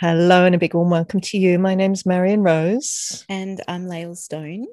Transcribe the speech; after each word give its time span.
Hello, 0.00 0.46
and 0.46 0.54
a 0.54 0.58
big 0.58 0.72
warm 0.72 0.88
welcome 0.88 1.20
to 1.20 1.36
you. 1.36 1.58
My 1.58 1.74
name's 1.74 2.06
Marion 2.06 2.42
Rose. 2.42 3.26
And 3.28 3.60
I'm 3.68 3.86
Lael 3.86 4.14
Stone. 4.14 4.66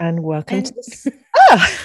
And 0.00 0.24
welcome 0.24 0.56
and- 0.56 0.66
to 0.66 0.74
this. 0.74 1.06
Ah! 1.36 1.80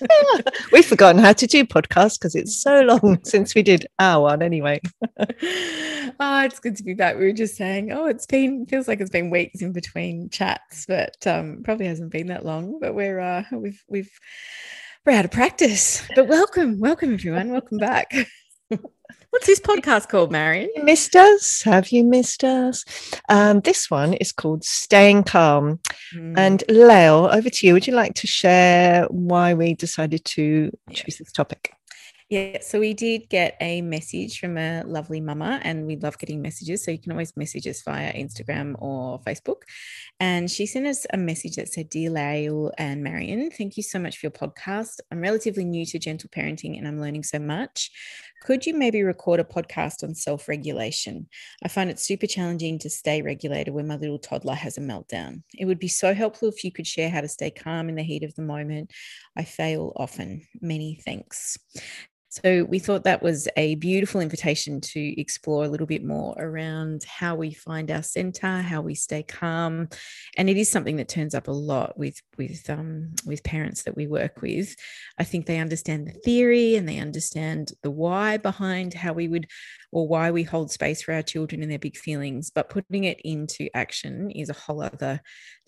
We've 0.72 0.84
forgotten 0.84 1.22
how 1.22 1.32
to 1.34 1.46
do 1.46 1.64
podcasts 1.64 2.18
because 2.18 2.34
it's 2.34 2.60
so 2.60 2.80
long 2.80 3.20
since 3.24 3.54
we 3.54 3.62
did 3.62 3.86
our 4.00 4.22
one 4.22 4.42
anyway. 4.42 4.80
oh, 5.16 6.40
it's 6.44 6.58
good 6.58 6.74
to 6.74 6.82
be 6.82 6.94
back. 6.94 7.16
We 7.16 7.26
were 7.26 7.32
just 7.32 7.54
saying, 7.54 7.92
oh, 7.92 8.06
it's 8.06 8.26
been 8.26 8.66
feels 8.66 8.88
like 8.88 9.00
it's 9.00 9.10
been 9.10 9.30
weeks 9.30 9.62
in 9.62 9.72
between 9.72 10.28
chats, 10.28 10.86
but 10.86 11.24
um, 11.28 11.62
probably 11.62 11.86
hasn't 11.86 12.10
been 12.10 12.26
that 12.26 12.44
long. 12.44 12.80
But 12.80 12.96
we're 12.96 13.20
uh, 13.20 13.44
we've 13.52 13.80
we've 13.86 14.10
we're 15.06 15.12
out 15.12 15.24
of 15.24 15.30
practice. 15.30 16.04
But 16.16 16.26
welcome, 16.26 16.80
welcome 16.80 17.14
everyone, 17.14 17.52
welcome 17.52 17.78
back. 17.78 18.12
What's 19.30 19.46
this 19.46 19.58
podcast 19.58 20.08
called, 20.08 20.30
Marion? 20.30 20.70
You 20.76 20.84
missed 20.84 21.16
us? 21.16 21.62
Have 21.62 21.88
you 21.88 22.04
missed 22.04 22.44
us? 22.44 22.84
Um, 23.28 23.60
this 23.60 23.90
one 23.90 24.14
is 24.14 24.30
called 24.30 24.62
Staying 24.62 25.24
Calm. 25.24 25.80
Mm. 26.14 26.38
And 26.38 26.64
Lael, 26.68 27.26
over 27.26 27.50
to 27.50 27.66
you. 27.66 27.72
Would 27.72 27.88
you 27.88 27.94
like 27.94 28.14
to 28.14 28.28
share 28.28 29.06
why 29.10 29.54
we 29.54 29.74
decided 29.74 30.24
to 30.26 30.70
choose 30.92 31.18
this 31.18 31.32
topic? 31.32 31.72
Yeah, 32.30 32.58
so 32.62 32.80
we 32.80 32.94
did 32.94 33.28
get 33.28 33.56
a 33.60 33.82
message 33.82 34.40
from 34.40 34.56
a 34.56 34.82
lovely 34.86 35.20
mama, 35.20 35.60
and 35.62 35.86
we 35.86 35.96
love 35.96 36.16
getting 36.18 36.40
messages. 36.40 36.82
So 36.82 36.90
you 36.90 36.98
can 36.98 37.12
always 37.12 37.36
message 37.36 37.66
us 37.66 37.82
via 37.82 38.12
Instagram 38.14 38.80
or 38.80 39.20
Facebook. 39.20 39.62
And 40.20 40.50
she 40.50 40.64
sent 40.64 40.86
us 40.86 41.06
a 41.12 41.18
message 41.18 41.56
that 41.56 41.68
said, 41.68 41.90
Dear 41.90 42.10
Lael 42.10 42.72
and 42.78 43.02
Marion, 43.02 43.50
thank 43.50 43.76
you 43.76 43.82
so 43.82 43.98
much 43.98 44.18
for 44.18 44.26
your 44.26 44.30
podcast. 44.30 45.00
I'm 45.12 45.20
relatively 45.20 45.64
new 45.64 45.84
to 45.86 45.98
gentle 45.98 46.30
parenting 46.30 46.78
and 46.78 46.88
I'm 46.88 47.00
learning 47.00 47.24
so 47.24 47.38
much. 47.38 47.90
Could 48.42 48.66
you 48.66 48.74
maybe 48.74 49.02
record 49.02 49.40
a 49.40 49.44
podcast 49.44 50.02
on 50.02 50.14
self 50.14 50.48
regulation? 50.48 51.28
I 51.62 51.68
find 51.68 51.88
it 51.90 51.98
super 51.98 52.26
challenging 52.26 52.78
to 52.80 52.90
stay 52.90 53.22
regulated 53.22 53.72
when 53.72 53.86
my 53.86 53.96
little 53.96 54.18
toddler 54.18 54.54
has 54.54 54.76
a 54.76 54.82
meltdown. 54.82 55.42
It 55.58 55.64
would 55.64 55.78
be 55.78 55.88
so 55.88 56.12
helpful 56.12 56.48
if 56.48 56.62
you 56.62 56.70
could 56.70 56.86
share 56.86 57.10
how 57.10 57.22
to 57.22 57.28
stay 57.28 57.50
calm 57.50 57.88
in 57.88 57.94
the 57.94 58.02
heat 58.02 58.22
of 58.22 58.34
the 58.34 58.42
moment. 58.42 58.92
I 59.36 59.44
fail 59.44 59.92
often. 59.96 60.46
Many 60.60 61.00
thanks. 61.04 61.56
So 62.42 62.64
we 62.64 62.80
thought 62.80 63.04
that 63.04 63.22
was 63.22 63.46
a 63.56 63.76
beautiful 63.76 64.20
invitation 64.20 64.80
to 64.80 65.20
explore 65.20 65.64
a 65.64 65.68
little 65.68 65.86
bit 65.86 66.04
more 66.04 66.34
around 66.36 67.04
how 67.04 67.36
we 67.36 67.52
find 67.52 67.92
our 67.92 68.02
center, 68.02 68.60
how 68.60 68.80
we 68.80 68.96
stay 68.96 69.22
calm, 69.22 69.88
and 70.36 70.50
it 70.50 70.56
is 70.56 70.68
something 70.68 70.96
that 70.96 71.08
turns 71.08 71.36
up 71.36 71.46
a 71.46 71.52
lot 71.52 71.96
with 71.96 72.20
with 72.36 72.68
um, 72.68 73.12
with 73.24 73.44
parents 73.44 73.84
that 73.84 73.96
we 73.96 74.08
work 74.08 74.42
with. 74.42 74.74
I 75.16 75.22
think 75.22 75.46
they 75.46 75.58
understand 75.58 76.08
the 76.08 76.18
theory 76.24 76.74
and 76.74 76.88
they 76.88 76.98
understand 76.98 77.70
the 77.84 77.90
why 77.92 78.38
behind 78.38 78.94
how 78.94 79.12
we 79.12 79.28
would 79.28 79.46
or 79.92 80.08
why 80.08 80.32
we 80.32 80.42
hold 80.42 80.72
space 80.72 81.02
for 81.02 81.14
our 81.14 81.22
children 81.22 81.62
and 81.62 81.70
their 81.70 81.78
big 81.78 81.96
feelings, 81.96 82.50
but 82.52 82.68
putting 82.68 83.04
it 83.04 83.20
into 83.22 83.68
action 83.74 84.32
is 84.32 84.50
a 84.50 84.54
whole 84.54 84.82
other 84.82 85.20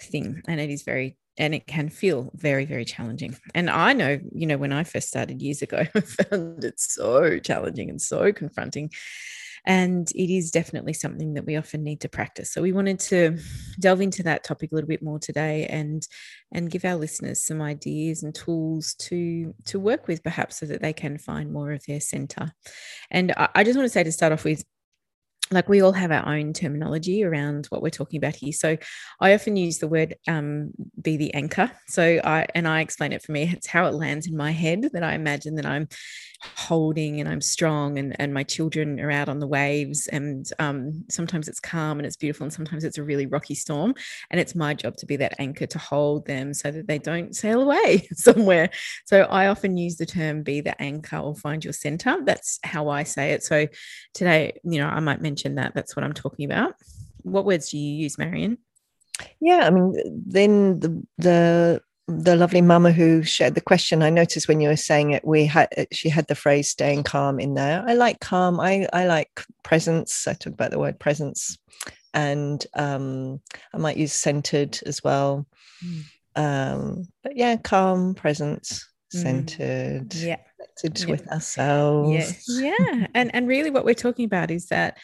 thing, 0.03 0.42
and 0.48 0.61
it 0.61 0.70
is 0.70 0.83
very 0.83 1.17
and 1.39 1.55
it 1.55 1.67
can 1.67 1.89
feel 1.89 2.31
very 2.34 2.65
very 2.65 2.84
challenging. 2.84 3.37
And 3.55 3.70
i 3.70 3.92
know 3.92 4.19
you 4.33 4.47
know 4.47 4.58
when 4.58 4.73
i 4.73 4.85
first 4.85 5.08
started 5.08 5.42
years 5.42 5.63
ago 5.63 5.85
i 5.95 6.01
found 6.01 6.64
it 6.64 6.80
so 6.80 7.39
challenging 7.39 7.91
and 7.91 8.01
so 8.01 8.33
confronting. 8.33 8.91
And 9.69 10.08
it 10.13 10.33
is 10.33 10.52
definitely 10.52 10.92
something 10.92 11.35
that 11.35 11.45
we 11.45 11.57
often 11.57 11.83
need 11.83 12.01
to 12.02 12.08
practice. 12.08 12.52
So 12.52 12.63
we 12.63 12.70
wanted 12.70 13.01
to 13.01 13.39
delve 13.80 14.01
into 14.01 14.23
that 14.23 14.45
topic 14.45 14.70
a 14.70 14.74
little 14.77 14.86
bit 14.86 15.02
more 15.02 15.19
today 15.19 15.67
and 15.67 16.07
and 16.52 16.70
give 16.70 16.85
our 16.85 16.95
listeners 16.95 17.42
some 17.42 17.61
ideas 17.61 18.23
and 18.23 18.35
tools 18.35 18.95
to 18.95 19.55
to 19.64 19.80
work 19.80 20.07
with 20.07 20.23
perhaps 20.23 20.58
so 20.58 20.67
that 20.67 20.83
they 20.83 20.92
can 20.92 21.18
find 21.18 21.53
more 21.53 21.73
of 21.73 21.85
their 21.86 22.01
center 22.01 22.53
and 23.11 23.33
i, 23.36 23.48
I 23.57 23.64
just 23.64 23.77
want 23.77 23.86
to 23.86 23.92
say 23.92 24.05
to 24.05 24.13
start 24.13 24.33
off 24.33 24.45
with 24.45 24.64
like 25.51 25.68
we 25.68 25.80
all 25.80 25.92
have 25.92 26.11
our 26.11 26.27
own 26.34 26.52
terminology 26.52 27.23
around 27.23 27.67
what 27.67 27.83
we're 27.83 27.90
talking 27.90 28.18
about 28.18 28.34
here. 28.34 28.52
So 28.52 28.77
I 29.20 29.34
often 29.34 29.57
use 29.57 29.79
the 29.79 29.89
word 29.89 30.17
um, 30.27 30.73
be 31.01 31.17
the 31.17 31.33
anchor. 31.34 31.70
So 31.86 32.20
I 32.24 32.46
and 32.55 32.67
I 32.67 32.80
explain 32.80 33.12
it 33.12 33.23
for 33.23 33.33
me. 33.33 33.51
It's 33.52 33.67
how 33.67 33.86
it 33.86 33.95
lands 33.95 34.27
in 34.27 34.36
my 34.36 34.51
head 34.51 34.89
that 34.92 35.02
I 35.02 35.14
imagine 35.14 35.55
that 35.56 35.67
I'm 35.67 35.89
holding 36.42 37.20
and 37.20 37.29
I'm 37.29 37.41
strong 37.41 37.98
and, 37.98 38.14
and 38.19 38.33
my 38.33 38.42
children 38.42 39.01
are 39.01 39.11
out 39.11 39.29
on 39.29 39.39
the 39.39 39.47
waves 39.47 40.08
and 40.08 40.48
um, 40.58 41.05
sometimes 41.08 41.48
it's 41.48 41.61
calm 41.61 41.98
and 41.98 42.07
it's 42.07 42.17
beautiful 42.17 42.45
and 42.45 42.52
sometimes 42.52 42.85
it's 42.85 42.98
a 42.98 43.02
really 43.02 43.27
rocky 43.27 43.55
storm 43.55 43.95
and 44.30 44.41
it's 44.41 44.55
my 44.55 44.74
job 44.74 44.97
to 44.98 45.07
be 45.07 45.17
that 45.17 45.35
anchor 45.39 45.67
to 45.67 45.79
hold 45.79 46.27
them 46.27 46.52
so 46.55 46.70
that 46.70 46.86
they 46.86 46.98
don't 46.98 47.35
sail 47.35 47.63
away 47.63 48.08
somewhere. 48.13 48.70
So 49.07 49.23
I 49.23 49.48
often 49.48 49.77
use 49.77 49.97
the 49.97 50.07
term 50.07 50.42
be 50.42 50.61
the 50.61 50.80
anchor 50.80 51.19
or 51.19 51.35
find 51.35 51.64
your 51.64 51.73
center. 51.73 52.19
That's 52.24 52.58
how 52.63 52.89
I 52.89 53.03
say 53.03 53.33
it. 53.33 53.42
So 53.42 53.67
today 54.14 54.58
you 54.64 54.79
know 54.79 54.89
I 54.89 55.01
might 55.01 55.23
mention 55.23 55.57
that. 55.57 55.74
That's 55.74 55.97
what 55.97 56.05
I'm 56.05 56.14
talking 56.14 56.45
about. 56.45 56.74
What 57.23 57.45
words 57.45 57.70
do 57.70 57.79
you 57.79 58.03
use 58.03 58.18
Marion 58.18 58.58
yeah 59.41 59.61
I 59.67 59.70
mean 59.70 59.95
then 60.27 60.80
the 60.80 61.03
the 61.18 61.83
the 62.08 62.36
lovely 62.36 62.61
mama 62.61 62.92
who 62.92 63.24
shared 63.24 63.55
the 63.55 63.61
question 63.61 64.02
i 64.02 64.11
noticed 64.11 64.46
when 64.46 64.61
you 64.61 64.68
were 64.68 64.77
saying 64.77 65.11
it 65.11 65.24
we 65.24 65.44
had 65.44 65.68
uh, 65.77 65.84
she 65.90 66.08
had 66.08 66.27
the 66.28 66.34
phrase 66.34 66.70
staying 66.70 67.02
calm 67.02 67.40
in 67.40 67.55
there. 67.55 67.84
I 67.86 67.94
like 67.94 68.20
calm. 68.20 68.61
I 68.61 68.86
i 68.92 69.06
like 69.06 69.44
presence. 69.62 70.27
I 70.28 70.34
talk 70.34 70.52
about 70.52 70.70
the 70.70 70.78
word 70.78 70.98
presence. 70.98 71.58
And 72.14 72.64
um 72.74 73.40
i 73.74 73.78
might 73.78 73.96
use 73.96 74.12
centered 74.12 74.78
as 74.86 75.02
well. 75.02 75.46
Mm. 75.84 76.02
um 76.36 77.08
but 77.22 77.36
yeah 77.36 77.56
calm 77.56 78.14
presence 78.14 78.88
mm. 79.14 79.23
centered 79.23 80.11
mm. 80.11 80.24
yeah. 80.24 80.38
connected 80.56 81.00
yeah. 81.00 81.11
with 81.11 81.28
ourselves. 81.28 82.46
Yeah 82.48 82.74
yeah. 82.78 83.06
And 83.14 83.34
and 83.34 83.48
really 83.48 83.70
what 83.70 83.84
we're 83.84 83.94
talking 83.94 84.24
about 84.24 84.50
is 84.50 84.67
that 84.67 84.98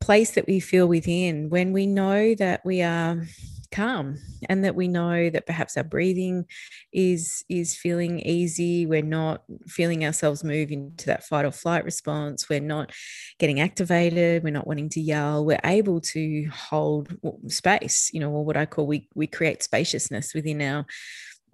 place 0.00 0.32
that 0.32 0.46
we 0.46 0.60
feel 0.60 0.86
within. 0.86 1.50
When 1.50 1.72
we 1.72 1.86
know 1.86 2.34
that 2.36 2.64
we 2.64 2.82
are 2.82 3.26
calm 3.70 4.16
and 4.48 4.64
that 4.64 4.74
we 4.74 4.88
know 4.88 5.30
that 5.30 5.46
perhaps 5.46 5.76
our 5.76 5.84
breathing 5.84 6.46
is 6.92 7.44
is 7.48 7.76
feeling 7.76 8.20
easy. 8.20 8.86
We're 8.86 9.02
not 9.02 9.42
feeling 9.66 10.04
ourselves 10.04 10.44
move 10.44 10.70
into 10.70 11.06
that 11.06 11.24
fight 11.24 11.44
or 11.44 11.52
flight 11.52 11.84
response. 11.84 12.48
We're 12.48 12.60
not 12.60 12.92
getting 13.38 13.60
activated. 13.60 14.42
We're 14.42 14.50
not 14.50 14.66
wanting 14.66 14.88
to 14.90 15.00
yell. 15.00 15.44
We're 15.44 15.60
able 15.64 16.00
to 16.00 16.48
hold 16.52 17.14
space 17.48 18.10
you 18.12 18.20
know 18.20 18.30
or 18.30 18.44
what 18.44 18.56
i 18.56 18.66
call 18.66 18.86
we 18.86 19.08
we 19.14 19.26
create 19.26 19.62
spaciousness 19.62 20.34
within 20.34 20.60
our 20.62 20.86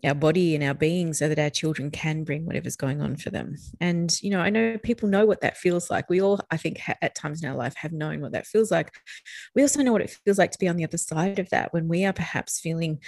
our 0.05 0.15
body 0.15 0.55
and 0.55 0.65
our 0.65 0.75
being 0.75 1.13
so 1.13 1.29
that 1.29 1.39
our 1.39 1.51
children 1.51 1.91
can 1.91 2.25
bring 2.25 2.45
whatever's 2.45 2.77
going 2.77 3.01
on 3.01 3.17
for 3.17 3.31
them. 3.31 3.57
And, 3.81 4.13
you 4.21 4.31
know, 4.31 4.41
I 4.41 4.51
know 4.51 4.79
people 4.79 5.09
know 5.09 5.25
what 5.25 5.41
that 5.43 5.57
feels 5.57 5.91
like. 5.91 6.11
We 6.11 6.21
all, 6.21 6.41
I 6.51 6.57
think, 6.57 6.79
ha- 6.79 6.97
at 7.01 7.15
times 7.15 7.43
in 7.43 7.49
our 7.49 7.57
life 7.57 7.75
have 7.77 7.93
known 7.93 8.21
what 8.21 8.33
that 8.33 8.47
feels 8.47 8.71
like. 8.71 8.93
We 9.55 9.63
also 9.63 9.83
know 9.83 9.93
what 9.93 10.03
it 10.03 10.17
feels 10.25 10.39
like 10.39 10.51
to 10.53 10.59
be 10.59 10.69
on 10.69 10.77
the 10.77 10.85
other 10.85 10.99
side 10.99 11.39
of 11.39 11.51
that 11.51 11.73
when 11.73 11.89
we 11.89 12.05
are 12.05 12.13
perhaps 12.13 12.61
feeling 12.61 13.01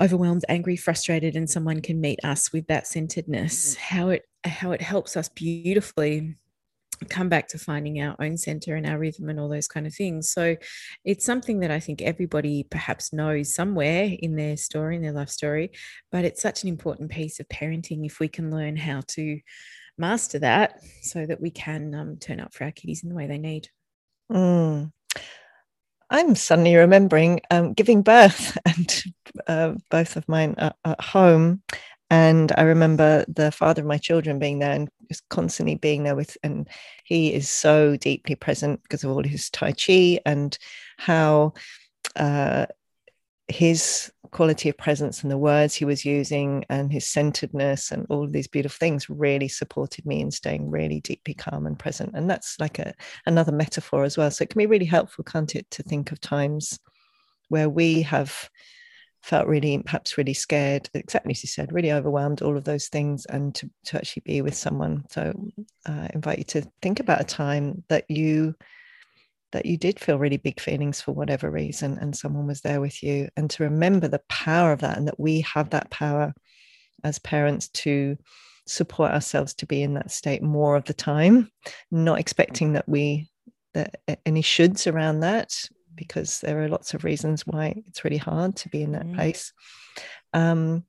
overwhelmed, 0.00 0.44
angry, 0.48 0.76
frustrated, 0.76 1.36
and 1.36 1.50
someone 1.50 1.80
can 1.80 2.00
meet 2.00 2.20
us 2.24 2.52
with 2.52 2.66
that 2.68 2.86
centeredness, 2.86 3.74
mm-hmm. 3.74 3.96
how 3.96 4.08
it 4.10 4.22
how 4.44 4.72
it 4.72 4.82
helps 4.82 5.16
us 5.16 5.28
beautifully 5.28 6.36
come 7.08 7.28
back 7.28 7.48
to 7.48 7.58
finding 7.58 8.00
our 8.00 8.16
own 8.20 8.36
center 8.36 8.76
and 8.76 8.86
our 8.86 8.98
rhythm 8.98 9.28
and 9.28 9.38
all 9.38 9.48
those 9.48 9.68
kind 9.68 9.86
of 9.86 9.94
things. 9.94 10.30
So 10.30 10.56
it's 11.04 11.24
something 11.24 11.60
that 11.60 11.70
I 11.70 11.80
think 11.80 12.02
everybody 12.02 12.64
perhaps 12.64 13.12
knows 13.12 13.54
somewhere 13.54 14.10
in 14.18 14.36
their 14.36 14.56
story, 14.56 14.96
in 14.96 15.02
their 15.02 15.12
life 15.12 15.30
story, 15.30 15.70
but 16.10 16.24
it's 16.24 16.42
such 16.42 16.62
an 16.62 16.68
important 16.68 17.10
piece 17.10 17.40
of 17.40 17.48
parenting 17.48 18.06
if 18.06 18.20
we 18.20 18.28
can 18.28 18.50
learn 18.50 18.76
how 18.76 19.02
to 19.08 19.40
master 19.98 20.38
that 20.38 20.80
so 21.02 21.26
that 21.26 21.40
we 21.40 21.50
can 21.50 21.94
um, 21.94 22.16
turn 22.16 22.40
up 22.40 22.54
for 22.54 22.64
our 22.64 22.72
kiddies 22.72 23.02
in 23.02 23.08
the 23.08 23.14
way 23.14 23.26
they 23.26 23.38
need. 23.38 23.68
Mm. 24.30 24.92
I'm 26.10 26.34
suddenly 26.34 26.76
remembering 26.76 27.40
um, 27.50 27.72
giving 27.72 28.02
birth, 28.02 28.58
and 28.66 29.04
uh, 29.46 29.74
both 29.90 30.16
of 30.16 30.28
mine 30.28 30.54
at 30.58 31.00
home. 31.00 31.62
And 32.10 32.52
I 32.58 32.62
remember 32.62 33.24
the 33.26 33.50
father 33.50 33.80
of 33.80 33.88
my 33.88 33.96
children 33.96 34.38
being 34.38 34.58
there 34.58 34.72
and 34.72 34.90
just 35.12 35.28
constantly 35.28 35.74
being 35.74 36.02
there 36.02 36.16
with, 36.16 36.36
and 36.42 36.68
he 37.04 37.32
is 37.32 37.48
so 37.48 37.96
deeply 37.96 38.34
present 38.34 38.82
because 38.82 39.04
of 39.04 39.10
all 39.10 39.22
his 39.22 39.50
Tai 39.50 39.72
Chi 39.72 40.18
and 40.24 40.58
how 40.96 41.52
uh, 42.16 42.66
his 43.48 44.10
quality 44.30 44.70
of 44.70 44.78
presence 44.78 45.22
and 45.22 45.30
the 45.30 45.36
words 45.36 45.74
he 45.74 45.84
was 45.84 46.04
using 46.06 46.64
and 46.70 46.90
his 46.90 47.06
centeredness 47.06 47.92
and 47.92 48.06
all 48.08 48.24
of 48.24 48.32
these 48.32 48.48
beautiful 48.48 48.78
things 48.78 49.10
really 49.10 49.48
supported 49.48 50.06
me 50.06 50.20
in 50.22 50.30
staying 50.30 50.70
really 50.70 51.00
deeply 51.00 51.34
calm 51.34 51.66
and 51.66 51.78
present. 51.78 52.12
And 52.14 52.30
that's 52.30 52.58
like 52.58 52.78
a 52.78 52.94
another 53.26 53.52
metaphor 53.52 54.04
as 54.04 54.16
well. 54.16 54.30
So 54.30 54.42
it 54.42 54.50
can 54.50 54.58
be 54.58 54.66
really 54.66 54.86
helpful, 54.86 55.24
can't 55.24 55.54
it, 55.54 55.70
to 55.72 55.82
think 55.82 56.12
of 56.12 56.20
times 56.20 56.80
where 57.48 57.68
we 57.68 58.02
have 58.02 58.48
felt 59.22 59.46
really 59.46 59.78
perhaps 59.78 60.18
really 60.18 60.34
scared 60.34 60.90
exactly 60.94 61.30
as 61.30 61.42
you 61.42 61.48
said 61.48 61.72
really 61.72 61.92
overwhelmed 61.92 62.42
all 62.42 62.56
of 62.56 62.64
those 62.64 62.88
things 62.88 63.24
and 63.26 63.54
to, 63.54 63.70
to 63.84 63.96
actually 63.96 64.22
be 64.26 64.42
with 64.42 64.54
someone. 64.54 65.04
So 65.10 65.32
uh, 65.88 65.92
i 65.92 66.10
invite 66.12 66.38
you 66.38 66.44
to 66.44 66.62
think 66.80 67.00
about 67.00 67.20
a 67.20 67.24
time 67.24 67.84
that 67.88 68.10
you 68.10 68.54
that 69.52 69.66
you 69.66 69.76
did 69.76 70.00
feel 70.00 70.18
really 70.18 70.38
big 70.38 70.58
feelings 70.60 71.00
for 71.00 71.12
whatever 71.12 71.50
reason 71.50 71.98
and 72.00 72.16
someone 72.16 72.46
was 72.46 72.62
there 72.62 72.80
with 72.80 73.02
you 73.02 73.28
and 73.36 73.50
to 73.50 73.64
remember 73.64 74.08
the 74.08 74.22
power 74.28 74.72
of 74.72 74.80
that 74.80 74.96
and 74.96 75.06
that 75.06 75.20
we 75.20 75.42
have 75.42 75.70
that 75.70 75.90
power 75.90 76.32
as 77.04 77.18
parents 77.18 77.68
to 77.68 78.16
support 78.66 79.12
ourselves 79.12 79.54
to 79.54 79.66
be 79.66 79.82
in 79.82 79.94
that 79.94 80.10
state 80.10 80.42
more 80.42 80.74
of 80.76 80.84
the 80.84 80.94
time 80.94 81.50
not 81.90 82.18
expecting 82.18 82.72
that 82.72 82.88
we 82.88 83.28
that 83.74 84.00
any 84.24 84.42
shoulds 84.42 84.90
around 84.90 85.20
that 85.20 85.52
because 85.94 86.40
there 86.40 86.62
are 86.62 86.68
lots 86.68 86.94
of 86.94 87.04
reasons 87.04 87.46
why 87.46 87.82
it's 87.86 88.04
really 88.04 88.16
hard 88.16 88.56
to 88.56 88.68
be 88.68 88.82
in 88.82 88.92
that 88.92 89.06
mm. 89.06 89.14
place 89.14 89.52
um, 90.34 90.84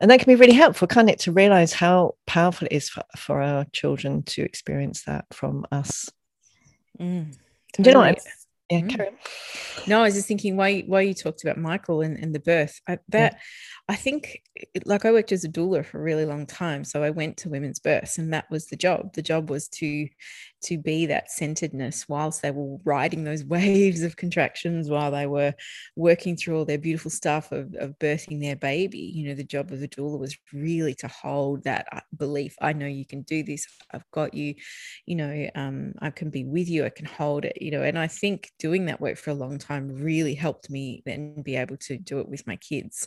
and 0.00 0.10
that 0.10 0.18
can 0.18 0.26
be 0.26 0.40
really 0.40 0.54
helpful 0.54 0.88
can't 0.88 1.10
it 1.10 1.18
to 1.18 1.32
realize 1.32 1.72
how 1.72 2.14
powerful 2.26 2.66
it 2.70 2.74
is 2.74 2.88
for, 2.88 3.02
for 3.16 3.42
our 3.42 3.64
children 3.72 4.22
to 4.22 4.42
experience 4.42 5.02
that 5.04 5.24
from 5.32 5.66
us 5.72 6.10
mm. 7.00 7.32
Totally. 7.76 7.84
Do 7.84 7.90
you 7.90 7.94
know 7.94 8.08
what? 8.08 8.20
Yeah, 8.70 8.80
mm. 8.80 9.86
No, 9.86 10.00
I 10.00 10.04
was 10.04 10.14
just 10.14 10.26
thinking 10.26 10.56
why 10.56 10.80
why 10.80 11.02
you 11.02 11.14
talked 11.14 11.44
about 11.44 11.58
Michael 11.58 12.00
and, 12.00 12.16
and 12.16 12.34
the 12.34 12.40
birth. 12.40 12.80
I, 12.88 12.98
that 13.10 13.34
yeah. 13.34 13.85
I 13.88 13.94
think, 13.94 14.42
like, 14.84 15.04
I 15.04 15.12
worked 15.12 15.30
as 15.30 15.44
a 15.44 15.48
doula 15.48 15.86
for 15.86 16.00
a 16.00 16.02
really 16.02 16.26
long 16.26 16.44
time, 16.44 16.82
so 16.82 17.04
I 17.04 17.10
went 17.10 17.36
to 17.38 17.48
women's 17.48 17.78
births, 17.78 18.18
and 18.18 18.32
that 18.32 18.50
was 18.50 18.66
the 18.66 18.74
job. 18.76 19.12
The 19.14 19.22
job 19.22 19.48
was 19.48 19.68
to 19.68 20.08
to 20.64 20.78
be 20.78 21.06
that 21.06 21.30
centeredness 21.30 22.08
whilst 22.08 22.42
they 22.42 22.50
were 22.50 22.78
riding 22.84 23.22
those 23.22 23.44
waves 23.46 24.02
of 24.02 24.16
contractions, 24.16 24.90
while 24.90 25.12
they 25.12 25.26
were 25.26 25.54
working 25.94 26.36
through 26.36 26.58
all 26.58 26.64
their 26.64 26.78
beautiful 26.78 27.12
stuff 27.12 27.52
of, 27.52 27.74
of 27.78 27.96
birthing 28.00 28.40
their 28.40 28.56
baby. 28.56 28.98
You 28.98 29.28
know, 29.28 29.34
the 29.34 29.44
job 29.44 29.70
of 29.70 29.78
the 29.78 29.88
doula 29.88 30.18
was 30.18 30.36
really 30.52 30.94
to 30.96 31.06
hold 31.06 31.62
that 31.62 31.86
uh, 31.92 32.00
belief. 32.16 32.56
I 32.60 32.72
know 32.72 32.86
you 32.86 33.06
can 33.06 33.22
do 33.22 33.44
this. 33.44 33.66
I've 33.92 34.10
got 34.10 34.34
you. 34.34 34.56
You 35.06 35.14
know, 35.14 35.48
um, 35.54 35.92
I 36.00 36.10
can 36.10 36.30
be 36.30 36.44
with 36.44 36.68
you. 36.68 36.84
I 36.84 36.90
can 36.90 37.06
hold 37.06 37.44
it. 37.44 37.58
You 37.60 37.70
know, 37.70 37.82
and 37.82 37.96
I 37.98 38.08
think 38.08 38.50
doing 38.58 38.86
that 38.86 39.00
work 39.00 39.16
for 39.16 39.30
a 39.30 39.34
long 39.34 39.58
time 39.58 39.88
really 39.94 40.34
helped 40.34 40.70
me 40.70 41.02
then 41.06 41.42
be 41.42 41.54
able 41.54 41.76
to 41.78 41.96
do 41.98 42.18
it 42.18 42.28
with 42.28 42.46
my 42.48 42.56
kids 42.56 43.06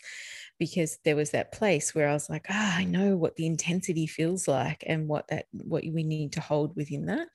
because 0.60 1.00
there 1.06 1.16
was 1.16 1.32
that 1.32 1.54
place 1.54 1.96
where 1.96 2.10
I 2.10 2.14
was 2.14 2.30
like, 2.30 2.46
ah, 2.50 2.78
I 2.78 2.84
know 2.84 3.16
what 3.16 3.38
the 3.38 3.46
intensity 3.46 4.06
feels 4.06 4.48
like 4.48 4.84
and 4.86 5.08
what 5.08 5.30
that 5.30 5.46
what 5.54 5.84
we 5.84 6.04
need 6.04 6.34
to 6.34 6.42
hold 6.42 6.76
within 6.76 7.06
that. 7.06 7.28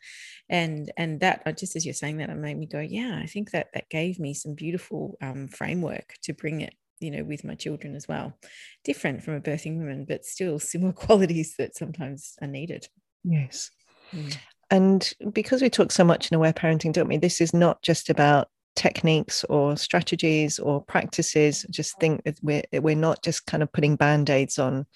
And 0.49 0.93
and 0.97 1.21
that 1.21 1.43
uh, 1.47 1.53
just 1.53 1.75
as 1.75 1.87
you're 1.87 1.95
saying 1.95 2.19
that, 2.19 2.29
it 2.29 2.37
made 2.37 2.59
me 2.59 2.67
go, 2.67 2.81
yeah, 2.81 3.19
I 3.21 3.27
think 3.27 3.51
that 3.53 3.69
that 3.73 3.89
gave 3.89 4.21
me 4.21 4.35
some 4.35 4.55
beautiful 4.55 5.17
um, 5.23 5.49
framework 5.49 6.15
to 6.25 6.35
bring 6.35 6.61
it, 6.61 6.75
you 7.01 7.11
know, 7.11 7.25
with 7.25 7.45
my 7.45 7.55
children 7.55 7.97
as 7.97 8.07
well. 8.07 8.39
Different 8.85 9.25
from 9.25 9.35
a 9.35 9.41
birthing 9.41 9.79
woman, 9.79 10.05
but 10.07 10.27
still 10.27 10.59
similar 10.59 10.93
qualities 11.05 11.55
that 11.59 11.75
sometimes 11.75 12.35
are 12.43 12.47
needed. 12.47 12.87
Yes. 13.25 13.71
Mm. 14.13 14.37
And 14.71 15.13
because 15.33 15.63
we 15.63 15.71
talk 15.71 15.93
so 15.93 16.05
much 16.05 16.31
in 16.31 16.37
aware 16.37 16.53
parenting, 16.53 16.93
don't 16.93 17.09
we? 17.09 17.17
This 17.17 17.41
is 17.41 17.55
not 17.55 17.83
just 17.83 18.11
about 18.11 18.49
techniques 18.77 19.45
or 19.45 19.77
strategies 19.77 20.59
or 20.59 20.83
practices 20.83 21.65
just 21.71 21.99
think 21.99 22.25
that 22.25 22.39
we're, 22.43 22.63
we're 22.73 22.97
not 22.97 23.23
just 23.23 23.47
kind 23.47 23.63
of 23.63 23.73
putting 23.73 23.97
band-aids 23.97 24.59
on. 24.59 24.87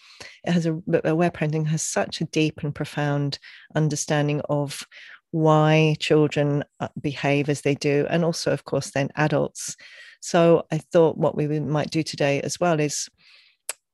It 0.44 0.52
has 0.52 0.66
a 0.66 0.80
aware 1.04 1.30
parenting 1.30 1.66
has 1.66 1.82
such 1.82 2.20
a 2.20 2.26
deep 2.26 2.62
and 2.62 2.74
profound 2.74 3.38
understanding 3.74 4.40
of 4.48 4.84
why 5.30 5.96
children 6.00 6.64
uh, 6.80 6.88
behave 7.00 7.48
as 7.48 7.60
they 7.60 7.74
do 7.74 8.06
and 8.08 8.24
also 8.24 8.52
of 8.52 8.64
course 8.64 8.90
then 8.90 9.10
adults. 9.16 9.76
So 10.20 10.66
i 10.72 10.78
thought 10.78 11.18
what 11.18 11.36
we 11.36 11.46
might 11.60 11.90
do 11.90 12.02
today 12.02 12.40
as 12.40 12.58
well 12.58 12.80
is 12.80 13.08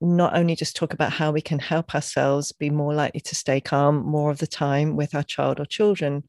not 0.00 0.36
only 0.36 0.54
just 0.54 0.76
talk 0.76 0.92
about 0.92 1.12
how 1.12 1.30
we 1.32 1.40
can 1.40 1.58
help 1.58 1.94
ourselves 1.94 2.52
be 2.52 2.70
more 2.70 2.94
likely 2.94 3.20
to 3.20 3.34
stay 3.34 3.60
calm 3.60 4.04
more 4.04 4.30
of 4.30 4.38
the 4.38 4.46
time 4.46 4.96
with 4.96 5.14
our 5.14 5.22
child 5.22 5.60
or 5.60 5.64
children, 5.64 6.24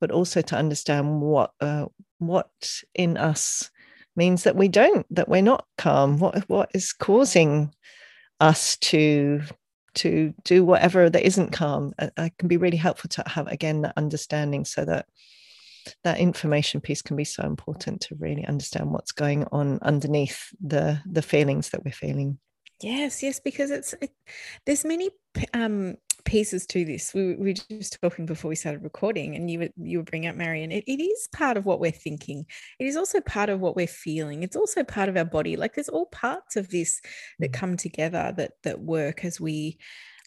but 0.00 0.10
also 0.10 0.40
to 0.40 0.56
understand 0.56 1.20
what 1.20 1.50
uh, 1.60 1.86
what 2.18 2.50
in 2.94 3.16
us 3.16 3.70
means 4.14 4.44
that 4.44 4.56
we 4.56 4.68
don't, 4.68 5.06
that 5.14 5.28
we're 5.28 5.42
not 5.42 5.66
calm. 5.76 6.18
What 6.18 6.48
what 6.48 6.70
is 6.74 6.92
causing 6.92 7.72
us 8.40 8.76
to 8.78 9.42
to 9.94 10.34
do 10.44 10.64
whatever 10.64 11.08
that 11.08 11.26
isn't 11.26 11.52
calm? 11.52 11.92
It, 11.98 12.32
can 12.38 12.48
be 12.48 12.56
really 12.56 12.76
helpful 12.76 13.08
to 13.10 13.24
have 13.26 13.46
again 13.48 13.82
that 13.82 13.94
understanding, 13.96 14.64
so 14.64 14.84
that 14.84 15.06
that 16.02 16.18
information 16.18 16.80
piece 16.80 17.02
can 17.02 17.16
be 17.16 17.24
so 17.24 17.44
important 17.44 18.00
to 18.02 18.16
really 18.16 18.44
understand 18.44 18.90
what's 18.90 19.12
going 19.12 19.46
on 19.52 19.78
underneath 19.82 20.48
the 20.60 21.00
the 21.06 21.22
feelings 21.22 21.70
that 21.70 21.84
we're 21.84 21.92
feeling 21.92 22.38
Yes, 22.82 23.22
yes, 23.22 23.40
because 23.40 23.70
it's 23.70 23.94
it, 24.00 24.10
there's 24.66 24.84
many 24.84 25.10
um, 25.54 25.96
pieces 26.26 26.66
to 26.66 26.84
this. 26.84 27.14
We, 27.14 27.34
we, 27.36 27.48
were 27.48 27.78
just 27.78 27.98
talking 28.02 28.26
before 28.26 28.50
we 28.50 28.56
started 28.56 28.82
recording, 28.82 29.34
and 29.36 29.50
you 29.50 29.60
were 29.60 29.68
you 29.78 29.98
were 29.98 30.04
bringing 30.04 30.28
up 30.28 30.36
Marion. 30.36 30.72
It, 30.72 30.84
it 30.86 31.02
is 31.02 31.28
part 31.32 31.56
of 31.56 31.64
what 31.64 31.80
we're 31.80 31.90
thinking. 31.90 32.44
It 32.78 32.86
is 32.86 32.96
also 32.96 33.20
part 33.20 33.48
of 33.48 33.60
what 33.60 33.76
we're 33.76 33.86
feeling. 33.86 34.42
It's 34.42 34.56
also 34.56 34.84
part 34.84 35.08
of 35.08 35.16
our 35.16 35.24
body. 35.24 35.56
Like 35.56 35.74
there's 35.74 35.88
all 35.88 36.06
parts 36.06 36.56
of 36.56 36.68
this 36.68 37.00
that 37.38 37.52
mm. 37.52 37.54
come 37.54 37.76
together 37.76 38.34
that 38.36 38.52
that 38.64 38.80
work 38.80 39.24
as 39.24 39.40
we 39.40 39.78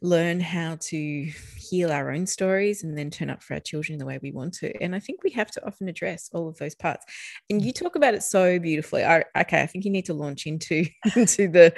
learn 0.01 0.39
how 0.39 0.77
to 0.79 1.31
heal 1.57 1.91
our 1.91 2.11
own 2.11 2.25
stories 2.25 2.83
and 2.83 2.97
then 2.97 3.09
turn 3.09 3.29
up 3.29 3.43
for 3.43 3.53
our 3.53 3.59
children 3.59 3.97
the 3.97 4.05
way 4.05 4.19
we 4.21 4.31
want 4.31 4.53
to. 4.53 4.71
And 4.81 4.95
I 4.95 4.99
think 4.99 5.23
we 5.23 5.31
have 5.31 5.51
to 5.51 5.65
often 5.65 5.89
address 5.89 6.29
all 6.33 6.47
of 6.47 6.57
those 6.57 6.75
parts. 6.75 7.05
And 7.49 7.61
you 7.61 7.71
talk 7.71 7.95
about 7.95 8.13
it 8.13 8.23
so 8.23 8.59
beautifully. 8.59 9.03
I, 9.03 9.23
okay, 9.37 9.61
I 9.61 9.65
think 9.67 9.85
you 9.85 9.91
need 9.91 10.05
to 10.05 10.13
launch 10.13 10.45
into 10.45 10.85
into 11.15 11.47
the 11.47 11.73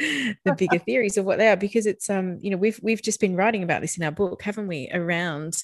the 0.45 0.55
bigger 0.55 0.79
theories 0.85 1.17
of 1.17 1.25
what 1.25 1.37
they 1.37 1.47
are 1.47 1.57
because 1.57 1.85
it's 1.85 2.09
um 2.09 2.37
you 2.41 2.51
know 2.51 2.57
we've 2.57 2.79
we've 2.83 3.01
just 3.01 3.19
been 3.19 3.35
writing 3.35 3.63
about 3.63 3.81
this 3.81 3.97
in 3.97 4.03
our 4.03 4.11
book, 4.11 4.41
haven't 4.43 4.67
we? 4.67 4.89
Around 4.93 5.63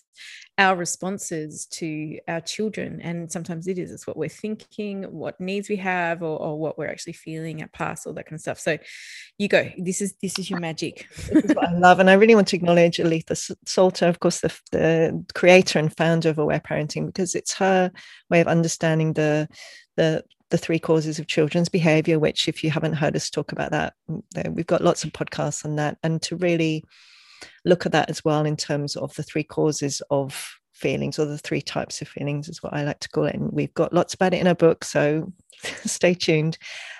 our 0.58 0.76
responses 0.76 1.68
to 1.68 2.18
our 2.28 2.42
children 2.42 3.00
and 3.02 3.32
sometimes 3.32 3.68
it 3.68 3.78
is 3.78 3.92
it's 3.92 4.08
what 4.08 4.18
we're 4.18 4.28
thinking 4.28 5.04
what 5.04 5.40
needs 5.40 5.70
we 5.70 5.76
have 5.76 6.24
or, 6.24 6.40
or 6.40 6.58
what 6.58 6.78
we're 6.78 6.90
actually 6.90 7.14
feeling 7.14 7.62
at 7.62 7.72
past 7.74 8.08
all 8.08 8.14
that 8.14 8.26
kind 8.26 8.36
of 8.36 8.42
stuff. 8.42 8.60
So 8.60 8.78
you 9.38 9.48
go. 9.48 9.70
This 9.78 10.02
is 10.02 10.16
this 10.22 10.40
is 10.40 10.50
your 10.50 10.60
magic. 10.60 11.08
This 11.32 11.46
is 11.46 11.56
what 11.56 11.70
i 11.70 11.74
love 11.74 12.00
and 12.00 12.10
i 12.10 12.14
really 12.14 12.36
want 12.36 12.48
to 12.48 12.56
acknowledge 12.56 12.98
Aletha 12.98 13.56
Solter, 13.66 14.08
of 14.08 14.20
course 14.20 14.40
the, 14.40 14.60
the 14.72 15.26
creator 15.36 15.80
and 15.80 15.96
founder 15.96 16.30
of 16.30 16.40
aware 16.40 16.60
parenting 16.60 17.06
because 17.06 17.36
it's 17.36 17.54
her 17.54 17.92
way 18.30 18.42
of 18.42 18.48
understanding 18.48 19.14
the 19.14 19.48
the 19.96 20.24
the 20.50 20.58
three 20.58 20.80
causes 20.80 21.20
of 21.20 21.28
children's 21.28 21.70
behavior 21.70 22.20
which 22.20 22.48
if 22.48 22.64
you 22.64 22.72
haven't 22.72 22.94
heard 22.94 23.16
us 23.16 23.30
talk 23.30 23.52
about 23.52 23.72
that 23.72 23.94
mm, 24.10 24.22
we've 24.54 24.68
got 24.68 24.84
lots 24.84 25.04
of 25.04 25.12
podcasts 25.12 25.66
on 25.66 25.76
that 25.76 25.98
and 26.04 26.22
to 26.22 26.36
really 26.38 26.84
look 27.66 27.86
at 27.86 27.92
that 27.92 28.10
as 28.10 28.24
well 28.24 28.46
in 28.46 28.58
terms 28.58 28.96
of 28.96 29.14
the 29.16 29.24
three 29.24 29.44
causes 29.44 30.02
of 30.10 30.50
feelings 30.74 31.18
or 31.18 31.26
the 31.26 31.38
three 31.38 31.62
types 31.62 32.02
of 32.02 32.08
feelings 32.08 32.48
is 32.48 32.62
what 32.62 32.74
I 32.74 32.84
like 32.84 33.00
to 33.00 33.10
call 33.10 33.26
it. 33.26 33.36
And 33.36 33.52
we've 33.52 33.74
got 33.74 33.94
lots 33.94 34.14
about 34.14 34.34
it 34.34 34.42
in 34.42 34.48
our 34.48 34.56
book, 34.56 34.84
so 34.84 35.32
stay 35.86 36.14
tuned. 36.14 36.58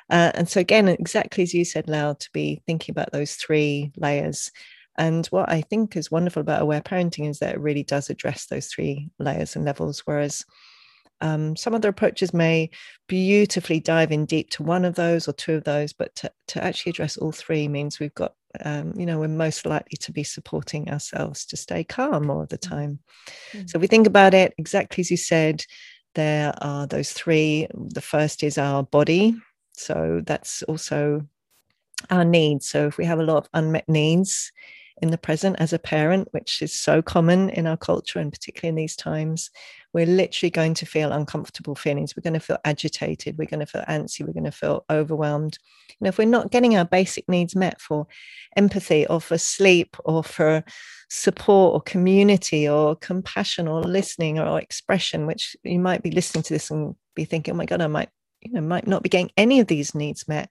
Uh, 0.10 0.32
and 0.36 0.50
so 0.50 0.60
again, 0.60 0.88
exactly 0.88 1.44
as 1.44 1.54
you 1.54 1.66
said, 1.66 1.88
Lael, 1.88 2.16
to 2.16 2.30
be 2.34 2.62
thinking 2.66 2.94
about 2.94 3.12
those 3.12 3.36
three 3.36 3.92
layers. 3.98 4.52
And 4.98 5.28
what 5.28 5.50
I 5.50 5.62
think 5.62 5.96
is 5.96 6.10
wonderful 6.10 6.42
about 6.42 6.64
aware 6.64 6.82
parenting 6.82 7.30
is 7.30 7.40
that 7.40 7.56
it 7.56 7.60
really 7.60 7.84
does 7.84 8.10
address 8.10 8.48
those 8.48 8.68
three 8.68 9.10
layers 9.20 9.56
and 9.56 9.64
levels, 9.64 10.02
whereas 10.06 10.44
um, 11.22 11.56
some 11.56 11.74
other 11.74 11.90
approaches 11.90 12.34
may 12.34 12.70
beautifully 13.08 13.80
dive 13.80 14.12
in 14.12 14.26
deep 14.26 14.50
to 14.52 14.64
one 14.64 14.86
of 14.86 14.96
those 14.96 15.28
or 15.28 15.34
two 15.34 15.56
of 15.56 15.64
those, 15.64 15.94
but 15.94 16.16
to, 16.16 16.32
to 16.48 16.64
actually 16.64 16.92
address 16.92 17.18
all 17.18 17.32
three 17.32 17.68
means 17.68 18.00
we've 18.00 18.14
got, 18.16 18.34
um, 18.64 18.94
you 18.96 19.06
know, 19.06 19.20
we're 19.20 19.28
most 19.28 19.66
likely 19.66 19.98
to 19.98 20.12
be 20.12 20.24
supporting 20.24 20.90
ourselves 20.90 21.46
to 21.48 21.58
stay 21.58 21.84
calm 21.84 22.30
all 22.30 22.46
the 22.46 22.58
mm. 22.58 22.70
time. 22.70 23.00
Mm-hmm. 23.52 23.68
So 23.68 23.80
we 23.80 23.88
think 23.88 24.08
about 24.08 24.34
it 24.34 24.54
exactly 24.58 25.02
as 25.02 25.12
you 25.12 25.18
said. 25.18 25.66
There 26.16 26.54
are 26.62 26.88
those 26.88 27.12
three. 27.12 27.68
The 27.74 28.02
first 28.02 28.44
is 28.44 28.58
our 28.58 28.84
body. 28.84 29.36
So 29.74 30.22
that's 30.26 30.64
also 30.64 31.28
our 32.10 32.26
needs. 32.26 32.68
So 32.68 32.88
if 32.88 32.98
we 32.98 33.06
have 33.06 33.20
a 33.20 33.24
lot 33.24 33.38
of 33.38 33.50
unmet 33.54 33.88
needs, 33.88 34.52
in 35.02 35.12
the 35.12 35.18
present 35.18 35.56
as 35.60 35.74
a 35.74 35.80
parent, 35.80 36.28
which 36.32 36.62
is 36.62 36.74
so 36.74 37.02
common 37.02 37.50
in 37.50 37.68
our 37.68 37.78
culture 37.78 38.20
and 38.20 38.32
particularly 38.32 38.70
in 38.70 38.76
these 38.76 38.96
times, 38.96 39.52
we're 39.98 40.06
literally 40.06 40.52
going 40.52 40.76
to 40.76 40.86
feel 40.86 41.12
uncomfortable 41.12 41.76
feelings. 41.76 42.16
We're 42.16 42.22
going 42.22 42.36
to 42.36 42.40
feel 42.40 42.60
agitated. 42.64 43.38
We're 43.38 43.48
going 43.48 43.62
to 43.62 43.66
feel 43.66 43.84
antsy. 43.90 44.22
We're 44.22 44.34
going 44.34 44.44
to 44.44 44.52
feel 44.52 44.86
overwhelmed. 44.90 45.58
Know, 46.00 46.10
if 46.10 46.20
we're 46.20 46.26
not 46.26 46.52
getting 46.52 46.78
our 46.78 46.86
basic 46.86 47.28
needs 47.28 47.56
met 47.56 47.82
for 47.82 48.06
empathy 48.56 49.08
or 49.08 49.20
for 49.20 49.40
sleep 49.40 49.98
or 50.06 50.24
for 50.24 50.64
support 51.10 51.74
or 51.74 51.82
community 51.82 52.70
or 52.70 52.96
compassion 52.96 53.68
or 53.68 53.82
listening 53.82 54.38
or 54.38 54.60
expression, 54.60 55.26
which 55.26 55.56
you 55.64 55.80
might 55.80 56.04
be 56.04 56.12
listening 56.12 56.44
to 56.44 56.54
this 56.54 56.70
and 56.70 56.96
be 57.16 57.26
thinking, 57.26 57.56
oh 57.56 57.58
my 57.58 57.66
God, 57.66 57.82
I 57.82 57.88
might 57.88 58.10
you 58.42 58.54
know 58.54 58.62
might 58.62 58.86
not 58.86 59.02
be 59.02 59.10
getting 59.10 59.32
any 59.36 59.60
of 59.60 59.66
these 59.66 59.96
needs 59.96 60.28
met 60.28 60.48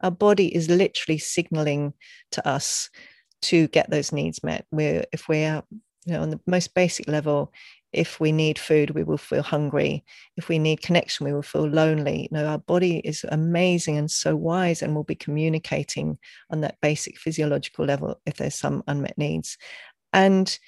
our 0.00 0.10
body 0.10 0.54
is 0.56 0.70
literally 0.70 1.18
signaling 1.18 1.92
to 2.30 2.48
us 2.48 2.88
to 3.42 3.68
get 3.68 3.90
those 3.90 4.10
needs 4.10 4.42
met. 4.42 4.66
We're 4.70 5.04
if 5.12 5.28
we're 5.28 5.62
you 6.06 6.12
know 6.12 6.22
on 6.22 6.30
the 6.30 6.40
most 6.46 6.74
basic 6.74 7.08
level, 7.08 7.52
if 7.92 8.20
we 8.20 8.32
need 8.32 8.58
food, 8.58 8.90
we 8.90 9.04
will 9.04 9.18
feel 9.18 9.42
hungry. 9.42 10.04
If 10.36 10.48
we 10.48 10.58
need 10.58 10.82
connection, 10.82 11.24
we 11.24 11.32
will 11.32 11.42
feel 11.42 11.66
lonely. 11.66 12.28
You 12.30 12.38
know, 12.38 12.46
our 12.46 12.58
body 12.58 12.98
is 12.98 13.24
amazing 13.28 13.96
and 13.96 14.10
so 14.10 14.36
wise 14.36 14.82
and 14.82 14.94
will 14.94 15.04
be 15.04 15.14
communicating 15.14 16.18
on 16.50 16.60
that 16.60 16.80
basic 16.80 17.18
physiological 17.18 17.84
level 17.84 18.20
if 18.26 18.36
there's 18.36 18.54
some 18.54 18.82
unmet 18.86 19.16
needs. 19.16 19.56
And 20.12 20.58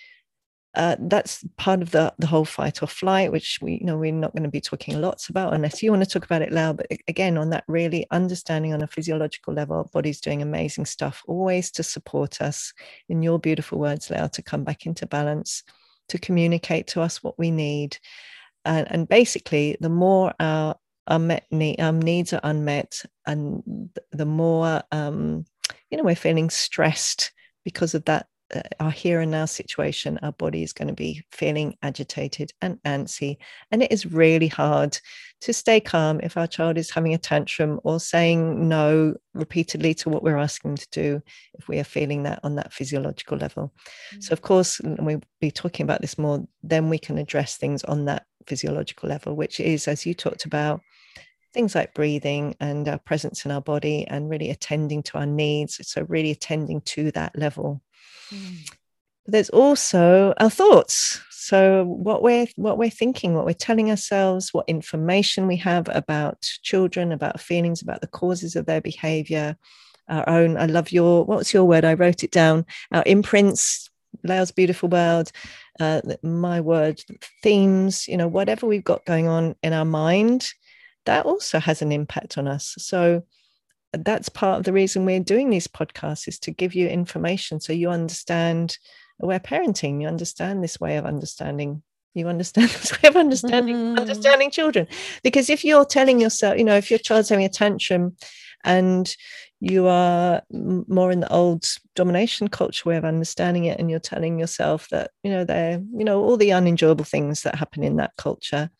uh, 0.75 0.97
that's 1.01 1.45
part 1.57 1.83
of 1.83 1.91
the 1.91 2.15
the 2.19 2.27
whole 2.27 2.45
fight 2.45 2.83
or 2.83 2.87
flight, 2.87 3.33
which 3.33 3.59
we 3.61 3.79
you 3.81 3.85
know 3.85 3.97
we're 3.97 4.13
not 4.13 4.33
going 4.33 4.43
to 4.43 4.51
be 4.51 4.61
talking 4.61 5.01
lots 5.01 5.29
about 5.29 5.55
unless 5.55 5.83
you 5.83 5.91
want 5.91 6.05
to 6.05 6.09
talk 6.09 6.25
about 6.25 6.43
it 6.43 6.53
loud. 6.53 6.77
But 6.77 6.87
again, 7.09 7.39
on 7.39 7.51
that 7.51 7.65
really 7.67 8.07
understanding 8.11 8.73
on 8.73 8.83
a 8.83 8.87
physiological 8.87 9.55
level, 9.55 9.91
body's 9.93 10.21
doing 10.21 10.43
amazing 10.43 10.85
stuff, 10.85 11.23
always 11.27 11.71
to 11.73 11.83
support 11.83 12.41
us. 12.41 12.73
In 13.09 13.23
your 13.23 13.39
beautiful 13.39 13.79
words, 13.79 14.11
Lael, 14.11 14.29
to 14.29 14.43
come 14.43 14.63
back 14.63 14.87
into 14.87 15.07
balance, 15.07 15.65
to 16.09 16.19
communicate 16.19 16.89
to 16.89 17.01
us 17.01 17.23
what 17.23 17.39
we 17.39 17.51
need, 17.51 17.99
and, 18.65 18.91
and 18.91 19.09
basically, 19.09 19.77
the 19.81 19.89
more 19.89 20.33
our 20.41 20.77
need, 21.51 21.81
um, 21.81 22.01
needs 22.01 22.33
are 22.33 22.41
unmet, 22.43 23.03
and 23.27 23.91
the 24.13 24.27
more 24.27 24.83
um, 24.93 25.45
you 25.91 25.97
know 25.97 26.05
we're 26.05 26.15
feeling 26.15 26.51
stressed 26.51 27.33
because 27.65 27.95
of 27.95 28.05
that 28.07 28.27
our 28.81 28.91
here 28.91 29.21
and 29.21 29.31
now 29.31 29.45
situation, 29.45 30.19
our 30.23 30.33
body 30.33 30.63
is 30.63 30.73
going 30.73 30.89
to 30.89 30.95
be 30.95 31.23
feeling 31.33 31.77
agitated 31.83 32.53
and 32.63 32.79
antsy. 32.85 33.37
And 33.71 33.83
it 33.83 33.93
is 33.93 34.07
really 34.07 34.49
hard 34.49 34.99
to 35.41 35.53
stay 35.53 35.81
calm 35.81 36.21
if 36.23 36.37
our 36.37 36.47
child 36.47 36.79
is 36.79 36.91
having 36.91 37.15
a 37.15 37.19
tantrum 37.19 37.81
or 37.85 38.01
saying 38.01 38.69
no 38.69 39.15
repeatedly 39.35 39.95
to 39.95 40.09
what 40.09 40.23
we're 40.23 40.37
asking 40.37 40.71
them 40.71 40.77
to 40.79 40.89
do, 40.91 41.23
if 41.55 41.69
we 41.69 41.79
are 41.79 41.85
feeling 41.85 42.25
that 42.25 42.41
on 42.43 42.57
that 42.57 42.73
physiological 42.73 43.39
level. 43.39 43.73
Mm-hmm. 44.11 44.21
So, 44.21 44.33
of 44.33 44.43
course, 44.43 44.81
we'll 44.83 45.21
be 45.41 45.51
talking 45.51 45.85
about 45.85 46.01
this 46.01 46.19
more, 46.19 46.47
then 46.63 46.89
we 46.89 46.99
can 46.99 47.19
address 47.19 47.57
things 47.57 47.85
on 47.85 48.07
that 48.07 48.27
physiological 48.47 49.09
level, 49.09 49.37
which 49.37 49.61
is, 49.61 49.87
as 49.87 50.05
you 50.05 50.15
talked 50.15 50.45
about, 50.45 50.81
things 51.55 51.75
like 51.75 51.95
breathing 51.95 52.57
and 52.61 52.89
our 52.89 52.99
presence 52.99 53.45
in 53.45 53.51
our 53.51 53.61
body 53.61 54.07
and 54.09 54.29
really 54.29 54.51
attending 54.51 55.03
to 55.05 55.19
our 55.19 55.27
needs. 55.27 55.79
So, 55.89 56.05
really 56.09 56.33
attending 56.33 56.81
to 56.83 57.13
that 57.13 57.39
level. 57.39 57.83
Mm. 58.31 58.71
There's 59.27 59.51
also 59.51 60.35
our 60.39 60.51
thoughts. 60.51 61.21
So 61.31 61.85
what 61.85 62.23
we're 62.23 62.47
what 62.57 62.79
we're 62.79 62.91
thinking, 62.91 63.35
what 63.35 63.47
we're 63.47 63.53
telling 63.55 63.91
ourselves, 63.91 64.53
what 64.53 64.69
information 64.69 65.47
we 65.47 65.57
have 65.57 65.89
about 65.91 66.43
children, 66.63 67.13
about 67.13 67.41
feelings, 67.41 67.81
about 67.81 68.01
the 68.01 68.07
causes 68.07 68.57
of 68.57 68.67
their 68.67 68.81
behavior, 68.81 69.57
our 70.09 70.29
own. 70.29 70.57
I 70.57 70.67
love 70.67 70.93
your 70.93 71.25
what's 71.25 71.55
your 71.55 71.65
word? 71.65 71.85
I 71.85 71.95
wrote 71.95 72.25
it 72.25 72.31
down. 72.31 72.67
Our 72.93 73.03
imprints, 73.07 73.89
Lael's 74.25 74.51
beautiful 74.51 74.89
world, 74.89 75.31
uh, 75.81 76.01
my 76.23 76.61
word, 76.61 77.01
themes, 77.43 78.09
you 78.09 78.17
know, 78.17 78.29
whatever 78.29 78.67
we've 78.67 78.85
got 78.85 79.05
going 79.05 79.29
on 79.29 79.55
in 79.63 79.73
our 79.73 79.85
mind, 79.85 80.49
that 81.07 81.27
also 81.27 81.59
has 81.59 81.83
an 81.83 81.93
impact 81.93 82.39
on 82.39 82.49
us. 82.49 82.75
So 82.79 83.25
that's 83.93 84.29
part 84.29 84.59
of 84.59 84.65
the 84.65 84.73
reason 84.73 85.05
we're 85.05 85.21
doing 85.21 85.51
these 85.51 85.67
podcasts 85.67 86.29
is 86.29 86.39
to 86.39 86.51
give 86.51 86.75
you 86.75 86.89
information 86.89 87.61
so 87.61 87.73
you 87.73 87.89
understand 87.89 88.79
aware 89.21 89.41
parenting 89.41 90.01
you 90.01 90.09
understand 90.09 90.63
this 90.63 90.81
way 90.81 90.97
of 90.97 91.07
understanding 91.07 91.83
you 92.15 92.29
understand 92.29 92.69
this 92.81 93.01
way 93.03 93.09
of 93.09 93.17
understanding 93.17 93.77
mm. 93.77 93.99
understanding 93.99 94.51
children 94.51 94.87
because 95.23 95.49
if 95.51 95.65
you're 95.65 95.85
telling 95.85 96.21
yourself 96.21 96.59
you 96.59 96.65
know 96.65 96.77
if 96.77 96.91
your 96.91 96.99
child's 96.99 97.29
having 97.29 97.45
a 97.45 97.49
tantrum 97.49 98.15
and 98.65 99.17
you 99.61 99.89
are 99.89 100.43
more 100.53 101.11
in 101.11 101.21
the 101.21 101.33
old 101.33 101.67
domination 101.97 102.49
culture 102.49 102.89
way 102.89 102.97
of 102.97 103.05
understanding 103.05 103.65
it 103.65 103.79
and 103.79 103.91
you're 103.91 103.99
telling 103.99 104.39
yourself 104.39 104.89
that 104.91 105.11
you 105.23 105.31
know 105.31 105.45
they're 105.45 105.83
you 105.93 106.05
know 106.05 106.23
all 106.23 106.37
the 106.37 106.53
unenjoyable 106.53 107.05
things 107.05 107.43
that 107.43 107.57
happen 107.57 107.83
in 107.83 107.97
that 107.97 108.13
culture 108.17 108.71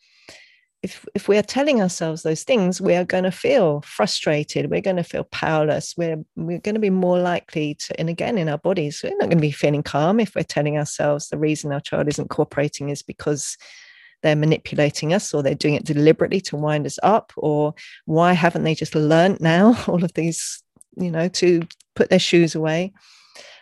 if 0.83 1.05
if 1.15 1.29
we 1.29 1.37
are 1.37 1.43
telling 1.43 1.81
ourselves 1.81 2.23
those 2.23 2.45
things 2.45 2.81
we 2.81 2.95
are 2.95 3.05
going 3.05 3.25
to 3.25 3.31
feel 3.31 3.81
frustrated 3.83 4.71
we're 4.71 4.81
going 4.81 4.97
to 4.97 5.03
feel 5.03 5.25
powerless 5.25 5.95
we're 5.97 6.23
we're 6.37 6.61
going 6.61 6.75
to 6.75 6.81
be 6.81 6.91
more 6.91 7.19
likely 7.19 7.75
to 7.75 7.99
and 7.99 8.09
again 8.09 8.39
in 8.39 8.49
our 8.49 8.59
bodies 8.59 9.01
we're 9.03 9.11
not 9.11 9.29
going 9.29 9.31
to 9.31 9.37
be 9.37 9.51
feeling 9.51 9.83
calm 9.83 10.21
if 10.21 10.35
we're 10.35 10.43
telling 10.43 10.79
ourselves 10.79 11.29
the 11.29 11.39
reason 11.39 11.73
our 11.73 11.81
child 11.81 12.09
isn't 12.09 12.31
cooperating 12.31 12.91
is 12.91 13.03
because 13.03 13.57
they're 14.23 14.37
manipulating 14.37 15.13
us 15.13 15.33
or 15.33 15.43
they're 15.43 15.55
doing 15.55 15.75
it 15.75 15.85
deliberately 15.85 16.41
to 16.41 16.57
wind 16.57 16.87
us 16.87 16.99
up 17.03 17.33
or 17.37 17.75
why 18.07 18.33
haven't 18.33 18.65
they 18.65 18.75
just 18.75 18.95
learned 18.95 19.41
now 19.41 19.77
all 19.89 20.05
of 20.05 20.13
these 20.15 20.63
you 20.97 21.11
know 21.11 21.29
to 21.29 21.63
put 21.97 22.11
their 22.11 22.19
shoes 22.19 22.55
away 22.55 22.93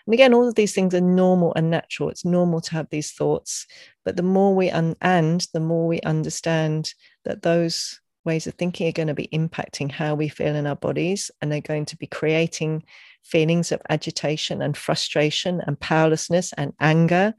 and 0.06 0.14
again, 0.14 0.32
all 0.34 0.48
of 0.48 0.54
these 0.54 0.72
things 0.72 0.94
are 0.94 1.00
normal 1.00 1.52
and 1.54 1.70
natural. 1.70 2.08
It's 2.10 2.24
normal 2.24 2.60
to 2.62 2.72
have 2.72 2.88
these 2.90 3.12
thoughts. 3.12 3.66
But 4.04 4.16
the 4.16 4.22
more 4.22 4.54
we, 4.54 4.70
un- 4.70 4.96
and 5.02 5.46
the 5.52 5.60
more 5.60 5.86
we 5.86 6.00
understand 6.00 6.94
that 7.24 7.42
those 7.42 8.00
ways 8.24 8.46
of 8.46 8.54
thinking 8.54 8.88
are 8.88 8.92
going 8.92 9.08
to 9.08 9.14
be 9.14 9.28
impacting 9.28 9.90
how 9.90 10.14
we 10.14 10.28
feel 10.28 10.54
in 10.54 10.66
our 10.66 10.76
bodies, 10.76 11.30
and 11.40 11.50
they're 11.50 11.60
going 11.60 11.86
to 11.86 11.96
be 11.96 12.06
creating 12.06 12.84
feelings 13.24 13.72
of 13.72 13.82
agitation 13.88 14.62
and 14.62 14.76
frustration 14.76 15.60
and 15.66 15.78
powerlessness 15.80 16.52
and 16.52 16.72
anger. 16.80 17.34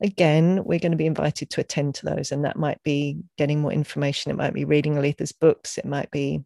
Again, 0.00 0.64
we're 0.64 0.78
going 0.78 0.92
to 0.92 0.98
be 0.98 1.06
invited 1.06 1.50
to 1.50 1.60
attend 1.60 1.94
to 1.96 2.06
those, 2.06 2.32
and 2.32 2.44
that 2.44 2.56
might 2.56 2.82
be 2.82 3.18
getting 3.36 3.60
more 3.60 3.72
information. 3.72 4.30
It 4.30 4.36
might 4.36 4.54
be 4.54 4.64
reading 4.64 4.94
Aletha's 4.94 5.32
books. 5.32 5.78
It 5.78 5.84
might 5.84 6.10
be, 6.10 6.42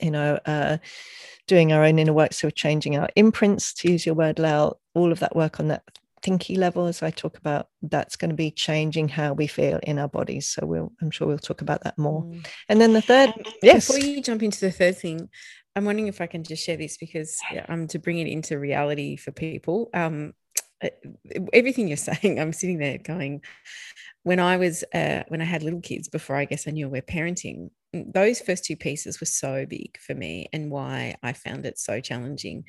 you 0.00 0.10
know, 0.10 0.38
uh, 0.46 0.78
doing 1.46 1.72
our 1.72 1.84
own 1.84 1.98
inner 1.98 2.12
work. 2.12 2.32
So 2.32 2.46
we're 2.46 2.52
changing 2.52 2.96
our 2.96 3.08
imprints, 3.16 3.72
to 3.74 3.90
use 3.90 4.06
your 4.06 4.14
word, 4.14 4.38
Lael, 4.38 4.80
all 4.94 5.12
of 5.12 5.20
that 5.20 5.36
work 5.36 5.60
on 5.60 5.68
that 5.68 5.82
thinky 6.22 6.56
level, 6.56 6.86
as 6.86 7.02
I 7.02 7.10
talk 7.10 7.38
about, 7.38 7.68
that's 7.82 8.16
going 8.16 8.30
to 8.30 8.36
be 8.36 8.50
changing 8.50 9.08
how 9.08 9.32
we 9.32 9.46
feel 9.46 9.78
in 9.82 9.98
our 9.98 10.08
bodies. 10.08 10.48
So 10.48 10.66
we'll, 10.66 10.92
I'm 11.00 11.10
sure 11.10 11.28
we'll 11.28 11.38
talk 11.38 11.60
about 11.60 11.84
that 11.84 11.96
more. 11.98 12.22
Mm. 12.22 12.46
And 12.68 12.80
then 12.80 12.92
the 12.92 13.02
third, 13.02 13.28
um, 13.30 13.52
yes. 13.62 13.86
Before 13.86 14.04
you 14.04 14.22
jump 14.22 14.42
into 14.42 14.60
the 14.60 14.72
third 14.72 14.98
thing, 14.98 15.28
I'm 15.74 15.84
wondering 15.84 16.08
if 16.08 16.20
I 16.20 16.26
can 16.26 16.42
just 16.42 16.64
share 16.64 16.76
this 16.76 16.96
because 16.96 17.38
um, 17.68 17.86
to 17.88 17.98
bring 17.98 18.18
it 18.18 18.26
into 18.26 18.58
reality 18.58 19.16
for 19.16 19.30
people. 19.30 19.90
Um, 19.94 20.32
everything 21.52 21.88
you're 21.88 21.96
saying, 21.98 22.40
I'm 22.40 22.52
sitting 22.52 22.78
there 22.78 22.98
going, 22.98 23.42
when 24.26 24.40
I 24.40 24.56
was 24.56 24.82
uh, 24.92 25.22
when 25.28 25.40
I 25.40 25.44
had 25.44 25.62
little 25.62 25.80
kids 25.80 26.08
before 26.08 26.34
I 26.34 26.46
guess 26.46 26.66
I 26.66 26.72
knew 26.72 26.86
aware 26.86 27.00
parenting, 27.00 27.70
those 27.92 28.40
first 28.40 28.64
two 28.64 28.74
pieces 28.74 29.20
were 29.20 29.26
so 29.26 29.66
big 29.66 29.96
for 30.00 30.16
me 30.16 30.48
and 30.52 30.68
why 30.68 31.14
I 31.22 31.32
found 31.32 31.64
it 31.64 31.78
so 31.78 32.00
challenging 32.00 32.64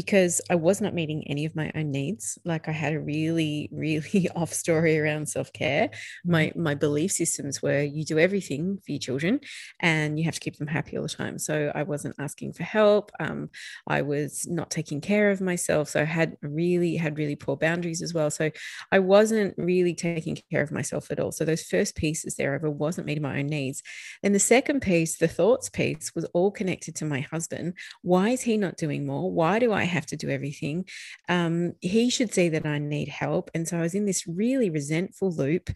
because 0.00 0.40
I 0.48 0.54
was 0.54 0.80
not 0.80 0.94
meeting 0.94 1.24
any 1.26 1.44
of 1.44 1.54
my 1.54 1.70
own 1.74 1.90
needs. 1.90 2.38
Like 2.46 2.68
I 2.68 2.72
had 2.72 2.94
a 2.94 3.00
really, 3.00 3.68
really 3.70 4.30
off 4.34 4.50
story 4.50 4.98
around 4.98 5.28
self 5.28 5.52
care. 5.52 5.88
Mm-hmm. 5.88 6.32
My 6.32 6.52
my 6.56 6.74
belief 6.74 7.12
systems 7.12 7.60
were 7.60 7.82
you 7.82 8.06
do 8.06 8.18
everything 8.18 8.78
for 8.78 8.92
your 8.92 8.98
children, 8.98 9.40
and 9.78 10.18
you 10.18 10.24
have 10.24 10.36
to 10.36 10.40
keep 10.40 10.56
them 10.56 10.68
happy 10.68 10.96
all 10.96 11.02
the 11.02 11.10
time. 11.10 11.38
So 11.38 11.70
I 11.74 11.82
wasn't 11.82 12.14
asking 12.18 12.54
for 12.54 12.62
help. 12.62 13.12
Um, 13.20 13.50
I 13.86 14.00
was 14.00 14.46
not 14.48 14.70
taking 14.70 15.02
care 15.02 15.30
of 15.30 15.42
myself. 15.42 15.90
So 15.90 16.00
I 16.00 16.04
had 16.04 16.38
really 16.40 16.96
had 16.96 17.18
really 17.18 17.36
poor 17.36 17.56
boundaries 17.56 18.00
as 18.00 18.14
well. 18.14 18.30
So 18.30 18.50
I 18.90 19.00
wasn't 19.00 19.52
really 19.58 19.94
taking 19.94 20.38
care 20.50 20.62
of 20.62 20.72
myself 20.72 21.10
at 21.10 21.20
all. 21.20 21.30
So 21.30 21.44
those 21.44 21.64
first 21.64 21.94
pieces 21.94 22.36
there, 22.36 22.54
I 22.54 22.68
wasn't 22.68 23.06
meeting 23.06 23.22
my 23.22 23.40
own 23.40 23.48
needs. 23.48 23.82
And 24.22 24.34
the 24.34 24.38
second 24.40 24.80
piece, 24.80 25.18
the 25.18 25.28
thoughts 25.28 25.68
piece, 25.68 26.14
was 26.14 26.24
all 26.32 26.50
connected 26.50 26.96
to 26.96 27.04
my 27.04 27.20
husband. 27.20 27.74
Why 28.00 28.30
is 28.30 28.40
he 28.40 28.56
not 28.56 28.78
doing 28.78 29.04
more? 29.04 29.30
Why 29.30 29.58
do 29.58 29.74
I 29.74 29.89
have 29.90 30.06
to 30.06 30.16
do 30.16 30.30
everything. 30.30 30.86
Um, 31.28 31.74
he 31.80 32.10
should 32.10 32.32
see 32.32 32.48
that 32.50 32.66
I 32.66 32.78
need 32.78 33.08
help. 33.08 33.50
And 33.54 33.66
so 33.68 33.78
I 33.78 33.82
was 33.82 33.94
in 33.94 34.06
this 34.06 34.26
really 34.26 34.70
resentful 34.70 35.30
loop, 35.32 35.70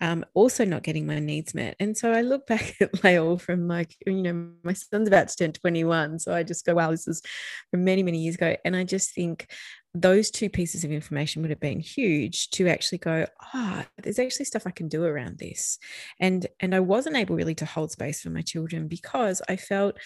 um, 0.00 0.24
also 0.34 0.64
not 0.64 0.82
getting 0.82 1.06
my 1.06 1.18
needs 1.18 1.54
met. 1.54 1.76
And 1.80 1.96
so 1.96 2.12
I 2.12 2.22
look 2.22 2.46
back 2.52 2.74
at 2.80 3.02
Lael 3.04 3.38
from 3.38 3.68
like, 3.68 3.96
you 4.06 4.22
know, 4.22 4.50
my 4.62 4.72
son's 4.72 5.08
about 5.08 5.28
to 5.28 5.36
turn 5.36 5.52
21. 5.52 6.18
So 6.18 6.34
I 6.34 6.42
just 6.42 6.64
go, 6.64 6.74
wow, 6.74 6.90
this 6.90 7.08
is 7.08 7.22
from 7.70 7.84
many, 7.84 8.02
many 8.02 8.18
years 8.18 8.34
ago. 8.34 8.56
And 8.64 8.76
I 8.76 8.84
just 8.84 9.14
think 9.14 9.48
those 10.00 10.30
two 10.30 10.48
pieces 10.48 10.84
of 10.84 10.92
information 10.92 11.42
would 11.42 11.50
have 11.50 11.60
been 11.60 11.80
huge 11.80 12.50
to 12.50 12.68
actually 12.68 12.98
go 12.98 13.26
ah 13.54 13.84
oh, 13.84 13.90
there's 14.02 14.18
actually 14.18 14.44
stuff 14.44 14.66
i 14.66 14.70
can 14.70 14.88
do 14.88 15.04
around 15.04 15.38
this. 15.38 15.78
And 16.20 16.46
and 16.60 16.74
i 16.74 16.80
wasn't 16.80 17.16
able 17.16 17.36
really 17.36 17.54
to 17.56 17.66
hold 17.66 17.90
space 17.90 18.20
for 18.20 18.30
my 18.30 18.42
children 18.42 18.88
because 18.88 19.42
i 19.48 19.56
felt 19.56 19.96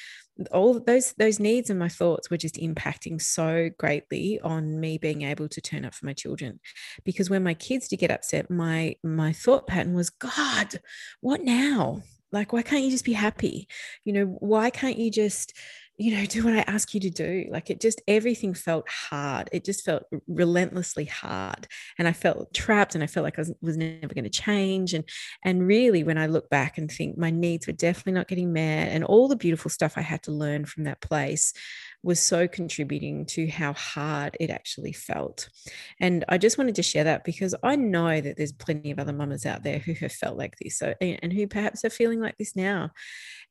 all 0.50 0.80
those 0.80 1.12
those 1.14 1.38
needs 1.38 1.70
and 1.70 1.78
my 1.78 1.88
thoughts 1.88 2.30
were 2.30 2.36
just 2.36 2.56
impacting 2.56 3.20
so 3.20 3.70
greatly 3.78 4.40
on 4.40 4.80
me 4.80 4.98
being 4.98 5.22
able 5.22 5.48
to 5.48 5.60
turn 5.60 5.84
up 5.84 5.94
for 5.94 6.06
my 6.06 6.12
children. 6.12 6.58
Because 7.04 7.28
when 7.28 7.42
my 7.42 7.54
kids 7.54 7.88
did 7.88 7.98
get 7.98 8.10
upset 8.10 8.50
my 8.50 8.96
my 9.02 9.32
thought 9.32 9.66
pattern 9.66 9.94
was 9.94 10.10
god 10.10 10.80
what 11.20 11.42
now? 11.42 12.02
Like 12.32 12.52
why 12.52 12.62
can't 12.62 12.82
you 12.82 12.90
just 12.90 13.04
be 13.04 13.12
happy? 13.12 13.68
You 14.04 14.12
know 14.14 14.24
why 14.24 14.70
can't 14.70 14.98
you 14.98 15.10
just 15.10 15.52
you 15.98 16.16
know, 16.16 16.24
do 16.24 16.44
what 16.44 16.54
I 16.54 16.60
ask 16.60 16.94
you 16.94 17.00
to 17.00 17.10
do. 17.10 17.46
Like 17.50 17.70
it 17.70 17.80
just, 17.80 18.00
everything 18.08 18.54
felt 18.54 18.88
hard. 18.88 19.50
It 19.52 19.64
just 19.64 19.84
felt 19.84 20.04
relentlessly 20.26 21.04
hard. 21.04 21.68
And 21.98 22.08
I 22.08 22.12
felt 22.12 22.54
trapped 22.54 22.94
and 22.94 23.04
I 23.04 23.06
felt 23.06 23.24
like 23.24 23.38
I 23.38 23.42
was, 23.42 23.52
was 23.60 23.76
never 23.76 24.14
going 24.14 24.24
to 24.24 24.30
change. 24.30 24.94
And, 24.94 25.04
and 25.44 25.66
really, 25.66 26.02
when 26.02 26.18
I 26.18 26.26
look 26.26 26.48
back 26.48 26.78
and 26.78 26.90
think 26.90 27.18
my 27.18 27.30
needs 27.30 27.66
were 27.66 27.74
definitely 27.74 28.12
not 28.12 28.28
getting 28.28 28.52
met 28.52 28.88
and 28.88 29.04
all 29.04 29.28
the 29.28 29.36
beautiful 29.36 29.70
stuff 29.70 29.94
I 29.96 30.00
had 30.02 30.22
to 30.24 30.32
learn 30.32 30.64
from 30.64 30.84
that 30.84 31.00
place 31.00 31.52
was 32.02 32.18
so 32.18 32.48
contributing 32.48 33.26
to 33.26 33.46
how 33.48 33.72
hard 33.74 34.36
it 34.40 34.50
actually 34.50 34.92
felt. 34.92 35.48
And 36.00 36.24
I 36.28 36.38
just 36.38 36.58
wanted 36.58 36.74
to 36.76 36.82
share 36.82 37.04
that 37.04 37.22
because 37.22 37.54
I 37.62 37.76
know 37.76 38.20
that 38.20 38.36
there's 38.36 38.52
plenty 38.52 38.90
of 38.90 38.98
other 38.98 39.12
mamas 39.12 39.46
out 39.46 39.62
there 39.62 39.78
who 39.78 39.92
have 39.94 40.12
felt 40.12 40.36
like 40.36 40.56
this 40.60 40.78
so, 40.78 40.94
and 41.00 41.32
who 41.32 41.46
perhaps 41.46 41.84
are 41.84 41.90
feeling 41.90 42.20
like 42.20 42.38
this 42.38 42.56
now. 42.56 42.90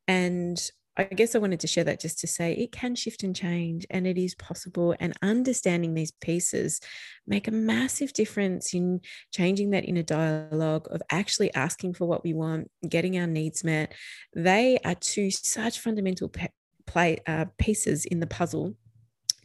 And 0.07 0.61
I 0.97 1.05
guess 1.05 1.35
I 1.35 1.39
wanted 1.39 1.61
to 1.61 1.67
share 1.67 1.85
that 1.85 2.01
just 2.01 2.19
to 2.19 2.27
say 2.27 2.53
it 2.53 2.71
can 2.71 2.95
shift 2.95 3.23
and 3.23 3.35
change 3.35 3.85
and 3.89 4.05
it 4.05 4.17
is 4.17 4.35
possible. 4.35 4.93
And 4.99 5.13
understanding 5.21 5.93
these 5.93 6.11
pieces 6.11 6.81
make 7.25 7.47
a 7.47 7.51
massive 7.51 8.11
difference 8.11 8.73
in 8.73 8.99
changing 9.31 9.69
that 9.71 9.85
inner 9.85 10.03
dialogue 10.03 10.87
of 10.91 11.01
actually 11.09 11.53
asking 11.53 11.93
for 11.93 12.05
what 12.05 12.23
we 12.23 12.33
want, 12.33 12.69
getting 12.87 13.17
our 13.17 13.27
needs 13.27 13.63
met. 13.63 13.93
They 14.35 14.79
are 14.83 14.95
two 14.95 15.31
such 15.31 15.79
fundamental 15.79 16.27
pe- 16.27 16.49
play 16.85 17.19
uh, 17.25 17.45
pieces 17.57 18.05
in 18.05 18.19
the 18.19 18.27
puzzle 18.27 18.75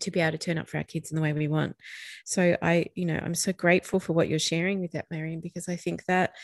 to 0.00 0.10
be 0.10 0.20
able 0.20 0.32
to 0.32 0.38
turn 0.38 0.58
up 0.58 0.68
for 0.68 0.78
our 0.78 0.84
kids 0.84 1.10
in 1.10 1.16
the 1.16 1.22
way 1.22 1.32
we 1.32 1.48
want. 1.48 1.76
So 2.24 2.56
I, 2.60 2.86
you 2.94 3.06
know, 3.06 3.18
I'm 3.22 3.34
so 3.34 3.52
grateful 3.52 4.00
for 4.00 4.12
what 4.12 4.28
you're 4.28 4.38
sharing 4.38 4.80
with 4.80 4.92
that, 4.92 5.06
Marion, 5.10 5.40
because 5.40 5.68
I 5.68 5.76
think 5.76 6.04
that 6.06 6.34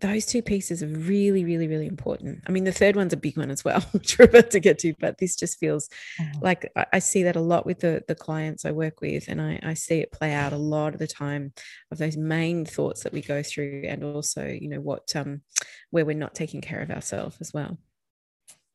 those 0.00 0.26
two 0.26 0.42
pieces 0.42 0.82
are 0.82 0.88
really, 0.88 1.44
really, 1.44 1.68
really 1.68 1.86
important. 1.86 2.42
I 2.46 2.52
mean, 2.52 2.64
the 2.64 2.72
third 2.72 2.96
one's 2.96 3.12
a 3.12 3.16
big 3.16 3.36
one 3.36 3.50
as 3.50 3.64
well, 3.64 3.80
which 3.92 4.18
we're 4.18 4.26
about 4.26 4.50
to 4.52 4.60
get 4.60 4.78
to, 4.80 4.94
but 4.98 5.18
this 5.18 5.36
just 5.36 5.58
feels 5.58 5.88
mm-hmm. 6.20 6.44
like 6.44 6.70
I, 6.76 6.86
I, 6.94 6.98
see 6.98 7.22
that 7.24 7.36
a 7.36 7.40
lot 7.40 7.66
with 7.66 7.80
the, 7.80 8.02
the 8.08 8.14
clients 8.14 8.64
I 8.64 8.72
work 8.72 9.00
with, 9.00 9.28
and 9.28 9.40
I, 9.40 9.60
I 9.62 9.74
see 9.74 9.98
it 9.98 10.12
play 10.12 10.32
out 10.32 10.52
a 10.52 10.58
lot 10.58 10.94
of 10.94 10.98
the 10.98 11.06
time 11.06 11.52
of 11.90 11.98
those 11.98 12.16
main 12.16 12.64
thoughts 12.64 13.02
that 13.02 13.12
we 13.12 13.20
go 13.20 13.42
through, 13.42 13.84
and 13.86 14.02
also, 14.04 14.46
you 14.46 14.68
know, 14.68 14.80
what 14.80 15.14
um 15.14 15.42
where 15.90 16.04
we're 16.04 16.16
not 16.16 16.34
taking 16.34 16.60
care 16.60 16.80
of 16.80 16.90
ourselves 16.90 17.36
as 17.40 17.52
well. 17.52 17.78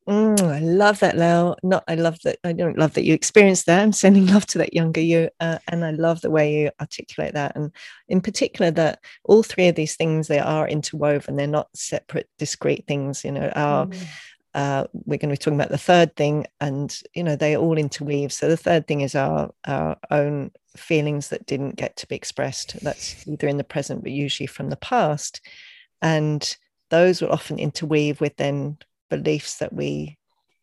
Mm, 0.08 0.42
I 0.42 0.60
love 0.60 1.00
that, 1.00 1.18
Lael. 1.18 1.58
Not, 1.64 1.84
I 1.90 1.96
love 1.96 2.18
that. 2.24 2.40
I 2.46 2.54
don't 2.54 2.78
love 2.78 2.94
that 2.94 3.04
you 3.04 3.14
experienced 3.14 3.66
that. 3.66 3.82
I'm 3.82 3.92
sending 3.92 4.28
love 4.28 4.46
to 4.48 4.58
that 4.60 4.74
younger 4.74 5.02
you, 5.02 5.30
uh, 5.42 5.58
and 5.68 5.84
I 5.84 5.92
love 5.92 6.22
the 6.22 6.32
way 6.32 6.62
you 6.62 6.72
articulate 6.80 7.34
that. 7.34 7.58
And 7.58 7.74
in 8.08 8.22
particular, 8.22 8.72
that 8.72 9.00
all 9.26 9.44
three 9.44 9.68
of 9.68 9.76
these 9.76 9.98
things 9.98 10.28
they 10.28 10.40
are 10.40 10.68
interwoven. 10.68 11.36
They're 11.36 11.46
not 11.46 11.68
separate, 11.76 12.30
discrete 12.38 12.88
things. 12.88 13.26
You 13.26 13.34
know, 13.34 13.52
our 13.54 13.88
mm. 13.88 14.08
uh, 14.54 14.88
we're 14.94 15.18
going 15.18 15.30
to 15.30 15.34
be 15.34 15.38
talking 15.38 15.60
about 15.60 15.72
the 15.72 15.78
third 15.78 16.16
thing, 16.16 16.48
and 16.62 16.98
you 17.14 17.24
know, 17.24 17.36
they 17.36 17.58
all 17.58 17.78
interweave. 17.78 18.32
So 18.32 18.48
the 18.48 18.56
third 18.56 18.88
thing 18.88 19.02
is 19.02 19.14
our 19.14 19.52
our 19.66 19.98
own 20.10 20.52
feelings 20.78 21.28
that 21.30 21.46
didn't 21.48 21.76
get 21.76 21.98
to 21.98 22.08
be 22.08 22.16
expressed. 22.16 22.80
That's 22.82 23.28
either 23.28 23.50
in 23.50 23.58
the 23.58 23.66
present, 23.66 24.04
but 24.04 24.14
usually 24.14 24.48
from 24.48 24.70
the 24.70 24.78
past, 24.78 25.42
and 26.02 26.56
those 26.92 27.22
will 27.22 27.34
often 27.34 27.60
interweave 27.60 28.22
with 28.22 28.38
then 28.38 28.78
beliefs 29.10 29.58
that 29.58 29.74
we 29.74 30.18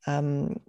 um, 0.07 0.61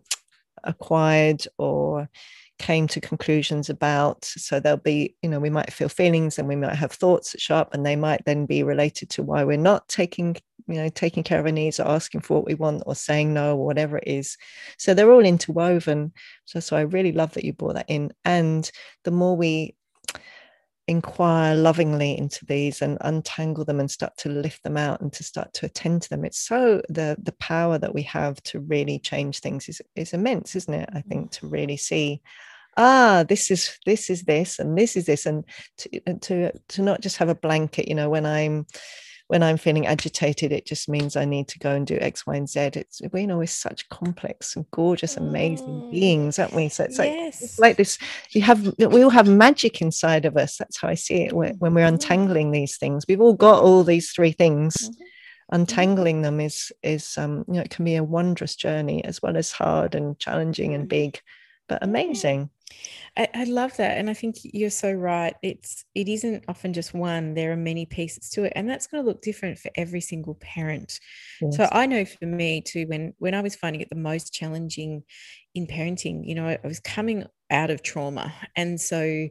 acquired 0.63 1.45
or 1.57 2.09
came 2.57 2.87
to 2.87 3.01
conclusions 3.01 3.69
about. 3.69 4.23
So 4.23 4.59
there'll 4.59 4.77
be, 4.77 5.15
you 5.21 5.29
know, 5.29 5.39
we 5.39 5.49
might 5.49 5.73
feel 5.73 5.89
feelings 5.89 6.39
and 6.39 6.47
we 6.47 6.55
might 6.55 6.75
have 6.75 6.93
thoughts 6.93 7.31
that 7.31 7.41
show 7.41 7.55
up, 7.55 7.73
and 7.73 7.85
they 7.85 7.95
might 7.95 8.23
then 8.25 8.45
be 8.45 8.63
related 8.63 9.09
to 9.11 9.23
why 9.23 9.43
we're 9.43 9.57
not 9.57 9.87
taking, 9.89 10.37
you 10.67 10.75
know, 10.75 10.89
taking 10.89 11.23
care 11.23 11.39
of 11.39 11.45
our 11.45 11.51
needs 11.51 11.79
or 11.79 11.87
asking 11.87 12.21
for 12.21 12.37
what 12.37 12.45
we 12.45 12.55
want 12.55 12.83
or 12.85 12.95
saying 12.95 13.33
no 13.33 13.57
or 13.57 13.65
whatever 13.65 13.97
it 13.97 14.07
is. 14.07 14.37
So 14.77 14.93
they're 14.93 15.11
all 15.11 15.25
interwoven. 15.25 16.13
So, 16.45 16.61
so 16.61 16.77
I 16.77 16.81
really 16.81 17.11
love 17.11 17.33
that 17.33 17.43
you 17.43 17.51
brought 17.51 17.75
that 17.75 17.89
in. 17.89 18.13
And 18.23 18.71
the 19.03 19.11
more 19.11 19.35
we 19.35 19.75
inquire 20.87 21.55
lovingly 21.55 22.17
into 22.17 22.45
these 22.45 22.81
and 22.81 22.97
untangle 23.01 23.65
them 23.65 23.79
and 23.79 23.89
start 23.89 24.15
to 24.17 24.29
lift 24.29 24.63
them 24.63 24.77
out 24.77 25.01
and 25.01 25.11
to 25.13 25.23
start 25.23 25.51
to 25.53 25.65
attend 25.65 26.03
to 26.03 26.09
them. 26.09 26.23
It's 26.25 26.39
so 26.39 26.81
the 26.89 27.17
the 27.21 27.33
power 27.33 27.77
that 27.77 27.93
we 27.93 28.03
have 28.03 28.41
to 28.43 28.59
really 28.59 28.99
change 28.99 29.39
things 29.39 29.67
is 29.67 29.81
is 29.95 30.13
immense 30.13 30.55
isn't 30.55 30.73
it? 30.73 30.89
I 30.93 31.01
think 31.01 31.31
to 31.31 31.47
really 31.47 31.77
see 31.77 32.21
ah 32.77 33.23
this 33.27 33.49
is 33.49 33.79
this 33.85 34.09
is 34.09 34.23
this 34.23 34.59
and 34.59 34.77
this 34.77 34.95
is 34.95 35.05
this. 35.05 35.25
And 35.25 35.43
to 35.77 35.99
to 36.21 36.51
to 36.69 36.81
not 36.81 37.01
just 37.01 37.17
have 37.17 37.29
a 37.29 37.35
blanket 37.35 37.87
you 37.87 37.95
know 37.95 38.09
when 38.09 38.25
i'm 38.25 38.65
when 39.27 39.41
I'm 39.41 39.57
feeling 39.57 39.87
agitated, 39.87 40.51
it 40.51 40.65
just 40.65 40.87
means 40.87 41.15
I 41.15 41.25
need 41.25 41.47
to 41.47 41.59
go 41.59 41.71
and 41.71 41.87
do 41.87 41.97
X, 41.99 42.27
Y, 42.27 42.35
and 42.35 42.47
Z. 42.47 42.59
It's 42.75 43.01
we 43.11 43.25
know 43.25 43.39
we're 43.39 43.47
such 43.47 43.89
complex 43.89 44.55
and 44.55 44.69
gorgeous, 44.69 45.17
amazing 45.17 45.67
mm. 45.67 45.91
beings, 45.91 46.37
aren't 46.37 46.53
we? 46.53 46.69
So 46.69 46.83
it's 46.83 46.99
like 46.99 47.11
it's 47.11 47.57
like 47.57 47.77
this. 47.77 47.97
You 48.31 48.41
have 48.43 48.73
we 48.77 49.03
all 49.03 49.09
have 49.09 49.27
magic 49.27 49.81
inside 49.81 50.25
of 50.25 50.37
us. 50.37 50.57
That's 50.57 50.79
how 50.79 50.89
I 50.89 50.93
see 50.93 51.23
it. 51.23 51.33
When 51.33 51.57
we're 51.59 51.69
mm-hmm. 51.69 51.93
untangling 51.95 52.51
these 52.51 52.77
things, 52.77 53.05
we've 53.07 53.21
all 53.21 53.33
got 53.33 53.63
all 53.63 53.83
these 53.83 54.11
three 54.11 54.31
things. 54.31 54.89
Mm-hmm. 54.89 55.03
Untangling 55.51 56.21
them 56.21 56.39
is 56.39 56.71
is 56.83 57.17
um 57.17 57.45
you 57.47 57.55
know 57.55 57.61
it 57.61 57.71
can 57.71 57.85
be 57.85 57.95
a 57.95 58.03
wondrous 58.03 58.55
journey 58.55 59.03
as 59.05 59.21
well 59.21 59.37
as 59.37 59.51
hard 59.51 59.95
and 59.95 60.19
challenging 60.19 60.75
and 60.75 60.85
mm. 60.85 60.89
big, 60.89 61.19
but 61.67 61.83
amazing. 61.83 62.51
I, 63.17 63.27
I, 63.33 63.43
love 63.45 63.75
that. 63.77 63.97
And 63.97 64.09
I 64.09 64.13
think 64.13 64.35
you're 64.43 64.69
so 64.69 64.91
right. 64.91 65.33
It's 65.41 65.85
it 65.95 66.09
isn't 66.09 66.43
often 66.47 66.73
just 66.73 66.93
one. 66.93 67.33
There 67.33 67.51
are 67.51 67.57
many 67.57 67.85
pieces 67.85 68.29
to 68.31 68.43
it. 68.43 68.53
And 68.55 68.69
that's 68.69 68.87
going 68.87 69.03
to 69.03 69.07
look 69.07 69.21
different 69.21 69.57
for 69.57 69.71
every 69.75 70.01
single 70.01 70.35
parent. 70.35 70.99
Yes. 71.41 71.57
So 71.57 71.69
I 71.71 71.85
know 71.85 72.05
for 72.05 72.25
me 72.25 72.61
too, 72.61 72.85
when 72.87 73.13
when 73.17 73.33
I 73.33 73.41
was 73.41 73.55
finding 73.55 73.81
it 73.81 73.89
the 73.89 73.95
most 73.95 74.33
challenging 74.33 75.03
in 75.55 75.67
parenting, 75.67 76.27
you 76.27 76.35
know, 76.35 76.47
I 76.47 76.59
was 76.67 76.79
coming 76.79 77.25
out 77.51 77.69
of 77.71 77.83
trauma. 77.83 78.33
And 78.55 78.81
so 78.81 79.29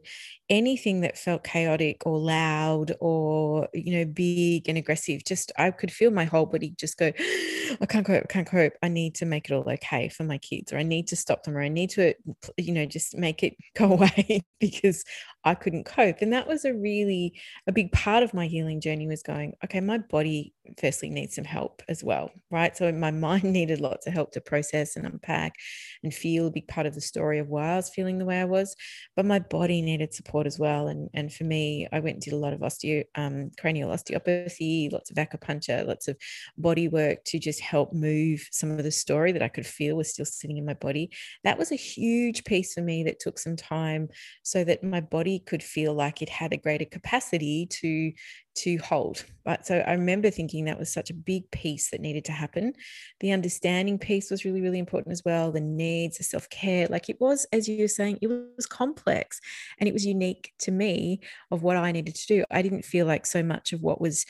anything 0.48 1.00
that 1.02 1.18
felt 1.18 1.44
chaotic 1.44 2.06
or 2.06 2.18
loud 2.18 2.92
or, 3.00 3.68
you 3.74 3.98
know, 3.98 4.04
big 4.04 4.68
and 4.68 4.78
aggressive, 4.78 5.24
just 5.24 5.52
I 5.58 5.70
could 5.72 5.92
feel 5.92 6.10
my 6.10 6.24
whole 6.24 6.46
body 6.46 6.74
just 6.78 6.96
go, 6.98 7.06
I 7.80 7.86
can't 7.86 8.06
cope, 8.06 8.24
I 8.24 8.32
can't 8.32 8.46
cope. 8.46 8.74
I 8.82 8.88
need 8.88 9.14
to 9.16 9.26
make 9.26 9.50
it 9.50 9.54
all 9.54 9.68
okay 9.70 10.08
for 10.08 10.24
my 10.24 10.38
kids, 10.38 10.72
or 10.72 10.78
I 10.78 10.82
need 10.84 11.08
to 11.08 11.16
stop 11.16 11.42
them, 11.44 11.56
or 11.56 11.62
I 11.62 11.68
need 11.68 11.90
to, 11.90 12.14
you 12.56 12.72
know, 12.72 12.86
just 12.86 13.16
make 13.16 13.42
it 13.42 13.56
go 13.76 13.92
away 13.92 14.40
because 14.60 15.04
I 15.44 15.54
couldn't 15.54 15.84
cope. 15.84 16.22
And 16.22 16.32
that 16.32 16.48
was 16.48 16.64
a 16.64 16.72
really 16.72 17.38
a 17.66 17.72
big 17.72 17.92
part 17.92 18.22
of 18.22 18.32
my 18.32 18.46
healing 18.46 18.80
journey 18.80 19.06
was 19.06 19.22
going, 19.22 19.54
okay, 19.64 19.80
my 19.80 19.98
body 19.98 20.54
firstly 20.80 21.10
needs 21.10 21.34
some 21.34 21.44
help 21.44 21.82
as 21.88 22.02
well, 22.02 22.30
right? 22.50 22.74
So 22.76 22.90
my 22.92 23.10
mind 23.24 23.44
needed 23.44 23.80
lots 23.80 24.06
of 24.06 24.14
help 24.14 24.32
to 24.32 24.40
process 24.40 24.96
and 24.96 25.06
unpack 25.06 25.54
and 26.02 26.14
feel 26.14 26.46
a 26.46 26.50
big 26.50 26.66
part 26.66 26.86
of 26.86 26.94
the 26.94 27.00
story 27.00 27.38
of 27.38 27.48
why 27.48 27.72
I 27.72 27.76
was 27.76 27.90
feeling 27.90 28.18
the 28.18 28.24
way 28.24 28.40
I 28.40 28.46
was, 28.46 28.74
but 29.16 29.26
my 29.26 29.38
body 29.38 29.82
needed 29.82 30.14
support 30.14 30.46
as 30.46 30.58
well. 30.58 30.88
And 30.88 31.10
and 31.12 31.32
for 31.32 31.44
me, 31.44 31.86
I 31.92 32.00
went 32.00 32.14
and 32.14 32.22
did 32.22 32.32
a 32.32 32.38
lot 32.38 32.54
of 32.54 32.60
osteo 32.60 33.04
um, 33.14 33.50
cranial 33.58 33.90
osteopathy, 33.90 34.88
lots 34.90 35.10
of 35.10 35.16
acupuncture, 35.16 35.86
lots 35.86 36.08
of 36.08 36.16
body 36.56 36.88
work 36.88 37.24
to 37.24 37.38
just 37.38 37.60
help 37.60 37.92
move 37.92 38.46
some 38.50 38.70
of 38.70 38.82
the 38.82 38.90
story 38.90 39.32
that 39.32 39.42
I 39.42 39.48
could 39.48 39.66
feel 39.66 39.96
was 39.96 40.10
still 40.10 40.24
sitting 40.24 40.56
in 40.56 40.64
my 40.64 40.74
body. 40.74 41.10
That 41.44 41.58
was 41.58 41.72
a 41.72 41.76
huge 41.76 42.44
piece 42.44 42.72
for 42.72 42.80
me 42.80 43.04
that 43.04 43.20
took 43.20 43.38
some 43.38 43.56
time 43.56 44.08
so 44.42 44.64
that 44.64 44.82
my 44.82 45.00
body 45.00 45.33
could 45.38 45.62
feel 45.62 45.94
like 45.94 46.22
it 46.22 46.28
had 46.28 46.52
a 46.52 46.56
greater 46.56 46.84
capacity 46.84 47.66
to 47.66 48.12
to 48.56 48.76
hold 48.78 49.24
right? 49.46 49.66
So 49.66 49.78
i 49.78 49.92
remember 49.92 50.30
thinking 50.30 50.64
that 50.64 50.78
was 50.78 50.92
such 50.92 51.10
a 51.10 51.14
big 51.14 51.50
piece 51.50 51.90
that 51.90 52.00
needed 52.00 52.24
to 52.26 52.32
happen. 52.32 52.72
The 53.20 53.32
understanding 53.32 53.98
piece 53.98 54.30
was 54.30 54.44
really 54.44 54.60
really 54.60 54.78
important 54.78 55.12
as 55.12 55.22
well 55.24 55.52
the 55.52 55.60
needs 55.60 56.18
the 56.18 56.24
self-care 56.24 56.86
like 56.88 57.08
it 57.08 57.20
was 57.20 57.46
as 57.52 57.68
you 57.68 57.82
were 57.82 57.88
saying 57.88 58.18
it 58.22 58.28
was 58.28 58.66
complex 58.66 59.40
and 59.78 59.88
it 59.88 59.92
was 59.92 60.06
unique 60.06 60.52
to 60.60 60.70
me 60.70 61.20
of 61.50 61.62
what 61.62 61.76
i 61.76 61.92
needed 61.92 62.14
to 62.14 62.26
do. 62.26 62.44
I 62.50 62.62
didn't 62.62 62.84
feel 62.84 63.06
like 63.06 63.26
so 63.26 63.42
much 63.42 63.72
of 63.72 63.80
what 63.82 64.00
was 64.00 64.26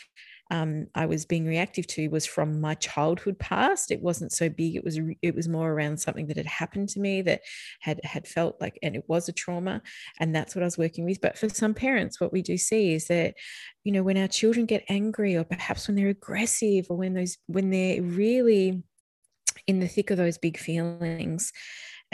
um, 0.55 0.87
I 0.95 1.07
was 1.07 1.27
being 1.27 1.47
reactive 1.47 1.85
to 1.89 2.07
was 2.09 2.25
from 2.25 2.61
my 2.61 2.75
childhood 2.75 3.37
past. 3.41 3.91
It 3.91 4.01
wasn't 4.01 4.31
so 4.31 4.49
big. 4.49 4.77
It 4.77 4.85
was 4.85 5.01
it 5.21 5.35
was 5.35 5.49
more 5.49 5.73
around 5.73 5.99
something 5.99 6.29
that 6.29 6.37
had 6.37 6.47
happened 6.47 6.89
to 6.91 7.01
me 7.01 7.23
that 7.23 7.41
had 7.81 8.01
had 8.05 8.29
felt 8.29 8.61
like, 8.61 8.79
and 8.81 8.95
it 8.95 9.03
was 9.09 9.29
a 9.29 9.33
trauma, 9.33 9.83
and 10.21 10.33
that's 10.33 10.55
what 10.55 10.63
I 10.63 10.67
was 10.67 10.79
working 10.79 11.05
with. 11.05 11.21
But 11.21 11.37
for 11.37 11.49
some 11.49 11.75
parents, 11.75 12.21
what 12.21 12.33
we 12.33 12.41
do 12.41 12.57
see 12.57 12.95
is 12.95 13.09
that, 13.09 13.35
you 13.83 13.91
know, 13.91 14.05
when 14.05 14.17
our 14.17 14.29
children 14.29 14.65
get 14.65 14.85
angry, 14.89 15.37
or 15.37 15.43
perhaps 15.43 15.89
when 15.89 15.97
they're 15.97 16.09
aggressive, 16.09 16.87
or 16.89 16.97
when 16.99 17.15
those 17.15 17.37
when 17.47 17.71
they're 17.71 18.01
really 18.01 18.85
in 19.67 19.81
the 19.81 19.89
thick 19.89 20.11
of 20.11 20.19
those 20.19 20.39
big 20.39 20.57
feelings 20.57 21.53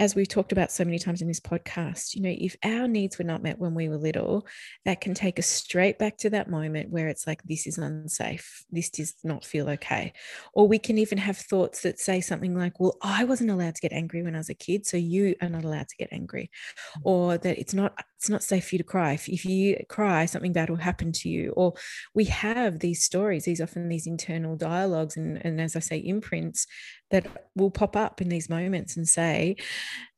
as 0.01 0.15
we've 0.15 0.29
talked 0.29 0.51
about 0.51 0.73
so 0.73 0.83
many 0.83 0.99
times 0.99 1.21
in 1.21 1.29
this 1.29 1.41
podcast, 1.41 2.15
you 2.15 2.23
know, 2.23 2.35
if 2.37 2.57
our 2.65 2.89
needs 2.89 3.19
were 3.19 3.25
not 3.25 3.43
met 3.43 3.59
when 3.59 3.75
we 3.75 3.87
were 3.87 3.99
little, 3.99 4.47
that 4.87 5.03
can 5.03 5.13
take 5.13 5.39
us 5.39 5.47
straight 5.47 5.99
back 5.99 6.17
to 6.17 6.31
that 6.31 6.49
moment 6.49 6.89
where 6.89 7.09
it's 7.09 7.27
like, 7.27 7.43
this 7.43 7.67
is 7.67 7.77
unsafe. 7.77 8.65
This 8.71 8.89
does 8.89 9.15
not 9.25 9.45
feel 9.45 9.69
okay. 9.69 10.15
Or 10.55 10.67
we 10.67 10.79
can 10.79 10.97
even 10.97 11.19
have 11.19 11.37
thoughts 11.37 11.83
that 11.83 12.01
say 12.01 12.23
something 12.23 12.57
like, 12.57 12.81
well, 12.81 12.97
I 13.03 13.25
wasn't 13.25 13.51
allowed 13.51 13.75
to 13.75 13.81
get 13.83 13.93
angry 13.93 14.23
when 14.23 14.35
I 14.35 14.39
was 14.39 14.49
a 14.49 14.55
kid, 14.55 14.87
so 14.87 14.97
you 14.97 15.37
are 15.43 15.51
not 15.51 15.65
allowed 15.65 15.89
to 15.89 15.97
get 15.97 16.09
angry. 16.13 16.51
Mm. 16.97 17.01
Or 17.05 17.37
that 17.37 17.61
it's 17.61 17.75
not 17.75 18.03
it's 18.21 18.29
not 18.29 18.43
safe 18.43 18.69
for 18.69 18.75
you 18.75 18.79
to 18.79 18.85
cry. 18.85 19.15
If, 19.15 19.31
if 19.31 19.47
you 19.47 19.83
cry 19.89 20.27
something 20.27 20.53
bad 20.53 20.69
will 20.69 20.77
happen 20.77 21.11
to 21.11 21.29
you. 21.31 21.53
Or 21.57 21.73
we 22.15 22.27
have 22.27 22.79
these 22.79 23.03
stories 23.03 23.45
these 23.45 23.61
often 23.61 23.89
these 23.89 24.07
internal 24.07 24.57
dialogues 24.57 25.17
and, 25.17 25.45
and 25.45 25.61
as 25.61 25.77
i 25.77 25.79
say 25.79 25.99
imprints 25.99 26.67
that 27.11 27.27
will 27.55 27.71
pop 27.71 27.97
up 27.97 28.21
in 28.21 28.29
these 28.29 28.49
moments 28.49 28.97
and 28.97 29.09
say 29.09 29.57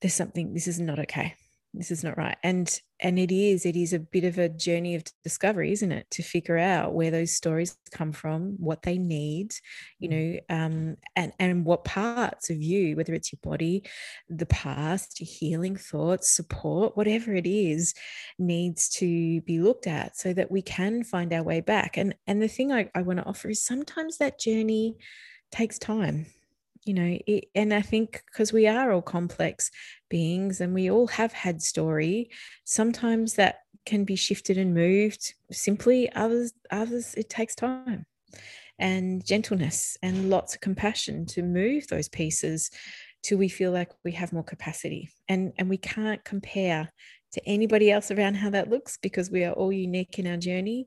there's 0.00 0.14
something 0.14 0.52
this 0.52 0.66
is 0.66 0.80
not 0.80 0.98
okay 0.98 1.34
this 1.74 1.90
is 1.90 2.04
not 2.04 2.18
right. 2.18 2.36
And 2.42 2.80
and 3.00 3.18
it 3.18 3.32
is 3.32 3.64
it 3.64 3.76
is 3.76 3.92
a 3.92 3.98
bit 3.98 4.24
of 4.24 4.38
a 4.38 4.48
journey 4.48 4.94
of 4.94 5.04
discovery 5.24 5.72
isn't 5.72 5.90
it? 5.90 6.10
To 6.12 6.22
figure 6.22 6.58
out 6.58 6.94
where 6.94 7.10
those 7.10 7.34
stories 7.34 7.76
come 7.90 8.12
from 8.12 8.56
what 8.58 8.82
they 8.82 8.98
need 8.98 9.54
you 9.98 10.08
mm. 10.08 10.12
know 10.12 10.40
um 10.54 10.96
and 11.16 11.32
and 11.38 11.64
what 11.64 11.84
parts 11.84 12.50
of 12.50 12.62
you 12.62 12.96
whether 12.96 13.14
it's 13.14 13.32
your 13.32 13.40
body 13.42 13.84
the 14.28 14.46
past 14.46 15.20
your 15.20 15.28
healing 15.28 15.76
thoughts 15.76 16.30
support 16.30 16.96
whatever 16.96 17.34
it 17.34 17.46
is 17.46 17.94
needs 18.38 18.88
to 18.88 19.40
be 19.42 19.58
looked 19.58 19.86
at 19.86 20.16
so 20.16 20.32
that 20.32 20.50
we 20.50 20.62
can 20.62 21.02
find 21.02 21.32
our 21.32 21.42
way 21.42 21.60
back. 21.60 21.96
And 21.96 22.14
and 22.26 22.42
the 22.42 22.48
thing 22.48 22.70
i, 22.70 22.90
I 22.94 23.02
want 23.02 23.18
to 23.18 23.26
offer 23.26 23.48
is 23.48 23.64
sometimes 23.64 24.18
that 24.18 24.38
journey 24.38 24.96
takes 25.50 25.78
time 25.78 26.26
you 26.84 26.94
know 26.94 27.18
it, 27.26 27.44
and 27.54 27.72
i 27.72 27.80
think 27.80 28.22
because 28.26 28.52
we 28.52 28.66
are 28.66 28.92
all 28.92 29.02
complex 29.02 29.70
beings 30.12 30.60
and 30.60 30.74
we 30.74 30.90
all 30.90 31.08
have 31.08 31.32
had 31.32 31.62
story. 31.62 32.30
Sometimes 32.64 33.34
that 33.34 33.60
can 33.86 34.04
be 34.04 34.14
shifted 34.14 34.58
and 34.58 34.74
moved 34.74 35.34
simply 35.50 36.12
others 36.12 36.52
others 36.70 37.14
it 37.16 37.28
takes 37.28 37.56
time 37.56 38.06
and 38.78 39.24
gentleness 39.26 39.96
and 40.02 40.30
lots 40.30 40.54
of 40.54 40.60
compassion 40.60 41.26
to 41.26 41.42
move 41.42 41.86
those 41.88 42.08
pieces 42.08 42.70
till 43.22 43.38
we 43.38 43.48
feel 43.48 43.70
like 43.70 43.90
we 44.04 44.12
have 44.12 44.32
more 44.32 44.44
capacity. 44.44 45.10
And 45.28 45.52
and 45.58 45.68
we 45.68 45.78
can't 45.78 46.22
compare 46.24 46.92
to 47.32 47.48
anybody 47.48 47.90
else 47.90 48.10
around 48.10 48.34
how 48.34 48.50
that 48.50 48.68
looks 48.68 48.98
because 48.98 49.30
we 49.30 49.44
are 49.44 49.52
all 49.52 49.72
unique 49.72 50.18
in 50.18 50.26
our 50.26 50.36
journey. 50.36 50.86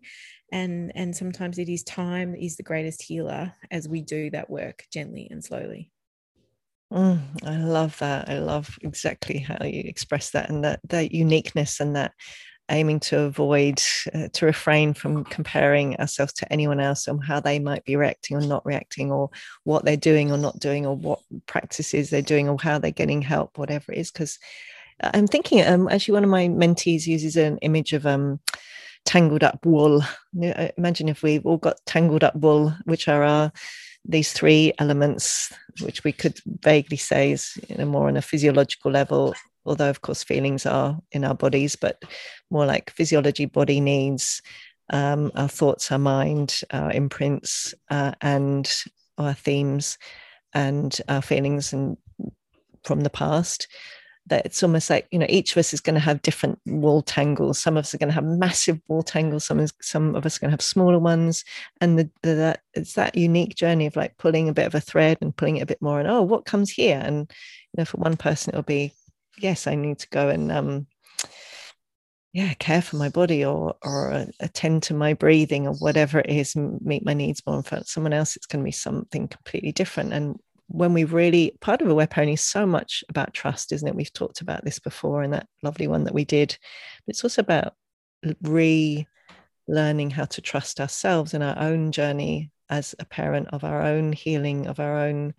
And 0.52 0.92
and 0.96 1.16
sometimes 1.16 1.58
it 1.58 1.70
is 1.70 1.84
time 1.84 2.36
is 2.36 2.58
the 2.58 2.64
greatest 2.64 3.02
healer 3.02 3.54
as 3.72 3.88
we 3.88 4.02
do 4.02 4.30
that 4.32 4.50
work 4.50 4.84
gently 4.92 5.28
and 5.32 5.44
slowly 5.44 5.92
mm, 6.96 7.20
i 7.46 7.58
love 7.58 7.98
that 8.00 8.30
i 8.30 8.40
love 8.40 8.78
exactly 8.82 9.40
how 9.40 9.64
you 9.66 9.82
express 9.86 10.32
that 10.32 10.50
and 10.50 10.64
that 10.64 10.80
that 10.88 11.12
uniqueness 11.12 11.80
and 11.80 11.96
that 11.96 12.14
aiming 12.72 13.00
to 13.00 13.20
avoid 13.20 13.80
uh, 14.16 14.28
to 14.34 14.46
refrain 14.48 14.92
from 14.92 15.24
comparing 15.26 15.96
ourselves 15.98 16.34
to 16.34 16.52
anyone 16.52 16.80
else 16.80 17.08
on 17.08 17.20
how 17.20 17.40
they 17.40 17.60
might 17.60 17.86
be 17.86 17.96
reacting 17.96 18.36
or 18.36 18.42
not 18.42 18.66
reacting 18.66 19.12
or 19.12 19.30
what 19.66 19.86
they're 19.86 19.96
doing 19.96 20.32
or 20.32 20.38
not 20.38 20.60
doing 20.60 20.84
or 20.84 20.96
what 20.96 21.20
practices 21.46 22.10
they're 22.10 22.24
doing 22.24 22.50
or 22.50 22.58
how 22.60 22.80
they're 22.80 22.90
getting 22.90 23.22
help 23.22 23.56
whatever 23.60 23.92
it 23.92 24.00
is 24.00 24.12
because 24.12 24.40
i'm 25.14 25.28
thinking 25.28 25.64
um, 25.64 25.88
actually 25.90 26.14
one 26.14 26.24
of 26.24 26.30
my 26.30 26.48
mentees 26.48 27.06
uses 27.06 27.36
an 27.36 27.60
image 27.60 27.94
of 27.94 28.08
um 28.08 28.40
tangled 29.06 29.44
up 29.44 29.66
wool. 29.66 30.02
Imagine 30.78 31.10
if 31.10 31.24
we've 31.24 31.46
all 31.46 31.58
got 31.58 31.78
tangled 31.86 32.24
up 32.24 32.36
wool, 32.36 32.74
which 32.86 33.08
are 33.08 33.24
our 33.24 33.52
these 34.08 34.34
three 34.34 34.74
elements, 34.80 35.52
which 35.82 36.04
we 36.04 36.12
could 36.12 36.40
vaguely 36.46 36.98
say 36.98 37.32
is 37.32 37.58
you 37.68 37.78
know, 37.78 37.86
more 37.86 38.08
on 38.08 38.18
a 38.18 38.22
physiological 38.22 38.92
level, 38.92 39.34
although 39.66 39.90
of 39.90 40.02
course 40.02 40.24
feelings 40.24 40.66
are 40.66 40.98
in 41.12 41.24
our 41.24 41.36
bodies, 41.36 41.76
but 41.76 42.02
more 42.50 42.66
like 42.66 42.92
physiology, 42.92 43.46
body 43.46 43.80
needs, 43.80 44.42
um, 44.92 45.32
our 45.36 45.48
thoughts, 45.48 45.92
our 45.92 45.98
mind, 45.98 46.62
our 46.72 46.92
imprints, 46.92 47.74
uh, 47.90 48.12
and 48.22 48.72
our 49.18 49.34
themes, 49.34 49.98
and 50.54 51.02
our 51.10 51.22
feelings 51.22 51.74
and 51.74 51.98
from 52.84 53.02
the 53.02 53.10
past 53.10 53.68
that 54.28 54.46
it's 54.46 54.64
almost 54.64 54.90
like 54.90 55.08
you 55.12 55.20
know 55.20 55.28
each 55.30 55.52
of 55.52 55.58
us 55.58 55.74
is 55.74 55.82
going 55.82 55.94
to 55.94 56.00
have 56.00 56.22
different 56.22 56.60
wall 56.66 57.02
tangles. 57.02 57.60
Some 57.60 57.78
of 57.78 57.86
us 57.86 57.94
are 57.94 57.98
going 57.98 58.10
to 58.10 58.16
have 58.16 58.24
massive 58.24 58.80
wall 58.88 59.04
tangles. 59.04 59.46
Some 59.46 59.60
is, 59.60 59.74
some 59.82 60.16
of 60.16 60.26
us 60.26 60.38
are 60.38 60.40
going 60.40 60.50
to 60.50 60.54
have 60.54 60.62
smaller 60.62 61.00
ones. 61.00 61.44
And 61.82 62.00
the, 62.00 62.10
the, 62.24 62.36
that 62.36 62.62
it's 62.74 62.94
that 62.94 63.16
unique 63.16 63.56
journey 63.56 63.86
of 63.86 63.96
like 63.96 64.18
pulling 64.18 64.50
a 64.50 64.54
bit 64.54 64.68
of 64.68 64.76
a 64.76 64.82
thread 64.82 65.18
and 65.22 65.36
pulling 65.36 65.58
it 65.58 65.64
a 65.64 65.68
bit 65.68 65.82
more 65.82 66.00
and 66.00 66.10
oh 66.10 66.22
what 66.22 66.46
comes 66.46 66.72
here? 66.72 67.02
And 67.04 67.32
you 67.76 67.82
know 67.82 67.86
for 67.86 67.98
one 67.98 68.18
person 68.18 68.52
it'll 68.52 68.64
be 68.64 68.94
yes 69.38 69.68
i 69.68 69.76
need 69.76 70.00
to 70.00 70.08
go 70.10 70.30
and 70.30 70.50
um 70.50 70.88
yeah 72.34 72.54
care 72.56 72.82
for 72.82 72.96
my 72.96 73.10
body 73.10 73.44
or 73.44 73.76
or 73.82 74.26
attend 74.40 74.84
to 74.84 74.94
my 74.94 75.14
breathing 75.14 75.68
or 75.68 75.74
whatever 75.76 76.20
it 76.20 76.30
is 76.30 76.56
meet 76.56 77.06
my 77.06 77.14
needs 77.14 77.42
more. 77.46 77.58
And 77.58 77.66
for 77.66 77.82
someone 77.86 78.14
else 78.14 78.36
it's 78.36 78.46
going 78.46 78.64
to 78.64 78.66
be 78.66 78.72
something 78.72 79.28
completely 79.28 79.72
different. 79.72 80.14
And 80.14 80.38
when 80.68 80.94
we've 80.94 81.14
really 81.14 81.56
part 81.62 81.82
of 81.82 81.90
Aware 81.90 82.08
Parenting 82.08 82.34
is 82.34 82.42
so 82.42 82.66
much 82.66 83.04
about 83.10 83.34
trust, 83.34 83.72
isn't 83.72 83.88
it? 83.88 83.96
We've 83.96 84.12
talked 84.12 84.42
about 84.42 84.66
this 84.66 84.80
before 84.80 85.24
in 85.24 85.32
that 85.32 85.48
lovely 85.64 85.88
one 85.88 86.06
that 86.06 86.14
we 86.14 86.26
did. 86.26 86.58
But 87.06 87.14
it's 87.14 87.24
also 87.24 87.42
about 87.42 87.74
relearning 88.44 89.06
how 90.12 90.26
to 90.26 90.42
trust 90.42 90.80
ourselves 90.80 91.34
in 91.34 91.42
our 91.42 91.58
own 91.60 91.92
journey 91.92 92.52
as 92.70 92.96
a 92.98 93.06
parent 93.06 93.50
of 93.54 93.64
our 93.64 93.84
own 93.84 94.12
healing, 94.12 94.68
of 94.68 94.80
our 94.80 94.98
own 94.98 95.36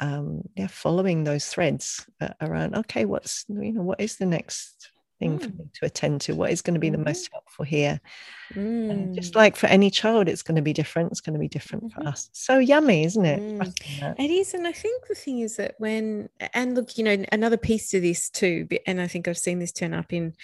um, 0.00 0.42
yeah, 0.54 0.66
following 0.66 1.24
those 1.24 1.46
threads 1.46 2.06
uh, 2.20 2.28
around. 2.40 2.74
Okay, 2.74 3.04
what's 3.04 3.44
you 3.48 3.72
know 3.72 3.82
what 3.82 4.00
is 4.00 4.16
the 4.16 4.26
next 4.26 4.90
thing 5.18 5.38
mm. 5.38 5.42
for 5.42 5.48
me 5.50 5.68
to 5.74 5.86
attend 5.86 6.20
to 6.20 6.34
what 6.34 6.50
is 6.50 6.62
going 6.62 6.74
to 6.74 6.80
be 6.80 6.90
the 6.90 6.96
mm-hmm. 6.96 7.06
most 7.06 7.28
helpful 7.32 7.64
here 7.64 8.00
mm. 8.54 9.14
just 9.14 9.34
like 9.34 9.56
for 9.56 9.66
any 9.66 9.90
child 9.90 10.28
it's 10.28 10.42
going 10.42 10.56
to 10.56 10.62
be 10.62 10.72
different 10.72 11.10
it's 11.10 11.20
going 11.20 11.34
to 11.34 11.40
be 11.40 11.48
different 11.48 11.84
mm-hmm. 11.84 12.02
for 12.02 12.08
us 12.08 12.30
so 12.32 12.58
yummy 12.58 13.04
isn't 13.04 13.26
it 13.26 13.40
mm. 13.40 14.18
it 14.18 14.30
is 14.30 14.54
and 14.54 14.66
i 14.66 14.72
think 14.72 15.06
the 15.06 15.14
thing 15.14 15.40
is 15.40 15.56
that 15.56 15.74
when 15.78 16.28
and 16.54 16.74
look 16.74 16.96
you 16.96 17.04
know 17.04 17.24
another 17.32 17.56
piece 17.56 17.90
to 17.90 18.00
this 18.00 18.30
too 18.30 18.66
and 18.86 19.00
i 19.00 19.06
think 19.06 19.28
i've 19.28 19.38
seen 19.38 19.58
this 19.58 19.72
turn 19.72 19.94
up 19.94 20.12
in 20.12 20.34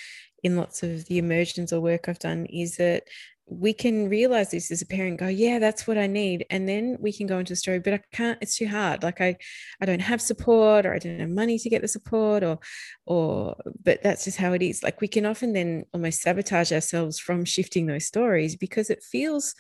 in 0.43 0.57
lots 0.57 0.83
of 0.83 1.07
the 1.07 1.19
immersions 1.19 1.73
or 1.73 1.81
work 1.81 2.09
i've 2.09 2.19
done 2.19 2.47
is 2.47 2.77
that 2.77 3.05
we 3.47 3.73
can 3.73 4.09
realize 4.09 4.51
this 4.51 4.71
as 4.71 4.81
a 4.81 4.87
parent 4.87 5.19
go 5.19 5.29
yeah 5.29 5.59
that's 5.59 5.87
what 5.87 5.99
i 5.99 6.07
need 6.07 6.47
and 6.51 6.69
then 6.69 6.97
we 6.99 7.13
can 7.13 7.27
go 7.27 7.39
into 7.39 7.53
the 7.53 7.57
story 7.57 7.79
but 7.79 7.93
i 7.93 8.01
can't 8.13 8.39
it's 8.41 8.57
too 8.57 8.67
hard 8.67 9.03
like 9.03 9.21
i 9.21 9.37
i 9.81 9.87
don't 9.87 10.01
have 10.01 10.21
support 10.21 10.87
or 10.87 10.95
i 10.95 10.99
don't 10.99 11.21
have 11.21 11.29
money 11.29 11.59
to 11.59 11.69
get 11.69 11.83
the 11.83 11.89
support 11.89 12.43
or 12.43 12.59
or 13.07 13.57
but 13.83 14.03
that's 14.03 14.25
just 14.25 14.39
how 14.39 14.53
it 14.53 14.63
is. 14.63 14.83
Like 14.83 15.01
we 15.01 15.09
can 15.09 15.27
often 15.27 15.53
then 15.53 15.85
almost 15.93 16.23
sabotage 16.23 16.73
ourselves 16.73 17.19
from 17.19 17.45
shifting 17.45 17.87
those 17.87 18.07
stories 18.07 18.57
because 18.57 18.91
it 18.91 19.03
feels 19.03 19.55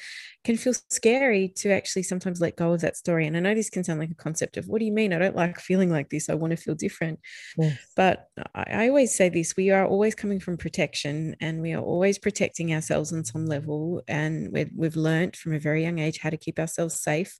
can 0.45 0.59
feel 0.59 0.75
scary 0.91 1.49
to 1.49 1.71
actually 1.71 2.03
sometimes 2.03 2.41
let 2.41 2.57
go 2.57 2.73
of 2.73 2.83
that 2.83 2.97
story. 2.97 3.27
And 3.27 3.37
i 3.37 3.41
know 3.41 3.55
this 3.55 3.71
can 3.71 3.83
sound 3.83 3.99
like 3.99 4.11
a 4.11 4.15
concept 4.15 4.57
of 4.57 4.69
what 4.69 4.79
do 4.79 4.85
you 4.85 4.93
mean? 4.93 5.13
I 5.13 5.19
don't 5.19 5.35
like 5.35 5.59
feeling 5.59 5.91
like 5.91 6.11
this. 6.11 6.29
I 6.29 6.35
want 6.35 6.51
to 6.51 6.57
feel 6.57 6.75
different. 6.75 7.19
Yes. 7.57 7.79
but 7.97 8.29
I, 8.55 8.65
I 8.85 8.89
always 8.89 9.17
say 9.17 9.31
this 9.31 9.57
we 9.57 9.71
are 9.71 9.87
always 9.87 10.15
coming 10.15 10.41
from 10.41 10.59
protection 10.59 11.37
and 11.41 11.63
we 11.63 11.73
are 11.73 11.83
always 11.83 12.19
protecting 12.19 12.75
ourselves 12.75 13.13
on 13.13 13.25
some 13.25 13.47
level. 13.47 14.03
And 14.07 14.53
we 14.53 14.71
we've 14.77 14.97
learned 14.97 15.37
from 15.37 15.55
a 15.55 15.59
very 15.59 15.83
young 15.83 15.99
age 15.99 16.19
how 16.19 16.31
to 16.31 16.37
keep 16.37 16.59
ourselves 16.59 17.01
safe 17.01 17.39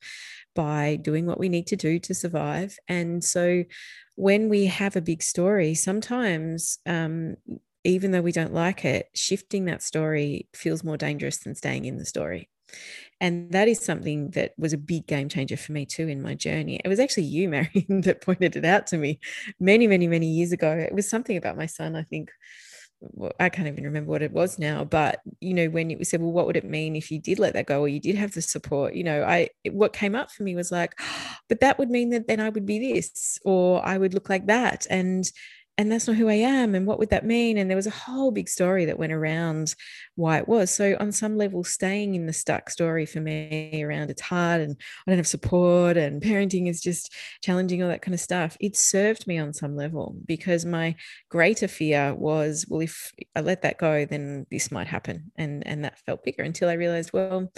by 0.55 0.97
doing 0.97 1.27
what 1.27 1.39
we 1.39 1.49
need 1.49 1.67
to 1.69 1.77
do 1.77 1.99
to 1.99 2.15
survive. 2.15 2.79
And 2.89 3.23
so 3.23 3.65
when 4.17 4.49
we 4.49 4.67
have 4.67 4.97
a 4.97 5.03
big 5.03 5.23
story, 5.23 5.75
sometimes, 5.75 6.79
um, 6.87 7.37
even 7.83 8.13
though 8.13 8.23
we 8.23 8.33
don't 8.33 8.55
like 8.55 8.85
it, 8.85 9.09
shifting 9.15 9.67
that 9.67 9.83
story 9.83 10.49
feels 10.55 10.83
more 10.83 10.97
dangerous 10.97 11.39
than 11.39 11.55
staying 11.55 11.85
in 11.85 11.99
the 11.99 12.07
story. 12.07 12.49
And 13.21 13.53
that 13.53 13.69
is 13.69 13.81
something 13.81 14.31
that 14.31 14.53
was 14.59 14.73
a 14.73 14.79
big 14.79 15.07
game 15.07 15.29
changer 15.29 15.57
for 15.57 15.73
me 15.73 15.87
too 15.87 16.09
in 16.09 16.23
my 16.23 16.35
journey. 16.35 16.81
It 16.85 16.89
was 16.89 17.01
actually 17.01 17.25
you, 17.25 17.49
Marion, 17.51 18.03
that 18.03 18.21
pointed 18.21 18.57
it 18.57 18.65
out 18.65 18.87
to 18.89 18.99
me 18.99 19.21
many, 19.61 19.87
many, 19.87 20.09
many 20.09 20.27
years 20.27 20.53
ago. 20.53 20.73
It 20.73 20.95
was 20.95 21.09
something 21.09 21.37
about 21.37 21.57
my 21.57 21.67
son, 21.67 21.97
I 21.97 22.03
think, 22.03 22.31
well, 23.01 23.33
I 23.39 23.49
can't 23.49 23.69
even 23.69 23.85
remember 23.85 24.11
what 24.11 24.23
it 24.23 24.33
was 24.33 24.59
now, 24.59 24.85
but 24.85 25.21
you 25.41 25.55
know, 25.55 25.69
when 25.69 25.91
it 25.91 26.07
said, 26.07 26.21
well, 26.21 26.33
what 26.33 26.47
would 26.47 26.57
it 26.57 26.65
mean 26.65 26.97
if 26.97 27.11
you 27.11 27.19
did 27.19 27.39
let 27.39 27.53
that 27.55 27.67
go 27.67 27.81
or 27.81 27.89
you 27.89 28.01
did 28.01 28.17
have 28.17 28.33
the 28.33 28.43
support? 28.43 28.95
You 28.95 29.05
know, 29.05 29.23
I 29.25 29.51
what 29.71 29.93
came 29.93 30.15
up 30.15 30.31
for 30.31 30.43
me 30.43 30.55
was 30.55 30.73
like, 30.73 30.99
but 31.49 31.61
that 31.61 31.79
would 31.79 31.91
mean 31.91 32.11
that 32.11 32.27
then 32.29 32.41
I 32.41 32.49
would 32.49 32.67
be 32.67 32.79
this 32.79 33.39
or 33.45 33.85
I 33.85 33.99
would 33.99 34.15
look 34.15 34.29
like 34.29 34.47
that. 34.47 34.87
And 34.89 35.31
and 35.77 35.91
that's 35.91 36.07
not 36.07 36.17
who 36.17 36.29
I 36.29 36.35
am. 36.35 36.75
And 36.75 36.87
what 36.87 37.01
would 37.01 37.11
that 37.11 37.27
mean? 37.27 37.59
And 37.59 37.69
there 37.69 37.77
was 37.77 37.89
a 37.89 37.91
whole 37.91 38.31
big 38.31 38.49
story 38.49 38.85
that 38.85 38.99
went 38.99 39.13
around 39.13 39.75
why 40.15 40.39
it 40.39 40.47
was. 40.47 40.71
So, 40.71 40.97
on 41.01 41.11
some 41.11 41.37
level, 41.37 41.65
staying 41.65 42.15
in 42.15 42.27
the 42.27 42.33
stuck 42.33 42.71
story 42.71 43.07
for 43.07 43.21
me 43.21 43.83
around 43.83 44.11
it's 44.11 44.23
hard 44.23 44.61
and 44.61 44.77
I 45.07 45.11
don't 45.11 45.19
have 45.19 45.27
support 45.27 45.97
and 45.97 46.23
parenting 46.23 46.69
is 46.69 46.81
just 46.81 47.13
challenging, 47.43 47.83
all 47.83 47.89
that 47.89 48.03
kind 48.03 48.15
of 48.15 48.21
stuff. 48.21 48.57
It 48.61 48.77
served 48.77 49.27
me 49.27 49.39
on 49.39 49.53
some 49.53 49.75
level 49.75 50.17
because 50.27 50.65
my 50.65 50.95
greater 51.29 51.67
fear 51.67 52.15
was, 52.15 52.67
well, 52.69 52.81
if 52.81 53.13
I 53.35 53.41
let 53.41 53.63
that 53.63 53.79
go, 53.79 54.05
then 54.05 54.47
this 54.51 54.71
might 54.71 54.87
happen. 54.87 55.33
And, 55.37 55.67
and 55.67 55.85
that 55.85 55.99
felt 55.99 56.23
bigger 56.23 56.45
until 56.45 56.69
I 56.69 56.75
realized, 56.75 57.13
well, 57.13 57.51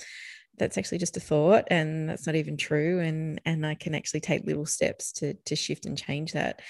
that's 0.58 0.78
actually 0.78 0.96
just 0.96 1.18
a 1.18 1.20
thought 1.20 1.64
and 1.68 2.08
that's 2.08 2.26
not 2.26 2.34
even 2.34 2.56
true 2.56 3.00
and 3.00 3.40
and 3.44 3.66
i 3.66 3.74
can 3.74 3.94
actually 3.94 4.20
take 4.20 4.46
little 4.46 4.64
steps 4.64 5.12
to 5.12 5.34
to 5.44 5.54
shift 5.54 5.84
and 5.84 5.98
change 5.98 6.32
that 6.32 6.62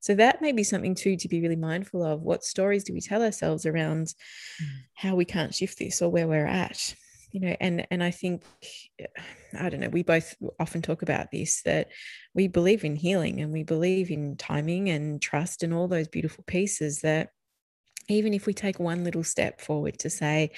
so 0.00 0.14
that 0.14 0.42
may 0.42 0.52
be 0.52 0.62
something 0.62 0.94
too 0.94 1.16
to 1.16 1.28
be 1.28 1.40
really 1.40 1.56
mindful 1.56 2.04
of. 2.04 2.22
What 2.22 2.44
stories 2.44 2.84
do 2.84 2.92
we 2.92 3.00
tell 3.00 3.22
ourselves 3.22 3.66
around 3.66 4.06
mm. 4.06 4.66
how 4.94 5.14
we 5.14 5.24
can't 5.24 5.54
shift 5.54 5.78
this 5.78 6.02
or 6.02 6.10
where 6.10 6.28
we're 6.28 6.46
at? 6.46 6.94
You 7.32 7.40
know, 7.40 7.56
and 7.60 7.86
and 7.90 8.02
I 8.02 8.10
think 8.10 8.42
I 9.58 9.68
don't 9.68 9.80
know, 9.80 9.88
we 9.88 10.02
both 10.02 10.34
often 10.60 10.80
talk 10.80 11.02
about 11.02 11.30
this 11.30 11.62
that 11.62 11.88
we 12.34 12.48
believe 12.48 12.84
in 12.84 12.96
healing 12.96 13.40
and 13.40 13.52
we 13.52 13.62
believe 13.62 14.10
in 14.10 14.36
timing 14.36 14.88
and 14.88 15.20
trust 15.20 15.62
and 15.62 15.74
all 15.74 15.88
those 15.88 16.08
beautiful 16.08 16.44
pieces 16.46 17.00
that 17.00 17.30
even 18.08 18.32
if 18.32 18.46
we 18.46 18.54
take 18.54 18.78
one 18.78 19.04
little 19.04 19.24
step 19.24 19.60
forward 19.60 19.98
to 19.98 20.10
say, 20.10 20.52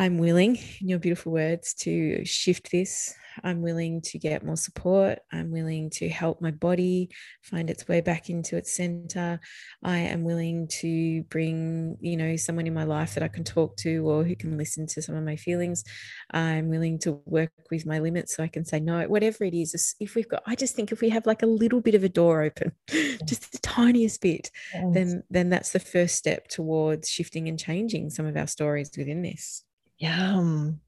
I'm 0.00 0.16
willing, 0.16 0.56
in 0.80 0.88
your 0.88 0.98
beautiful 0.98 1.30
words, 1.30 1.74
to 1.80 2.24
shift 2.24 2.70
this. 2.72 3.14
I'm 3.44 3.60
willing 3.60 4.00
to 4.06 4.18
get 4.18 4.42
more 4.42 4.56
support. 4.56 5.18
I'm 5.30 5.50
willing 5.50 5.90
to 5.90 6.08
help 6.08 6.40
my 6.40 6.52
body 6.52 7.10
find 7.42 7.68
its 7.68 7.86
way 7.86 8.00
back 8.00 8.30
into 8.30 8.56
its 8.56 8.74
center. 8.74 9.38
I 9.84 9.98
am 9.98 10.24
willing 10.24 10.68
to 10.80 11.22
bring, 11.24 11.98
you 12.00 12.16
know, 12.16 12.36
someone 12.36 12.66
in 12.66 12.72
my 12.72 12.84
life 12.84 13.12
that 13.12 13.22
I 13.22 13.28
can 13.28 13.44
talk 13.44 13.76
to 13.80 14.08
or 14.08 14.24
who 14.24 14.34
can 14.34 14.56
listen 14.56 14.86
to 14.86 15.02
some 15.02 15.16
of 15.16 15.22
my 15.22 15.36
feelings. 15.36 15.84
I'm 16.30 16.70
willing 16.70 16.98
to 17.00 17.20
work 17.26 17.52
with 17.70 17.84
my 17.84 17.98
limits 17.98 18.34
so 18.34 18.42
I 18.42 18.48
can 18.48 18.64
say 18.64 18.80
no, 18.80 19.06
whatever 19.06 19.44
it 19.44 19.52
is. 19.52 19.94
If 20.00 20.14
we've 20.14 20.30
got, 20.30 20.42
I 20.46 20.54
just 20.54 20.74
think 20.74 20.92
if 20.92 21.02
we 21.02 21.10
have 21.10 21.26
like 21.26 21.42
a 21.42 21.46
little 21.46 21.82
bit 21.82 21.94
of 21.94 22.04
a 22.04 22.08
door 22.08 22.40
open, 22.40 22.72
just 22.88 23.52
the 23.52 23.58
tiniest 23.58 24.22
bit, 24.22 24.50
yes. 24.72 24.94
then 24.94 25.22
then 25.28 25.50
that's 25.50 25.72
the 25.72 25.78
first 25.78 26.16
step 26.16 26.48
towards 26.48 27.10
shifting 27.10 27.48
and 27.48 27.58
changing 27.58 28.08
some 28.08 28.24
of 28.24 28.34
our 28.34 28.46
stories 28.46 28.90
within 28.96 29.20
this. 29.20 29.62
Yeah. 30.00 30.36
Um, 30.38 30.80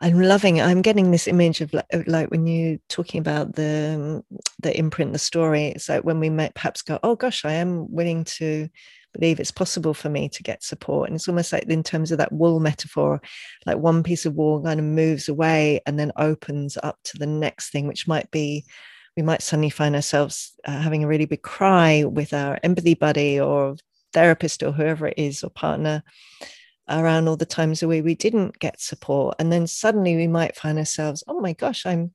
I'm 0.00 0.20
loving 0.20 0.56
It. 0.56 0.62
I'm 0.64 0.82
getting 0.82 1.10
this 1.10 1.28
image 1.28 1.60
of 1.60 1.72
like, 1.72 1.86
like 2.06 2.30
when 2.30 2.46
you're 2.46 2.78
talking 2.88 3.20
about 3.20 3.54
the 3.54 4.24
the 4.60 4.76
imprint, 4.76 5.12
the 5.12 5.18
story. 5.18 5.66
It's 5.68 5.88
like 5.88 6.04
when 6.04 6.18
we 6.18 6.30
might 6.30 6.54
perhaps 6.54 6.82
go, 6.82 6.98
oh 7.02 7.14
gosh, 7.14 7.44
I 7.44 7.52
am 7.52 7.92
willing 7.92 8.24
to 8.24 8.68
believe 9.12 9.38
it's 9.38 9.52
possible 9.52 9.94
for 9.94 10.08
me 10.08 10.28
to 10.30 10.42
get 10.42 10.64
support. 10.64 11.08
And 11.08 11.16
it's 11.16 11.28
almost 11.28 11.52
like 11.52 11.64
in 11.64 11.82
terms 11.84 12.10
of 12.10 12.18
that 12.18 12.32
wool 12.32 12.58
metaphor, 12.58 13.20
like 13.66 13.78
one 13.78 14.02
piece 14.02 14.26
of 14.26 14.34
wool 14.34 14.62
kind 14.62 14.80
of 14.80 14.86
moves 14.86 15.28
away 15.28 15.80
and 15.86 15.98
then 15.98 16.10
opens 16.16 16.76
up 16.82 16.98
to 17.04 17.18
the 17.18 17.26
next 17.26 17.70
thing, 17.70 17.86
which 17.86 18.08
might 18.08 18.30
be 18.30 18.64
we 19.16 19.22
might 19.22 19.42
suddenly 19.42 19.70
find 19.70 19.94
ourselves 19.94 20.54
uh, 20.66 20.80
having 20.80 21.04
a 21.04 21.06
really 21.06 21.26
big 21.26 21.42
cry 21.42 22.04
with 22.04 22.32
our 22.32 22.58
empathy 22.64 22.94
buddy 22.94 23.40
or 23.40 23.76
therapist 24.12 24.62
or 24.62 24.72
whoever 24.72 25.06
it 25.08 25.14
is 25.18 25.44
or 25.44 25.50
partner 25.50 26.02
around 26.88 27.28
all 27.28 27.36
the 27.36 27.46
times 27.46 27.82
where 27.82 28.02
we 28.02 28.14
didn't 28.14 28.58
get 28.58 28.80
support 28.80 29.34
and 29.38 29.52
then 29.52 29.66
suddenly 29.66 30.16
we 30.16 30.26
might 30.26 30.56
find 30.56 30.78
ourselves 30.78 31.24
oh 31.28 31.40
my 31.40 31.52
gosh 31.52 31.86
i'm 31.86 32.12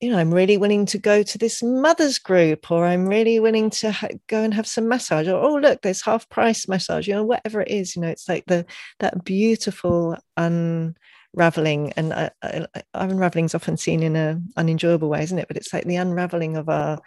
you 0.00 0.10
know 0.10 0.18
i'm 0.18 0.34
really 0.34 0.56
willing 0.56 0.84
to 0.84 0.98
go 0.98 1.22
to 1.22 1.38
this 1.38 1.62
mothers 1.62 2.18
group 2.18 2.70
or 2.70 2.84
i'm 2.84 3.06
really 3.06 3.38
willing 3.38 3.70
to 3.70 3.92
ha- 3.92 4.08
go 4.26 4.42
and 4.42 4.52
have 4.52 4.66
some 4.66 4.88
massage 4.88 5.28
or 5.28 5.36
oh 5.40 5.54
look 5.54 5.80
there's 5.82 6.02
half 6.02 6.28
price 6.28 6.66
massage 6.66 7.06
you 7.06 7.14
know 7.14 7.24
whatever 7.24 7.60
it 7.60 7.68
is 7.68 7.94
you 7.94 8.02
know 8.02 8.08
it's 8.08 8.28
like 8.28 8.44
the 8.46 8.66
that 8.98 9.24
beautiful 9.24 10.16
unraveling 10.36 11.92
and 11.96 12.12
uh, 12.12 12.30
uh, 12.42 12.66
unraveling 12.94 13.44
is 13.44 13.54
often 13.54 13.76
seen 13.76 14.02
in 14.02 14.16
a 14.16 14.40
unenjoyable 14.56 15.08
way 15.08 15.22
isn't 15.22 15.38
it? 15.38 15.48
But 15.48 15.56
it's 15.56 15.72
like 15.72 15.84
the 15.84 15.96
unraveling 15.96 16.56
of 16.56 16.68
our 16.68 16.98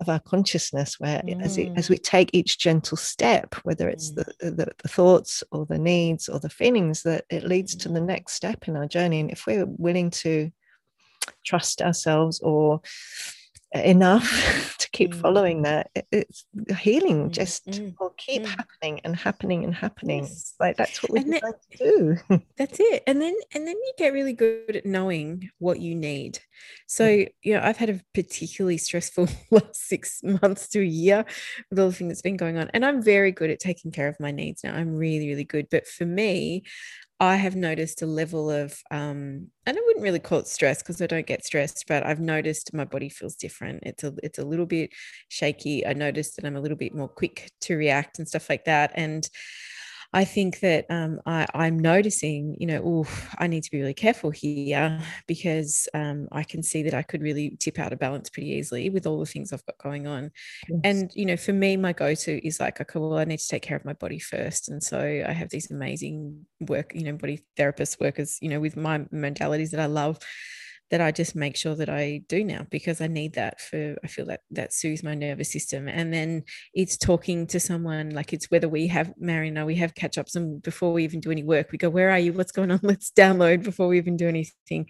of 0.00 0.08
our 0.08 0.20
consciousness 0.20 0.98
where 0.98 1.20
mm. 1.22 1.42
as, 1.42 1.58
it, 1.58 1.70
as 1.76 1.88
we 1.90 1.98
take 1.98 2.30
each 2.32 2.58
gentle 2.58 2.96
step 2.96 3.54
whether 3.62 3.88
it's 3.88 4.12
mm. 4.12 4.24
the, 4.40 4.50
the, 4.50 4.68
the 4.82 4.88
thoughts 4.88 5.42
or 5.50 5.66
the 5.66 5.78
needs 5.78 6.28
or 6.28 6.38
the 6.38 6.48
feelings 6.48 7.02
that 7.02 7.24
it 7.30 7.44
leads 7.44 7.74
to 7.74 7.88
the 7.88 8.00
mm. 8.00 8.06
next 8.06 8.34
step 8.34 8.68
in 8.68 8.76
our 8.76 8.86
journey 8.86 9.20
and 9.20 9.30
if 9.30 9.46
we're 9.46 9.66
willing 9.66 10.10
to 10.10 10.50
trust 11.44 11.82
ourselves 11.82 12.40
or 12.40 12.80
enough 13.72 14.76
to 14.78 14.88
keep 14.90 15.12
mm. 15.12 15.20
following 15.20 15.62
that 15.62 15.90
it's 16.10 16.46
healing 16.78 17.28
mm. 17.28 17.30
just 17.30 17.66
mm. 17.66 17.94
will 18.00 18.14
keep 18.16 18.42
mm. 18.42 18.46
happening 18.46 19.00
and 19.04 19.14
happening 19.14 19.62
and 19.62 19.74
happening 19.74 20.24
yes. 20.24 20.54
like 20.58 20.76
that's 20.76 21.02
what 21.02 21.12
we 21.12 21.22
to 21.22 21.52
do 21.76 22.16
that's 22.56 22.80
it 22.80 23.02
and 23.06 23.20
then 23.20 23.34
and 23.54 23.66
then 23.66 23.76
you 23.76 23.92
get 23.98 24.14
really 24.14 24.32
good 24.32 24.74
at 24.74 24.86
knowing 24.86 25.50
what 25.58 25.80
you 25.80 25.94
need 25.94 26.38
so 26.86 27.06
you 27.42 27.54
know 27.54 27.60
i've 27.62 27.76
had 27.76 27.90
a 27.90 28.00
particularly 28.14 28.78
stressful 28.78 29.28
last 29.50 29.76
six 29.76 30.22
months 30.22 30.68
to 30.68 30.80
a 30.80 30.84
year 30.84 31.26
with 31.68 31.78
all 31.78 31.88
the 31.88 31.94
things 31.94 32.08
that's 32.08 32.22
been 32.22 32.38
going 32.38 32.56
on 32.56 32.70
and 32.72 32.86
i'm 32.86 33.02
very 33.02 33.32
good 33.32 33.50
at 33.50 33.60
taking 33.60 33.92
care 33.92 34.08
of 34.08 34.18
my 34.18 34.30
needs 34.30 34.64
now 34.64 34.74
i'm 34.74 34.96
really 34.96 35.28
really 35.28 35.44
good 35.44 35.66
but 35.70 35.86
for 35.86 36.06
me 36.06 36.62
I 37.20 37.34
have 37.36 37.56
noticed 37.56 38.00
a 38.00 38.06
level 38.06 38.48
of, 38.48 38.80
um, 38.92 39.48
and 39.66 39.76
I 39.76 39.80
wouldn't 39.86 40.04
really 40.04 40.20
call 40.20 40.38
it 40.38 40.46
stress 40.46 40.82
because 40.82 41.02
I 41.02 41.08
don't 41.08 41.26
get 41.26 41.44
stressed, 41.44 41.84
but 41.88 42.06
I've 42.06 42.20
noticed 42.20 42.72
my 42.72 42.84
body 42.84 43.08
feels 43.08 43.34
different. 43.34 43.82
It's 43.84 44.04
a, 44.04 44.14
it's 44.22 44.38
a 44.38 44.44
little 44.44 44.66
bit 44.66 44.90
shaky. 45.28 45.84
I 45.84 45.94
noticed 45.94 46.36
that 46.36 46.44
I'm 46.44 46.54
a 46.54 46.60
little 46.60 46.76
bit 46.76 46.94
more 46.94 47.08
quick 47.08 47.50
to 47.62 47.76
react 47.76 48.20
and 48.20 48.28
stuff 48.28 48.48
like 48.48 48.66
that. 48.66 48.92
And 48.94 49.28
I 50.12 50.24
think 50.24 50.60
that 50.60 50.86
um, 50.88 51.20
I, 51.26 51.66
am 51.66 51.78
noticing, 51.78 52.56
you 52.58 52.66
know, 52.66 52.82
oh, 52.84 53.28
I 53.38 53.46
need 53.46 53.62
to 53.64 53.70
be 53.70 53.80
really 53.80 53.94
careful 53.94 54.30
here 54.30 55.00
because 55.26 55.86
um, 55.92 56.28
I 56.32 56.44
can 56.44 56.62
see 56.62 56.82
that 56.84 56.94
I 56.94 57.02
could 57.02 57.20
really 57.20 57.50
tip 57.60 57.78
out 57.78 57.92
of 57.92 57.98
balance 57.98 58.30
pretty 58.30 58.48
easily 58.50 58.88
with 58.88 59.06
all 59.06 59.20
the 59.20 59.26
things 59.26 59.52
I've 59.52 59.66
got 59.66 59.76
going 59.76 60.06
on. 60.06 60.30
Yes. 60.68 60.80
And, 60.82 61.10
you 61.14 61.26
know, 61.26 61.36
for 61.36 61.52
me, 61.52 61.76
my 61.76 61.92
go 61.92 62.14
to 62.14 62.46
is 62.46 62.58
like, 62.58 62.80
okay, 62.80 62.98
well, 62.98 63.18
I 63.18 63.24
need 63.24 63.40
to 63.40 63.48
take 63.48 63.62
care 63.62 63.76
of 63.76 63.84
my 63.84 63.92
body 63.92 64.18
first. 64.18 64.70
And 64.70 64.82
so 64.82 64.98
I 64.98 65.32
have 65.32 65.50
these 65.50 65.70
amazing 65.70 66.46
work, 66.60 66.92
you 66.94 67.04
know, 67.04 67.12
body 67.12 67.44
therapists, 67.58 68.00
workers, 68.00 68.38
you 68.40 68.48
know, 68.48 68.60
with 68.60 68.76
my 68.76 69.00
modalities 69.12 69.72
that 69.72 69.80
I 69.80 69.86
love 69.86 70.18
that 70.90 71.00
I 71.00 71.12
just 71.12 71.36
make 71.36 71.56
sure 71.56 71.74
that 71.74 71.88
I 71.88 72.22
do 72.28 72.42
now 72.42 72.66
because 72.70 73.00
I 73.00 73.06
need 73.06 73.34
that 73.34 73.60
for 73.60 73.96
I 74.02 74.06
feel 74.06 74.26
that 74.26 74.40
that 74.50 74.72
soothes 74.72 75.02
my 75.02 75.14
nervous 75.14 75.52
system. 75.52 75.88
And 75.88 76.12
then 76.12 76.44
it's 76.74 76.96
talking 76.96 77.46
to 77.48 77.60
someone 77.60 78.10
like 78.10 78.32
it's 78.32 78.50
whether 78.50 78.68
we 78.68 78.86
have 78.88 79.12
Mary 79.18 79.48
and 79.48 79.58
I 79.58 79.64
we 79.64 79.76
have 79.76 79.94
catch 79.94 80.18
ups 80.18 80.36
and 80.36 80.62
before 80.62 80.92
we 80.92 81.04
even 81.04 81.20
do 81.20 81.30
any 81.30 81.42
work, 81.44 81.72
we 81.72 81.78
go, 81.78 81.90
Where 81.90 82.10
are 82.10 82.18
you? 82.18 82.32
What's 82.32 82.52
going 82.52 82.70
on? 82.70 82.80
Let's 82.82 83.10
download 83.10 83.62
before 83.62 83.88
we 83.88 83.98
even 83.98 84.16
do 84.16 84.28
anything 84.28 84.86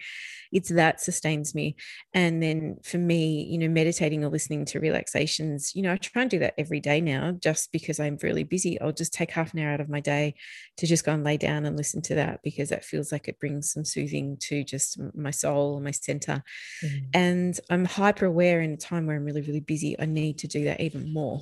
it's 0.51 0.69
that 0.69 0.99
sustains 0.99 1.53
me 1.53 1.75
and 2.13 2.41
then 2.41 2.77
for 2.83 2.97
me 2.97 3.43
you 3.49 3.57
know 3.57 3.67
meditating 3.67 4.23
or 4.23 4.29
listening 4.29 4.65
to 4.65 4.79
relaxations 4.79 5.75
you 5.75 5.81
know 5.81 5.91
i 5.91 5.97
try 5.97 6.21
and 6.21 6.31
do 6.31 6.39
that 6.39 6.53
every 6.57 6.79
day 6.79 6.99
now 6.99 7.31
just 7.31 7.71
because 7.71 7.99
i'm 7.99 8.17
really 8.23 8.43
busy 8.43 8.79
i'll 8.81 8.91
just 8.91 9.13
take 9.13 9.31
half 9.31 9.53
an 9.53 9.59
hour 9.59 9.71
out 9.71 9.81
of 9.81 9.89
my 9.89 9.99
day 9.99 10.33
to 10.77 10.87
just 10.87 11.05
go 11.05 11.13
and 11.13 11.23
lay 11.23 11.37
down 11.37 11.65
and 11.65 11.77
listen 11.77 12.01
to 12.01 12.15
that 12.15 12.39
because 12.43 12.69
that 12.69 12.85
feels 12.85 13.11
like 13.11 13.27
it 13.27 13.39
brings 13.39 13.71
some 13.71 13.85
soothing 13.85 14.37
to 14.39 14.63
just 14.63 14.99
my 15.13 15.31
soul 15.31 15.75
and 15.77 15.85
my 15.89 15.91
center 15.91 16.43
mm. 16.83 17.05
and 17.13 17.59
i'm 17.69 17.85
hyper 17.85 18.25
aware 18.25 18.61
in 18.61 18.71
a 18.71 18.77
time 18.77 19.05
where 19.05 19.15
i'm 19.15 19.25
really 19.25 19.41
really 19.41 19.59
busy 19.59 19.99
i 19.99 20.05
need 20.05 20.37
to 20.37 20.47
do 20.47 20.63
that 20.65 20.79
even 20.79 21.11
more 21.13 21.41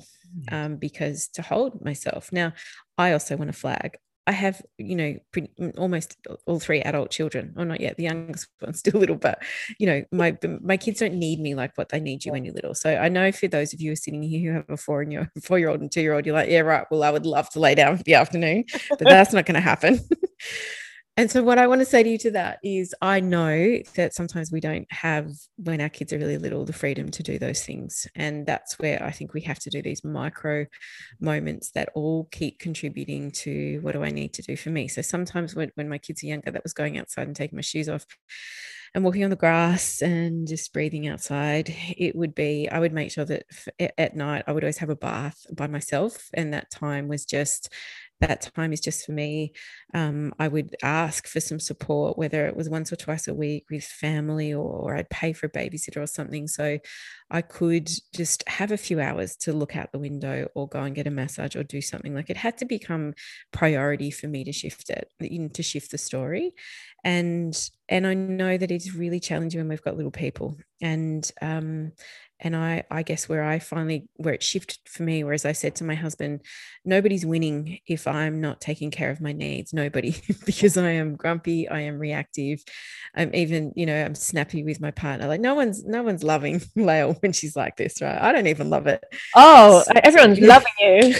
um, 0.52 0.76
because 0.76 1.28
to 1.28 1.42
hold 1.42 1.84
myself 1.84 2.30
now 2.32 2.52
i 2.96 3.12
also 3.12 3.36
want 3.36 3.50
to 3.52 3.58
flag 3.58 3.98
I 4.28 4.32
have, 4.32 4.60
you 4.76 4.94
know, 4.94 5.16
pretty, 5.32 5.48
mm, 5.58 5.72
almost 5.78 6.18
all 6.44 6.60
three 6.60 6.82
adult 6.82 7.10
children, 7.10 7.54
or 7.56 7.64
not 7.64 7.80
yet. 7.80 7.96
The 7.96 8.02
youngest 8.02 8.48
one's 8.60 8.80
still 8.80 9.00
little, 9.00 9.16
but 9.16 9.42
you 9.78 9.86
know, 9.86 10.04
my 10.12 10.36
my 10.60 10.76
kids 10.76 11.00
don't 11.00 11.14
need 11.14 11.40
me 11.40 11.54
like 11.54 11.72
what 11.76 11.88
they 11.88 11.98
need 11.98 12.26
you 12.26 12.32
when 12.32 12.44
you're 12.44 12.52
little. 12.52 12.74
So 12.74 12.94
I 12.94 13.08
know 13.08 13.32
for 13.32 13.48
those 13.48 13.72
of 13.72 13.80
you 13.80 13.88
who 13.88 13.92
are 13.94 13.96
sitting 13.96 14.22
here 14.22 14.50
who 14.50 14.56
have 14.58 14.68
a 14.68 14.76
four 14.76 15.00
and 15.00 15.10
your 15.10 15.32
four 15.42 15.58
year 15.58 15.70
old 15.70 15.80
and 15.80 15.90
two 15.90 16.02
year 16.02 16.12
old, 16.12 16.26
you're 16.26 16.34
like, 16.34 16.50
yeah, 16.50 16.60
right. 16.60 16.84
Well, 16.90 17.04
I 17.04 17.10
would 17.10 17.24
love 17.24 17.48
to 17.50 17.60
lay 17.60 17.74
down 17.74 17.96
for 17.96 18.02
the 18.02 18.16
afternoon, 18.16 18.64
but 18.90 18.98
that's 18.98 19.32
not 19.32 19.46
going 19.46 19.54
to 19.54 19.62
happen. 19.62 19.98
And 21.18 21.28
so, 21.28 21.42
what 21.42 21.58
I 21.58 21.66
want 21.66 21.80
to 21.80 21.84
say 21.84 22.04
to 22.04 22.08
you 22.08 22.18
to 22.18 22.30
that 22.30 22.60
is, 22.62 22.94
I 23.02 23.18
know 23.18 23.80
that 23.96 24.14
sometimes 24.14 24.52
we 24.52 24.60
don't 24.60 24.86
have, 24.92 25.32
when 25.56 25.80
our 25.80 25.88
kids 25.88 26.12
are 26.12 26.18
really 26.18 26.38
little, 26.38 26.64
the 26.64 26.72
freedom 26.72 27.10
to 27.10 27.24
do 27.24 27.40
those 27.40 27.64
things. 27.64 28.06
And 28.14 28.46
that's 28.46 28.78
where 28.78 29.02
I 29.02 29.10
think 29.10 29.34
we 29.34 29.40
have 29.40 29.58
to 29.58 29.70
do 29.70 29.82
these 29.82 30.04
micro 30.04 30.66
moments 31.18 31.72
that 31.72 31.88
all 31.96 32.28
keep 32.30 32.60
contributing 32.60 33.32
to 33.32 33.80
what 33.82 33.94
do 33.94 34.04
I 34.04 34.10
need 34.10 34.32
to 34.34 34.42
do 34.42 34.56
for 34.56 34.70
me. 34.70 34.86
So, 34.86 35.02
sometimes 35.02 35.56
when, 35.56 35.72
when 35.74 35.88
my 35.88 35.98
kids 35.98 36.22
are 36.22 36.28
younger, 36.28 36.52
that 36.52 36.62
was 36.62 36.72
going 36.72 36.98
outside 36.98 37.26
and 37.26 37.34
taking 37.34 37.56
my 37.56 37.62
shoes 37.62 37.88
off 37.88 38.06
and 38.94 39.02
walking 39.02 39.24
on 39.24 39.30
the 39.30 39.36
grass 39.36 40.00
and 40.00 40.46
just 40.46 40.72
breathing 40.72 41.08
outside. 41.08 41.74
It 41.96 42.14
would 42.14 42.34
be, 42.34 42.68
I 42.70 42.78
would 42.78 42.92
make 42.92 43.10
sure 43.10 43.24
that 43.24 43.44
at 43.98 44.16
night 44.16 44.44
I 44.46 44.52
would 44.52 44.62
always 44.62 44.78
have 44.78 44.90
a 44.90 44.96
bath 44.96 45.46
by 45.52 45.66
myself. 45.66 46.28
And 46.32 46.54
that 46.54 46.70
time 46.70 47.08
was 47.08 47.24
just 47.24 47.72
that 48.20 48.50
time 48.54 48.72
is 48.72 48.80
just 48.80 49.06
for 49.06 49.12
me. 49.12 49.52
Um, 49.94 50.32
I 50.38 50.48
would 50.48 50.74
ask 50.82 51.26
for 51.26 51.40
some 51.40 51.60
support, 51.60 52.18
whether 52.18 52.46
it 52.46 52.56
was 52.56 52.68
once 52.68 52.92
or 52.92 52.96
twice 52.96 53.28
a 53.28 53.34
week 53.34 53.66
with 53.70 53.84
family 53.84 54.52
or, 54.52 54.64
or, 54.64 54.96
I'd 54.96 55.10
pay 55.10 55.32
for 55.32 55.46
a 55.46 55.50
babysitter 55.50 56.02
or 56.02 56.06
something. 56.06 56.48
So 56.48 56.78
I 57.30 57.42
could 57.42 57.90
just 58.14 58.48
have 58.48 58.72
a 58.72 58.76
few 58.76 59.00
hours 59.00 59.36
to 59.36 59.52
look 59.52 59.76
out 59.76 59.92
the 59.92 59.98
window 59.98 60.48
or 60.54 60.68
go 60.68 60.80
and 60.80 60.94
get 60.94 61.06
a 61.06 61.10
massage 61.10 61.54
or 61.54 61.62
do 61.62 61.80
something. 61.80 62.14
Like 62.14 62.30
it 62.30 62.36
had 62.36 62.58
to 62.58 62.64
become 62.64 63.14
priority 63.52 64.10
for 64.10 64.26
me 64.26 64.44
to 64.44 64.52
shift 64.52 64.90
it, 64.90 65.10
to 65.54 65.62
shift 65.62 65.90
the 65.90 65.98
story. 65.98 66.52
And 67.04 67.56
and 67.88 68.06
I 68.06 68.14
know 68.14 68.58
that 68.58 68.70
it's 68.70 68.94
really 68.94 69.20
challenging 69.20 69.60
when 69.60 69.68
we've 69.68 69.82
got 69.82 69.96
little 69.96 70.10
people. 70.10 70.56
And 70.82 71.30
um, 71.40 71.92
and 72.40 72.54
I, 72.54 72.84
I 72.90 73.02
guess 73.02 73.28
where 73.28 73.42
I 73.42 73.58
finally 73.58 74.08
where 74.16 74.34
it 74.34 74.42
shifted 74.42 74.78
for 74.84 75.02
me, 75.02 75.24
whereas 75.24 75.44
I 75.44 75.52
said 75.52 75.74
to 75.76 75.84
my 75.84 75.94
husband, 75.94 76.42
nobody's 76.84 77.26
winning 77.26 77.80
if 77.86 78.06
I'm 78.06 78.40
not 78.40 78.60
taking 78.60 78.90
care 78.90 79.10
of 79.10 79.20
my 79.20 79.32
needs. 79.32 79.72
Nobody, 79.72 80.16
because 80.46 80.76
I 80.76 80.90
am 80.90 81.16
grumpy, 81.16 81.68
I 81.68 81.80
am 81.80 81.98
reactive. 81.98 82.62
I'm 83.14 83.34
even, 83.34 83.72
you 83.74 83.86
know, 83.86 84.04
I'm 84.04 84.14
snappy 84.14 84.62
with 84.62 84.80
my 84.80 84.90
partner. 84.90 85.26
Like 85.26 85.40
no 85.40 85.54
one's 85.54 85.84
no 85.84 86.02
one's 86.02 86.22
loving 86.22 86.62
Lael 86.76 87.14
when 87.14 87.32
she's 87.32 87.56
like 87.56 87.76
this, 87.76 88.00
right? 88.00 88.20
I 88.20 88.32
don't 88.32 88.46
even 88.46 88.70
love 88.70 88.86
it. 88.86 89.02
Oh, 89.34 89.82
so, 89.86 89.92
everyone's 90.02 90.40
loving 90.40 90.72
you. 90.80 91.14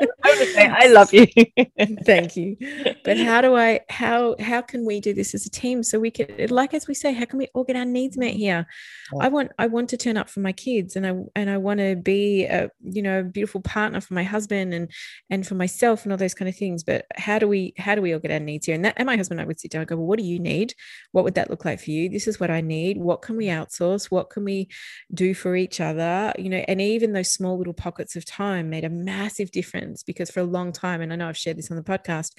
I 0.28 0.86
love 0.88 1.12
you. 1.12 1.26
Thank 2.04 2.36
you. 2.36 2.56
But 3.04 3.18
how 3.18 3.40
do 3.40 3.56
I 3.56 3.80
how 3.88 4.36
how 4.40 4.60
can 4.62 4.84
we 4.84 5.00
do 5.00 5.14
this 5.14 5.34
as 5.34 5.46
a 5.46 5.50
team 5.50 5.82
so 5.82 5.98
we 5.98 6.10
can 6.10 6.26
like 6.48 6.74
as 6.74 6.86
we 6.86 6.94
say, 6.94 7.12
how 7.12 7.24
can 7.24 7.38
we 7.38 7.48
all 7.54 7.64
get 7.64 7.76
our 7.76 7.84
needs 7.84 8.16
met 8.16 8.34
here? 8.34 8.66
Yeah. 9.12 9.18
I 9.20 9.28
want 9.28 9.52
I 9.58 9.66
want 9.66 9.90
to 9.90 9.96
turn 9.96 10.16
up 10.16 10.28
for 10.28 10.40
my 10.40 10.52
kids 10.52 10.96
and 10.96 11.06
I 11.06 11.14
and 11.34 11.50
I 11.50 11.58
want 11.58 11.80
to 11.80 11.96
be 11.96 12.44
a 12.44 12.70
you 12.82 13.02
know 13.02 13.20
a 13.20 13.24
beautiful 13.24 13.60
partner 13.60 14.00
for 14.00 14.14
my 14.14 14.24
husband 14.24 14.74
and 14.74 14.90
and 15.30 15.46
for 15.46 15.54
myself 15.54 16.04
and 16.04 16.12
all 16.12 16.18
those 16.18 16.34
kind 16.34 16.48
of 16.48 16.56
things. 16.56 16.84
But 16.84 17.06
how 17.16 17.38
do 17.38 17.48
we 17.48 17.74
how 17.78 17.94
do 17.94 18.02
we 18.02 18.12
all 18.12 18.20
get 18.20 18.32
our 18.32 18.40
needs 18.40 18.66
here? 18.66 18.74
And 18.74 18.84
that 18.84 18.94
and 18.96 19.06
my 19.06 19.16
husband 19.16 19.40
and 19.40 19.46
I 19.46 19.48
would 19.48 19.60
sit 19.60 19.70
down 19.70 19.80
and 19.80 19.88
go, 19.88 19.96
Well, 19.96 20.06
what 20.06 20.18
do 20.18 20.24
you 20.24 20.38
need? 20.38 20.74
What 21.12 21.24
would 21.24 21.34
that 21.34 21.50
look 21.50 21.64
like 21.64 21.80
for 21.80 21.90
you? 21.90 22.08
This 22.08 22.26
is 22.26 22.40
what 22.40 22.50
I 22.50 22.60
need. 22.60 22.98
What 22.98 23.22
can 23.22 23.36
we 23.36 23.46
outsource? 23.46 24.10
What 24.10 24.30
can 24.30 24.44
we 24.44 24.68
do 25.12 25.34
for 25.34 25.56
each 25.56 25.80
other? 25.80 26.32
You 26.38 26.50
know, 26.50 26.64
and 26.68 26.80
even 26.80 27.12
those 27.12 27.30
small 27.30 27.56
little 27.56 27.74
pockets 27.74 28.16
of 28.16 28.24
time 28.24 28.70
made 28.70 28.84
a 28.84 28.90
massive 28.90 29.50
difference 29.50 30.02
because 30.02 30.17
for 30.26 30.40
a 30.40 30.44
long 30.44 30.72
time, 30.72 31.00
and 31.00 31.12
I 31.12 31.16
know 31.16 31.28
I've 31.28 31.36
shared 31.36 31.58
this 31.58 31.70
on 31.70 31.76
the 31.76 31.82
podcast, 31.82 32.32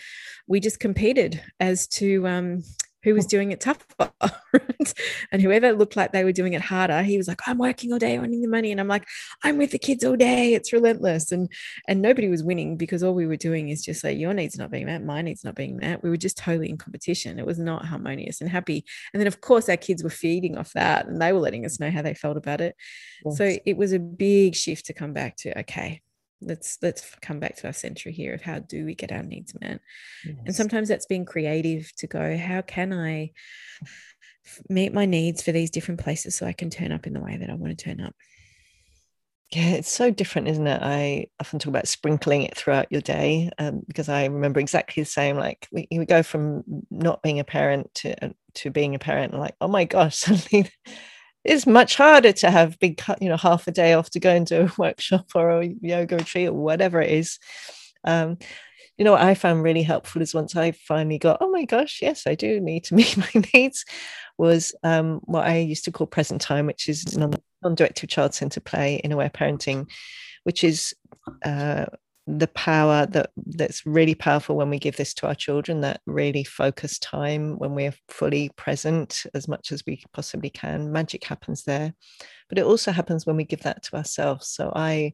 we 0.48 0.60
just 0.60 0.80
competed 0.80 1.42
as 1.60 1.88
to 1.88 2.28
um, 2.28 2.64
who 3.04 3.14
was 3.14 3.26
doing 3.26 3.52
it 3.52 3.62
tougher. 3.62 4.12
and 5.32 5.42
whoever 5.42 5.72
looked 5.72 5.96
like 5.96 6.12
they 6.12 6.24
were 6.24 6.32
doing 6.32 6.54
it 6.54 6.62
harder, 6.62 7.02
he 7.02 7.18
was 7.18 7.28
like, 7.28 7.40
I'm 7.48 7.58
working 7.58 7.94
all 7.94 8.00
day 8.00 8.18
earning 8.18 8.42
the 8.42 8.48
money. 8.48 8.72
And 8.72 8.80
I'm 8.80 8.88
like, 8.88 9.06
I'm 9.44 9.58
with 9.58 9.72
the 9.72 9.80
kids 9.80 10.04
all 10.04 10.16
day. 10.16 10.54
It's 10.54 10.74
relentless. 10.74 11.32
And 11.32 11.50
and 11.88 12.02
nobody 12.02 12.28
was 12.28 12.44
winning 12.44 12.78
because 12.78 13.04
all 13.04 13.14
we 13.14 13.28
were 13.28 13.38
doing 13.38 13.70
is 13.70 13.84
just 13.84 14.04
like 14.04 14.18
your 14.18 14.34
needs 14.34 14.58
not 14.58 14.72
being 14.72 14.86
met, 14.86 15.04
my 15.04 15.22
needs 15.22 15.44
not 15.44 15.56
being 15.56 15.78
met. 15.78 16.04
We 16.04 16.10
were 16.10 16.18
just 16.18 16.38
totally 16.38 16.70
in 16.70 16.78
competition. 16.78 17.40
It 17.40 17.46
was 17.46 17.60
not 17.60 17.86
harmonious 17.86 18.42
and 18.42 18.50
happy. 18.50 18.84
And 19.14 19.22
then 19.22 19.28
of 19.28 19.42
course 19.42 19.70
our 19.70 19.78
kids 19.78 20.04
were 20.04 20.10
feeding 20.10 20.58
off 20.58 20.74
that 20.74 21.08
and 21.08 21.22
they 21.22 21.32
were 21.32 21.40
letting 21.40 21.66
us 21.66 21.80
know 21.80 21.92
how 21.92 22.02
they 22.02 22.14
felt 22.14 22.38
about 22.38 22.62
it. 22.62 22.76
Yes. 23.26 23.38
So 23.38 23.56
it 23.66 23.78
was 23.78 23.94
a 23.94 24.00
big 24.00 24.56
shift 24.56 24.88
to 24.88 24.94
come 24.94 25.14
back 25.14 25.38
to, 25.38 25.58
okay, 25.60 26.02
let's 26.42 26.78
let's 26.82 27.16
come 27.22 27.40
back 27.40 27.56
to 27.56 27.68
our 27.68 27.74
center 27.74 28.10
here 28.10 28.34
of 28.34 28.42
how 28.42 28.60
do 28.60 28.86
we 28.86 28.96
get 28.96 29.12
our 29.12 29.24
needs 29.24 29.54
met 29.60 29.82
yes. 30.26 30.36
and 30.46 30.56
sometimes 30.56 30.88
that's 30.88 31.06
being 31.06 31.26
creative 31.26 31.92
to 31.98 32.08
go 32.08 32.38
how 32.38 32.62
can 32.62 32.94
i 32.94 33.32
meet 34.70 34.94
my 34.94 35.06
needs 35.06 35.42
for 35.44 35.52
these 35.52 35.70
different 35.70 36.00
places 36.00 36.36
so 36.36 36.46
i 36.46 36.54
can 36.54 36.70
turn 36.70 36.92
up 36.92 37.06
in 37.06 37.14
the 37.14 37.20
way 37.20 37.38
that 37.38 37.50
i 37.50 37.54
want 37.54 37.78
to 37.78 37.84
turn 37.84 38.00
up 38.02 38.16
yeah, 39.52 39.70
it's 39.70 39.90
so 39.90 40.12
different, 40.12 40.48
isn't 40.48 40.68
it? 40.68 40.80
I 40.84 41.26
often 41.40 41.58
talk 41.58 41.70
about 41.70 41.88
sprinkling 41.88 42.44
it 42.44 42.56
throughout 42.56 42.92
your 42.92 43.02
day 43.02 43.50
um, 43.58 43.82
because 43.88 44.08
I 44.08 44.26
remember 44.26 44.60
exactly 44.60 45.02
the 45.02 45.10
same. 45.10 45.38
Like 45.38 45.68
we, 45.72 45.88
we 45.92 46.06
go 46.06 46.22
from 46.22 46.64
not 46.92 47.24
being 47.24 47.40
a 47.40 47.44
parent 47.44 47.92
to 47.96 48.36
to 48.56 48.70
being 48.70 48.94
a 48.94 49.00
parent, 49.00 49.32
and 49.32 49.42
like, 49.42 49.56
oh 49.60 49.68
my 49.68 49.86
gosh, 49.86 50.18
suddenly 50.20 50.70
it's 51.50 51.66
much 51.66 51.96
harder 51.96 52.32
to 52.32 52.52
have 52.52 52.80
big 52.80 53.02
you 53.20 53.28
know 53.28 53.38
half 53.38 53.68
a 53.68 53.72
day 53.72 53.94
off 53.94 54.10
to 54.12 54.20
go 54.20 54.32
into 54.32 54.66
a 54.66 54.72
workshop 54.78 55.32
or 55.36 55.62
a 55.62 55.74
yoga 55.82 56.18
retreat 56.18 56.50
or 56.50 56.54
whatever 56.54 57.02
it 57.02 57.12
is. 57.12 57.40
Um, 58.04 58.38
you 58.98 59.06
know 59.06 59.14
what 59.14 59.22
i 59.22 59.34
found 59.34 59.64
really 59.64 59.82
helpful 59.82 60.22
is 60.22 60.34
once 60.34 60.58
i 60.58 60.72
finally 60.72 61.18
got 61.18 61.38
oh 61.40 61.50
my 61.50 61.64
gosh 61.64 62.00
yes 62.02 62.28
i 62.28 62.36
do 62.36 62.60
need 62.60 62.84
to 62.84 62.96
meet 63.00 63.16
my 63.16 63.44
needs 63.54 63.86
was 64.38 64.76
um, 64.84 65.22
what 65.24 65.48
i 65.48 65.58
used 65.58 65.86
to 65.86 65.92
call 65.92 66.06
present 66.06 66.42
time 66.42 66.66
which 66.66 66.90
is 66.90 67.18
non- 67.18 67.34
non-directive 67.64 68.10
child 68.10 68.34
centered 68.34 68.66
play 68.66 68.96
in 68.96 69.14
aware 69.14 69.30
parenting 69.30 69.90
which 70.44 70.66
is 70.66 70.94
uh, 71.44 71.86
the 72.38 72.48
power 72.48 73.06
that 73.08 73.32
that's 73.38 73.86
really 73.86 74.16
powerful 74.16 74.56
when 74.56 74.70
we 74.70 74.78
give 74.78 74.98
this 74.98 75.14
to 75.16 75.28
our 75.28 75.36
children 75.36 75.82
that 75.82 76.02
really 76.06 76.44
focused 76.44 77.02
time 77.02 77.58
when 77.58 77.74
we're 77.74 77.94
fully 78.08 78.50
present 78.56 79.24
as 79.34 79.48
much 79.48 79.72
as 79.72 79.84
we 79.88 80.04
possibly 80.14 80.50
can. 80.50 80.92
Magic 80.92 81.24
happens 81.24 81.64
there 81.64 81.94
but 82.50 82.58
it 82.58 82.66
also 82.66 82.92
happens 82.92 83.26
when 83.26 83.38
we 83.38 83.46
give 83.46 83.62
that 83.62 83.84
to 83.84 83.96
ourselves. 83.96 84.50
So 84.50 84.72
i 84.76 85.14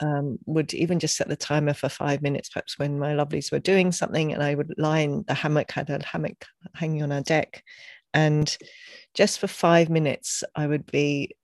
um, 0.00 0.38
would 0.46 0.74
even 0.74 0.98
just 0.98 1.16
set 1.16 1.28
the 1.28 1.36
timer 1.36 1.74
for 1.74 1.88
five 1.88 2.22
minutes 2.22 2.48
perhaps 2.48 2.78
when 2.78 2.98
my 2.98 3.14
lovelies 3.14 3.52
were 3.52 3.58
doing 3.58 3.92
something 3.92 4.32
and 4.32 4.42
i 4.42 4.54
would 4.54 4.72
lie 4.76 5.00
in 5.00 5.24
the 5.26 5.34
hammock 5.34 5.70
had 5.70 5.88
a 5.90 6.02
hammock 6.04 6.44
hanging 6.74 7.02
on 7.02 7.12
our 7.12 7.22
deck 7.22 7.62
and 8.12 8.58
just 9.14 9.38
for 9.38 9.46
five 9.46 9.88
minutes 9.88 10.44
i 10.54 10.66
would 10.66 10.84
be 10.86 11.34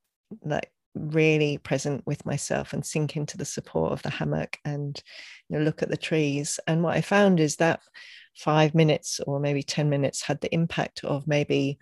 like 0.42 0.70
really 0.96 1.58
present 1.58 2.02
with 2.06 2.26
myself 2.26 2.72
and 2.72 2.84
sink 2.84 3.16
into 3.16 3.36
the 3.36 3.44
support 3.44 3.92
of 3.92 4.02
the 4.02 4.10
hammock 4.10 4.58
and 4.64 5.02
you 5.48 5.58
know, 5.58 5.64
look 5.64 5.82
at 5.82 5.88
the 5.88 5.96
trees. 5.96 6.58
And 6.66 6.82
what 6.82 6.96
I 6.96 7.00
found 7.00 7.40
is 7.40 7.56
that 7.56 7.80
five 8.36 8.74
minutes 8.74 9.20
or 9.26 9.40
maybe 9.40 9.62
10 9.62 9.88
minutes 9.88 10.22
had 10.22 10.40
the 10.40 10.52
impact 10.52 11.04
of 11.04 11.26
maybe 11.26 11.78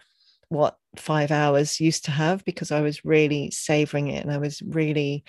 what 0.48 0.76
five 0.96 1.30
hours 1.30 1.80
used 1.80 2.04
to 2.04 2.10
have 2.10 2.44
because 2.44 2.70
I 2.70 2.80
was 2.80 3.04
really 3.04 3.50
savoring 3.50 4.08
it 4.08 4.24
and 4.24 4.32
I 4.32 4.38
was 4.38 4.62
really 4.62 5.24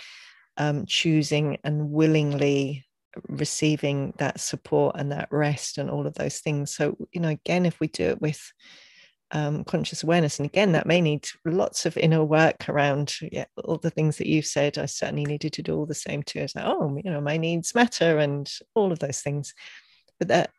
um, 0.58 0.86
choosing 0.86 1.58
and 1.64 1.92
willingly 1.92 2.86
receiving 3.28 4.14
that 4.18 4.40
support 4.40 4.96
and 4.98 5.12
that 5.12 5.30
rest 5.32 5.78
and 5.78 5.90
all 5.90 6.06
of 6.06 6.16
those 6.16 6.40
things. 6.40 6.76
So, 6.76 6.98
you 7.12 7.22
know, 7.22 7.30
again, 7.30 7.66
if 7.66 7.80
we 7.80 7.88
do 7.88 8.10
it 8.10 8.22
with 8.22 8.42
um, 9.32 9.64
conscious 9.64 10.04
awareness. 10.04 10.40
And 10.40 10.46
again, 10.46 10.72
that 10.74 10.86
may 10.86 11.02
need 11.02 11.28
lots 11.46 11.86
of 11.86 11.98
inner 11.98 12.24
work 12.24 12.70
around 12.70 13.16
yeah, 13.22 13.46
all 13.64 13.78
the 13.78 13.90
things 13.90 14.18
that 14.18 14.28
you've 14.28 14.46
said. 14.46 14.78
I 14.78 14.86
certainly 14.86 15.26
needed 15.26 15.54
to 15.54 15.64
do 15.64 15.76
all 15.76 15.86
the 15.86 15.96
same 15.96 16.24
too. 16.24 16.40
As 16.40 16.56
like, 16.56 16.66
oh, 16.66 17.00
you 17.04 17.12
know, 17.12 17.22
my 17.22 17.38
needs 17.38 17.76
matter 17.76 18.20
and 18.20 18.52
all 18.76 18.92
of 18.92 19.00
those 19.00 19.22
things. 19.22 19.54
But 20.20 20.30
that 20.30 20.52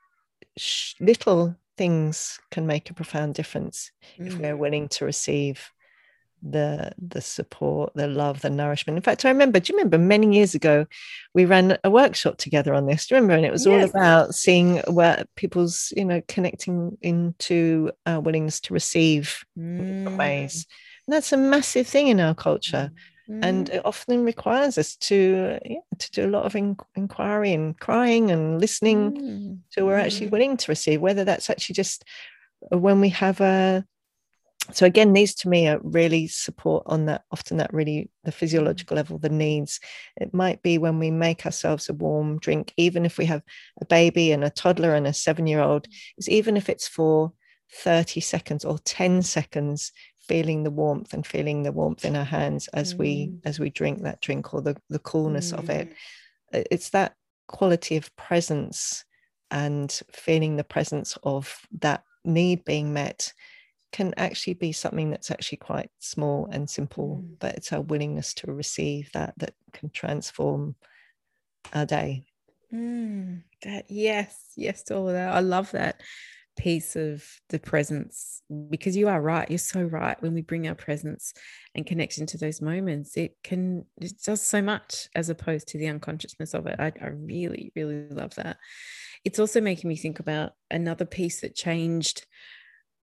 sh- 0.56 0.94
little 1.00 1.56
things 1.76 2.38
can 2.50 2.66
make 2.66 2.90
a 2.90 2.94
profound 2.94 3.34
difference 3.34 3.90
mm. 4.18 4.26
if 4.26 4.38
we're 4.38 4.56
willing 4.56 4.88
to 4.88 5.04
receive 5.04 5.70
the 6.42 6.92
the 6.98 7.20
support 7.20 7.92
the 7.94 8.06
love 8.06 8.42
the 8.42 8.50
nourishment 8.50 8.96
in 8.96 9.02
fact 9.02 9.24
i 9.24 9.28
remember 9.28 9.58
do 9.58 9.72
you 9.72 9.76
remember 9.76 9.98
many 9.98 10.36
years 10.36 10.54
ago 10.54 10.86
we 11.34 11.44
ran 11.44 11.78
a 11.82 11.90
workshop 11.90 12.36
together 12.36 12.74
on 12.74 12.86
this 12.86 13.06
do 13.06 13.14
you 13.14 13.20
remember 13.20 13.36
and 13.36 13.46
it 13.46 13.52
was 13.52 13.66
yes. 13.66 13.72
all 13.72 13.88
about 13.88 14.34
seeing 14.34 14.76
where 14.88 15.24
people's 15.36 15.92
you 15.96 16.04
know 16.04 16.20
connecting 16.28 16.96
into 17.00 17.90
uh, 18.04 18.20
willingness 18.22 18.60
to 18.60 18.74
receive 18.74 19.44
mm. 19.58 20.16
ways 20.16 20.66
and 21.06 21.14
that's 21.14 21.32
a 21.32 21.36
massive 21.36 21.86
thing 21.86 22.08
in 22.08 22.20
our 22.20 22.34
culture 22.34 22.90
mm. 23.28 23.40
and 23.42 23.70
it 23.70 23.84
often 23.84 24.22
requires 24.24 24.76
us 24.76 24.94
to 24.96 25.58
yeah, 25.64 25.80
to 25.98 26.10
do 26.10 26.26
a 26.26 26.30
lot 26.30 26.44
of 26.44 26.54
in- 26.54 26.76
inquiry 26.94 27.52
and 27.54 27.78
crying 27.80 28.30
and 28.30 28.60
listening 28.60 29.12
mm. 29.12 29.58
so 29.70 29.86
we're 29.86 29.96
actually 29.96 30.28
mm. 30.28 30.32
willing 30.32 30.56
to 30.56 30.70
receive 30.70 31.00
whether 31.00 31.24
that's 31.24 31.48
actually 31.48 31.74
just 31.74 32.04
when 32.70 33.00
we 33.00 33.08
have 33.08 33.40
a 33.40 33.84
so 34.72 34.86
again 34.86 35.12
these 35.12 35.34
to 35.34 35.48
me 35.48 35.68
are 35.68 35.80
really 35.82 36.26
support 36.26 36.82
on 36.86 37.06
that 37.06 37.24
often 37.30 37.56
that 37.56 37.72
really 37.72 38.10
the 38.24 38.32
physiological 38.32 38.96
level 38.96 39.18
the 39.18 39.28
needs 39.28 39.80
it 40.16 40.34
might 40.34 40.62
be 40.62 40.78
when 40.78 40.98
we 40.98 41.10
make 41.10 41.46
ourselves 41.46 41.88
a 41.88 41.94
warm 41.94 42.38
drink 42.38 42.72
even 42.76 43.04
if 43.04 43.18
we 43.18 43.24
have 43.24 43.42
a 43.80 43.84
baby 43.84 44.32
and 44.32 44.44
a 44.44 44.50
toddler 44.50 44.94
and 44.94 45.06
a 45.06 45.12
seven 45.12 45.46
year 45.46 45.60
old 45.60 45.86
is 46.18 46.28
even 46.28 46.56
if 46.56 46.68
it's 46.68 46.88
for 46.88 47.32
30 47.72 48.20
seconds 48.20 48.64
or 48.64 48.78
10 48.78 49.22
seconds 49.22 49.92
feeling 50.20 50.62
the 50.62 50.70
warmth 50.70 51.12
and 51.12 51.26
feeling 51.26 51.62
the 51.62 51.72
warmth 51.72 52.04
in 52.04 52.16
our 52.16 52.24
hands 52.24 52.68
as 52.68 52.94
mm. 52.94 52.98
we 52.98 53.32
as 53.44 53.58
we 53.60 53.70
drink 53.70 54.02
that 54.02 54.20
drink 54.20 54.52
or 54.52 54.60
the, 54.60 54.76
the 54.88 54.98
coolness 54.98 55.52
mm. 55.52 55.58
of 55.58 55.70
it 55.70 55.92
it's 56.52 56.90
that 56.90 57.14
quality 57.48 57.96
of 57.96 58.14
presence 58.16 59.04
and 59.50 60.00
feeling 60.12 60.56
the 60.56 60.64
presence 60.64 61.16
of 61.22 61.60
that 61.80 62.02
need 62.24 62.64
being 62.64 62.92
met 62.92 63.32
can 63.92 64.14
actually 64.16 64.54
be 64.54 64.72
something 64.72 65.10
that's 65.10 65.30
actually 65.30 65.58
quite 65.58 65.90
small 65.98 66.48
and 66.50 66.68
simple, 66.68 67.22
mm. 67.24 67.38
but 67.38 67.54
it's 67.54 67.72
our 67.72 67.80
willingness 67.80 68.34
to 68.34 68.52
receive 68.52 69.10
that 69.12 69.34
that 69.38 69.54
can 69.72 69.90
transform 69.90 70.74
our 71.72 71.86
day. 71.86 72.24
Mm, 72.72 73.42
that 73.62 73.86
yes, 73.88 74.52
yes 74.56 74.82
to 74.84 74.96
all 74.96 75.08
of 75.08 75.14
that. 75.14 75.34
I 75.34 75.40
love 75.40 75.70
that 75.72 76.00
piece 76.56 76.96
of 76.96 77.22
the 77.50 77.58
presence 77.58 78.42
because 78.70 78.96
you 78.96 79.08
are 79.08 79.20
right. 79.20 79.48
You're 79.50 79.58
so 79.58 79.82
right. 79.82 80.20
When 80.22 80.34
we 80.34 80.40
bring 80.40 80.66
our 80.66 80.74
presence 80.74 81.32
and 81.74 81.86
connection 81.86 82.26
to 82.26 82.38
those 82.38 82.60
moments, 82.60 83.16
it 83.16 83.36
can 83.44 83.84
it 84.00 84.14
does 84.24 84.42
so 84.42 84.62
much 84.62 85.08
as 85.14 85.28
opposed 85.28 85.68
to 85.68 85.78
the 85.78 85.88
unconsciousness 85.88 86.54
of 86.54 86.66
it. 86.66 86.76
I, 86.78 86.92
I 87.00 87.08
really, 87.08 87.72
really 87.76 88.08
love 88.08 88.34
that. 88.36 88.56
It's 89.24 89.38
also 89.38 89.60
making 89.60 89.88
me 89.88 89.96
think 89.96 90.18
about 90.18 90.52
another 90.70 91.04
piece 91.04 91.40
that 91.40 91.54
changed 91.54 92.26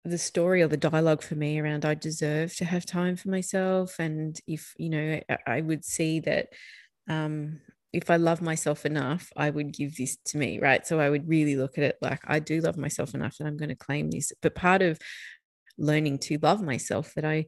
the 0.04 0.18
story 0.18 0.62
or 0.62 0.68
the 0.68 0.78
dialogue 0.78 1.22
for 1.22 1.36
me 1.36 1.60
around 1.60 1.86
I 1.86 1.94
deserve 1.94 2.56
to 2.56 2.66
have 2.66 2.86
time 2.86 3.16
for 3.16 3.30
myself. 3.30 4.00
And 4.00 4.40
if, 4.48 4.74
you 4.78 4.90
know, 4.90 5.20
I 5.46 5.62
would 5.62 5.86
see 5.86 6.20
that 6.22 6.50
um, 7.08 7.60
if 7.94 8.10
I 8.10 8.16
love 8.16 8.42
myself 8.42 8.86
enough, 8.86 9.32
I 9.36 9.50
would 9.50 9.74
give 9.74 9.96
this 9.96 10.18
to 10.26 10.38
me, 10.38 10.60
right? 10.60 10.86
So 10.88 11.00
I 11.00 11.10
would 11.10 11.28
really 11.28 11.56
look 11.56 11.78
at 11.78 11.84
it 11.84 11.98
like 12.02 12.22
I 12.26 12.40
do 12.40 12.62
love 12.62 12.78
myself 12.78 13.14
enough 13.14 13.36
and 13.40 13.48
I'm 13.48 13.58
going 13.58 13.70
to 13.70 13.76
claim 13.76 14.10
this. 14.10 14.32
But 14.42 14.56
part 14.56 14.82
of 14.82 14.98
learning 15.78 16.20
to 16.20 16.38
love 16.42 16.62
myself 16.62 17.14
that 17.16 17.26
I 17.26 17.46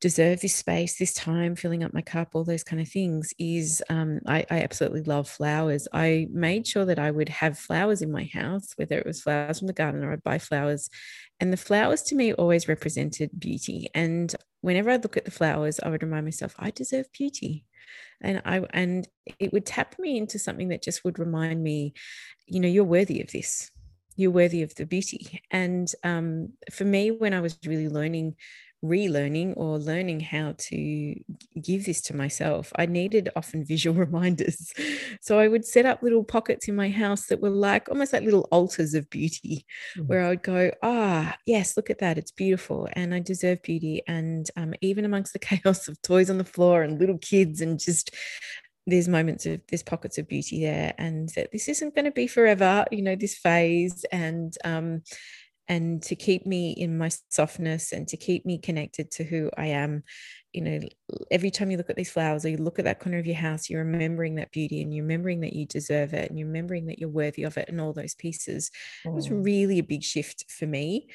deserve 0.00 0.40
this 0.40 0.54
space, 0.54 0.98
this 0.98 1.14
time, 1.14 1.56
filling 1.56 1.82
up 1.82 1.94
my 1.94 2.02
cup, 2.02 2.30
all 2.34 2.44
those 2.44 2.64
kind 2.64 2.82
of 2.82 2.88
things 2.88 3.32
is 3.38 3.82
um, 3.88 4.20
I, 4.26 4.44
I, 4.50 4.60
absolutely 4.60 5.02
love 5.02 5.28
flowers. 5.28 5.88
I 5.92 6.28
made 6.30 6.66
sure 6.66 6.84
that 6.84 6.98
I 6.98 7.10
would 7.10 7.30
have 7.30 7.58
flowers 7.58 8.02
in 8.02 8.12
my 8.12 8.28
house, 8.32 8.72
whether 8.76 8.98
it 8.98 9.06
was 9.06 9.22
flowers 9.22 9.58
from 9.58 9.68
the 9.68 9.72
garden 9.72 10.04
or 10.04 10.12
I'd 10.12 10.22
buy 10.22 10.38
flowers. 10.38 10.90
And 11.40 11.52
the 11.52 11.56
flowers 11.56 12.02
to 12.04 12.14
me 12.14 12.34
always 12.34 12.68
represented 12.68 13.30
beauty. 13.38 13.88
And 13.94 14.34
whenever 14.60 14.90
I 14.90 14.96
look 14.96 15.16
at 15.16 15.24
the 15.24 15.30
flowers, 15.30 15.80
I 15.80 15.88
would 15.88 16.02
remind 16.02 16.26
myself, 16.26 16.54
I 16.58 16.70
deserve 16.70 17.06
beauty. 17.12 17.64
and 18.20 18.42
i 18.44 18.60
and 18.72 19.08
it 19.38 19.52
would 19.52 19.66
tap 19.66 19.98
me 19.98 20.16
into 20.16 20.38
something 20.38 20.68
that 20.68 20.82
just 20.82 21.04
would 21.04 21.18
remind 21.18 21.62
me 21.62 21.92
you 22.46 22.60
know 22.60 22.68
you're 22.68 22.84
worthy 22.84 23.20
of 23.20 23.30
this 23.30 23.70
you're 24.16 24.30
worthy 24.30 24.62
of 24.62 24.74
the 24.74 24.86
beauty 24.86 25.42
and 25.50 25.92
um, 26.02 26.48
for 26.72 26.84
me 26.84 27.10
when 27.10 27.34
i 27.34 27.40
was 27.40 27.58
really 27.66 27.88
learning 27.88 28.34
relearning 28.88 29.54
or 29.56 29.78
learning 29.78 30.20
how 30.20 30.54
to 30.56 31.14
give 31.60 31.86
this 31.86 32.00
to 32.02 32.16
myself, 32.16 32.72
I 32.76 32.86
needed 32.86 33.30
often 33.36 33.64
visual 33.64 33.96
reminders. 34.06 34.72
So 35.20 35.38
I 35.38 35.48
would 35.48 35.64
set 35.64 35.86
up 35.86 36.02
little 36.02 36.24
pockets 36.24 36.68
in 36.68 36.76
my 36.76 36.90
house 36.90 37.26
that 37.26 37.40
were 37.40 37.50
like 37.50 37.88
almost 37.88 38.12
like 38.12 38.22
little 38.22 38.48
altars 38.50 38.94
of 38.94 39.08
beauty, 39.10 39.66
mm-hmm. 39.96 40.06
where 40.06 40.24
I 40.24 40.28
would 40.30 40.42
go, 40.42 40.70
ah, 40.82 41.36
yes, 41.46 41.76
look 41.76 41.90
at 41.90 41.98
that. 41.98 42.18
It's 42.18 42.32
beautiful. 42.32 42.88
And 42.92 43.14
I 43.14 43.20
deserve 43.20 43.62
beauty. 43.62 44.02
And 44.06 44.48
um, 44.56 44.74
even 44.80 45.04
amongst 45.04 45.32
the 45.32 45.38
chaos 45.46 45.88
of 45.88 46.00
toys 46.02 46.30
on 46.30 46.38
the 46.38 46.44
floor 46.44 46.82
and 46.82 46.98
little 46.98 47.18
kids 47.18 47.60
and 47.60 47.78
just 47.78 48.14
there's 48.86 49.08
moments 49.08 49.46
of 49.46 49.60
there's 49.68 49.82
pockets 49.82 50.16
of 50.16 50.28
beauty 50.28 50.60
there 50.60 50.94
and 50.96 51.28
that 51.30 51.50
this 51.50 51.68
isn't 51.68 51.94
going 51.94 52.04
to 52.04 52.12
be 52.12 52.26
forever 52.26 52.84
you 52.92 53.02
know 53.02 53.16
this 53.16 53.36
phase 53.36 54.04
and 54.12 54.56
um 54.64 55.02
and 55.68 56.02
to 56.02 56.14
keep 56.14 56.46
me 56.46 56.72
in 56.72 56.96
my 56.96 57.10
softness 57.30 57.92
and 57.92 58.06
to 58.08 58.16
keep 58.16 58.46
me 58.46 58.58
connected 58.58 59.10
to 59.12 59.24
who 59.24 59.50
I 59.56 59.66
am. 59.66 60.04
You 60.52 60.62
know, 60.62 60.80
every 61.30 61.50
time 61.50 61.70
you 61.70 61.76
look 61.76 61.90
at 61.90 61.96
these 61.96 62.10
flowers 62.10 62.44
or 62.44 62.48
you 62.50 62.56
look 62.56 62.78
at 62.78 62.84
that 62.84 63.00
corner 63.00 63.18
of 63.18 63.26
your 63.26 63.36
house, 63.36 63.68
you're 63.68 63.84
remembering 63.84 64.36
that 64.36 64.52
beauty 64.52 64.80
and 64.80 64.94
you're 64.94 65.04
remembering 65.04 65.40
that 65.40 65.52
you 65.52 65.66
deserve 65.66 66.14
it 66.14 66.30
and 66.30 66.38
you're 66.38 66.48
remembering 66.48 66.86
that 66.86 66.98
you're 66.98 67.08
worthy 67.08 67.42
of 67.42 67.56
it 67.56 67.68
and 67.68 67.80
all 67.80 67.92
those 67.92 68.14
pieces. 68.14 68.70
Mm. 69.04 69.10
It 69.10 69.14
was 69.14 69.28
mm. 69.28 69.44
really 69.44 69.78
a 69.80 69.84
big 69.84 70.02
shift 70.02 70.50
for 70.50 70.66
me 70.66 71.08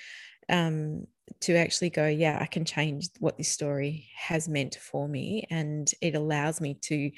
um, 0.50 1.08
to 1.40 1.56
actually 1.56 1.90
go, 1.90 2.08
yeah, 2.08 2.38
I 2.40 2.46
can 2.46 2.66
change 2.66 3.08
what 3.20 3.38
this 3.38 3.50
story 3.50 4.10
has 4.16 4.50
meant 4.50 4.76
for 4.76 5.08
me. 5.08 5.48
And 5.50 5.90
it 6.02 6.14
allows 6.14 6.60
me 6.60 6.76
to 6.82 7.10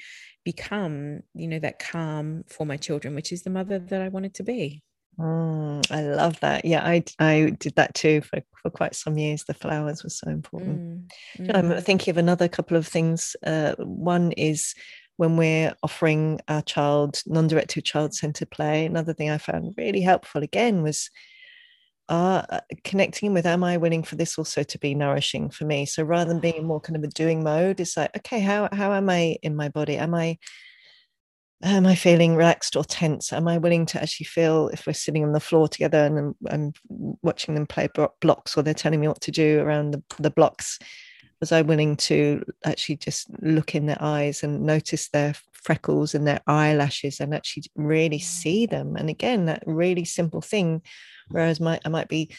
become, 0.44 1.20
you 1.34 1.48
know, 1.48 1.58
that 1.58 1.78
calm 1.78 2.44
for 2.48 2.64
my 2.64 2.76
children, 2.76 3.14
which 3.14 3.32
is 3.32 3.42
the 3.42 3.50
mother 3.50 3.78
that 3.78 4.00
I 4.00 4.08
wanted 4.08 4.34
to 4.34 4.44
be. 4.44 4.82
Mm, 5.18 5.90
I 5.90 6.02
love 6.02 6.40
that. 6.40 6.64
Yeah, 6.64 6.84
I 6.84 7.04
I 7.18 7.52
did 7.58 7.76
that 7.76 7.94
too 7.94 8.20
for, 8.22 8.42
for 8.60 8.70
quite 8.70 8.94
some 8.94 9.16
years. 9.16 9.44
The 9.44 9.54
flowers 9.54 10.02
were 10.02 10.10
so 10.10 10.28
important. 10.28 10.80
Mm, 11.38 11.46
mm. 11.46 11.56
I'm 11.56 11.82
thinking 11.82 12.10
of 12.10 12.18
another 12.18 12.48
couple 12.48 12.76
of 12.76 12.86
things. 12.86 13.36
Uh, 13.46 13.74
one 13.78 14.32
is 14.32 14.74
when 15.16 15.36
we're 15.36 15.74
offering 15.82 16.40
our 16.48 16.62
child 16.62 17.22
non-directive 17.26 17.84
child-centered 17.84 18.50
play. 18.50 18.86
Another 18.86 19.14
thing 19.14 19.30
I 19.30 19.38
found 19.38 19.74
really 19.76 20.00
helpful 20.00 20.42
again 20.42 20.82
was 20.82 21.10
uh, 22.08 22.42
uh, 22.50 22.60
connecting 22.82 23.32
with 23.32 23.46
am 23.46 23.64
I 23.64 23.76
willing 23.76 24.02
for 24.02 24.16
this 24.16 24.36
also 24.36 24.62
to 24.62 24.78
be 24.78 24.94
nourishing 24.94 25.50
for 25.50 25.64
me? 25.64 25.86
So 25.86 26.02
rather 26.02 26.28
than 26.28 26.40
being 26.40 26.66
more 26.66 26.80
kind 26.80 26.96
of 26.96 27.04
a 27.04 27.08
doing 27.08 27.42
mode, 27.44 27.80
it's 27.80 27.96
like, 27.96 28.14
okay, 28.16 28.40
how 28.40 28.68
how 28.72 28.92
am 28.92 29.08
I 29.08 29.36
in 29.42 29.54
my 29.54 29.68
body? 29.68 29.96
Am 29.96 30.14
I 30.14 30.38
am 31.62 31.86
I 31.86 31.94
feeling 31.94 32.36
relaxed 32.36 32.76
or 32.76 32.84
tense? 32.84 33.32
Am 33.32 33.48
I 33.48 33.58
willing 33.58 33.86
to 33.86 34.02
actually 34.02 34.26
feel 34.26 34.68
if 34.68 34.86
we're 34.86 34.92
sitting 34.92 35.24
on 35.24 35.32
the 35.32 35.40
floor 35.40 35.68
together 35.68 36.04
and 36.04 36.18
I'm, 36.18 36.34
I'm 36.48 36.72
watching 37.22 37.54
them 37.54 37.66
play 37.66 37.88
blocks 38.20 38.56
or 38.56 38.62
they're 38.62 38.74
telling 38.74 39.00
me 39.00 39.08
what 39.08 39.20
to 39.22 39.30
do 39.30 39.60
around 39.60 39.92
the, 39.92 40.02
the 40.18 40.30
blocks? 40.30 40.78
Was 41.40 41.52
I 41.52 41.62
willing 41.62 41.96
to 41.96 42.42
actually 42.64 42.96
just 42.96 43.28
look 43.42 43.74
in 43.74 43.86
their 43.86 44.00
eyes 44.00 44.42
and 44.42 44.62
notice 44.62 45.08
their 45.08 45.34
freckles 45.52 46.14
and 46.14 46.26
their 46.26 46.40
eyelashes 46.46 47.20
and 47.20 47.34
actually 47.34 47.64
really 47.74 48.18
see 48.18 48.66
them? 48.66 48.96
And 48.96 49.08
again, 49.08 49.46
that 49.46 49.62
really 49.66 50.04
simple 50.04 50.40
thing, 50.40 50.82
whereas 51.28 51.60
my, 51.60 51.80
I 51.84 51.88
might 51.88 52.08
be 52.08 52.30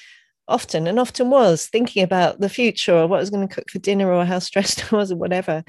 often 0.48 0.88
and 0.88 1.00
often 1.00 1.30
was 1.30 1.68
thinking 1.68 2.04
about 2.04 2.40
the 2.40 2.50
future 2.50 2.96
or 2.96 3.08
what 3.08 3.18
I 3.18 3.20
was 3.20 3.32
going 3.32 3.48
to 3.48 3.54
cook 3.54 3.70
for 3.70 3.80
dinner 3.80 4.12
or 4.12 4.26
how 4.26 4.40
stressed 4.40 4.92
I 4.92 4.96
was 4.96 5.12
or 5.12 5.18
whatever 5.18 5.64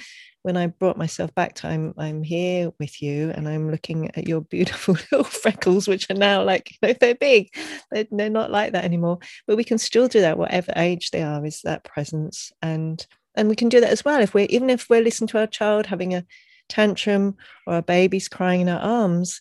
when 0.46 0.56
I 0.56 0.68
brought 0.68 0.96
myself 0.96 1.34
back 1.34 1.56
to 1.56 1.66
I'm 1.66 1.92
I'm 1.98 2.22
here 2.22 2.70
with 2.78 3.02
you 3.02 3.32
and 3.34 3.48
I'm 3.48 3.68
looking 3.68 4.12
at 4.16 4.28
your 4.28 4.42
beautiful 4.42 4.94
little 5.10 5.24
freckles, 5.24 5.88
which 5.88 6.08
are 6.08 6.14
now 6.14 6.44
like 6.44 6.70
you 6.70 6.76
know 6.88 6.94
they're 7.00 7.16
big, 7.16 7.48
they're, 7.90 8.06
they're 8.12 8.30
not 8.30 8.52
like 8.52 8.72
that 8.72 8.84
anymore. 8.84 9.18
But 9.48 9.56
we 9.56 9.64
can 9.64 9.76
still 9.76 10.06
do 10.06 10.20
that, 10.20 10.38
whatever 10.38 10.72
age 10.76 11.10
they 11.10 11.24
are, 11.24 11.44
is 11.44 11.62
that 11.64 11.82
presence, 11.82 12.52
and 12.62 13.04
and 13.34 13.48
we 13.48 13.56
can 13.56 13.68
do 13.68 13.80
that 13.80 13.90
as 13.90 14.04
well 14.04 14.20
if 14.20 14.34
we're 14.34 14.46
even 14.48 14.70
if 14.70 14.88
we're 14.88 15.02
listening 15.02 15.26
to 15.28 15.40
our 15.40 15.48
child 15.48 15.86
having 15.86 16.14
a 16.14 16.24
tantrum 16.68 17.36
or 17.66 17.78
a 17.78 17.82
baby's 17.82 18.28
crying 18.28 18.60
in 18.60 18.68
our 18.68 18.80
arms. 18.80 19.40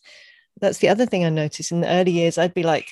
That's 0.59 0.79
the 0.79 0.89
other 0.89 1.05
thing 1.05 1.23
I 1.23 1.29
noticed 1.29 1.71
in 1.71 1.81
the 1.81 1.89
early 1.89 2.13
years. 2.13 2.39
I'd 2.39 2.55
be 2.55 2.63
like 2.63 2.87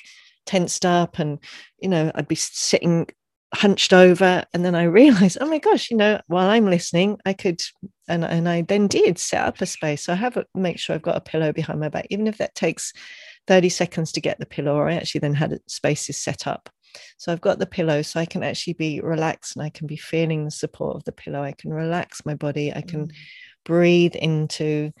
tensed 0.46 0.86
up 0.86 1.18
and 1.18 1.40
you 1.80 1.88
know 1.88 2.12
I'd 2.14 2.28
be 2.28 2.36
sitting 2.36 3.08
hunched 3.54 3.92
over 3.92 4.44
and 4.52 4.64
then 4.64 4.74
i 4.74 4.82
realized 4.82 5.38
oh 5.40 5.48
my 5.48 5.58
gosh 5.58 5.90
you 5.90 5.96
know 5.96 6.20
while 6.26 6.48
i'm 6.48 6.66
listening 6.66 7.18
i 7.24 7.32
could 7.32 7.60
and 8.08 8.24
and 8.24 8.48
i 8.48 8.62
then 8.62 8.86
did 8.86 9.18
set 9.18 9.46
up 9.46 9.60
a 9.60 9.66
space. 9.66 10.04
So 10.04 10.12
i 10.12 10.16
have 10.16 10.36
a 10.36 10.44
make 10.54 10.78
sure 10.78 10.94
i've 10.94 11.02
got 11.02 11.16
a 11.16 11.20
pillow 11.20 11.52
behind 11.52 11.80
my 11.80 11.88
back. 11.88 12.06
Even 12.10 12.26
if 12.26 12.38
that 12.38 12.54
takes 12.54 12.92
30 13.46 13.68
seconds 13.68 14.12
to 14.12 14.20
get 14.20 14.38
the 14.38 14.46
pillow 14.46 14.74
or 14.74 14.88
i 14.88 14.94
actually 14.94 15.20
then 15.20 15.34
had 15.34 15.58
spaces 15.66 16.22
set 16.22 16.46
up. 16.46 16.68
So 17.16 17.32
i've 17.32 17.40
got 17.40 17.58
the 17.58 17.66
pillow 17.66 18.02
so 18.02 18.20
i 18.20 18.26
can 18.26 18.42
actually 18.42 18.74
be 18.74 19.00
relaxed 19.00 19.56
and 19.56 19.64
i 19.64 19.70
can 19.70 19.86
be 19.86 19.96
feeling 19.96 20.44
the 20.44 20.50
support 20.50 20.96
of 20.96 21.04
the 21.04 21.12
pillow. 21.12 21.42
I 21.42 21.52
can 21.52 21.72
relax 21.72 22.24
my 22.26 22.34
body. 22.34 22.72
I 22.72 22.82
can 22.82 23.08
mm. 23.08 23.14
breathe 23.64 24.16
into 24.16 24.92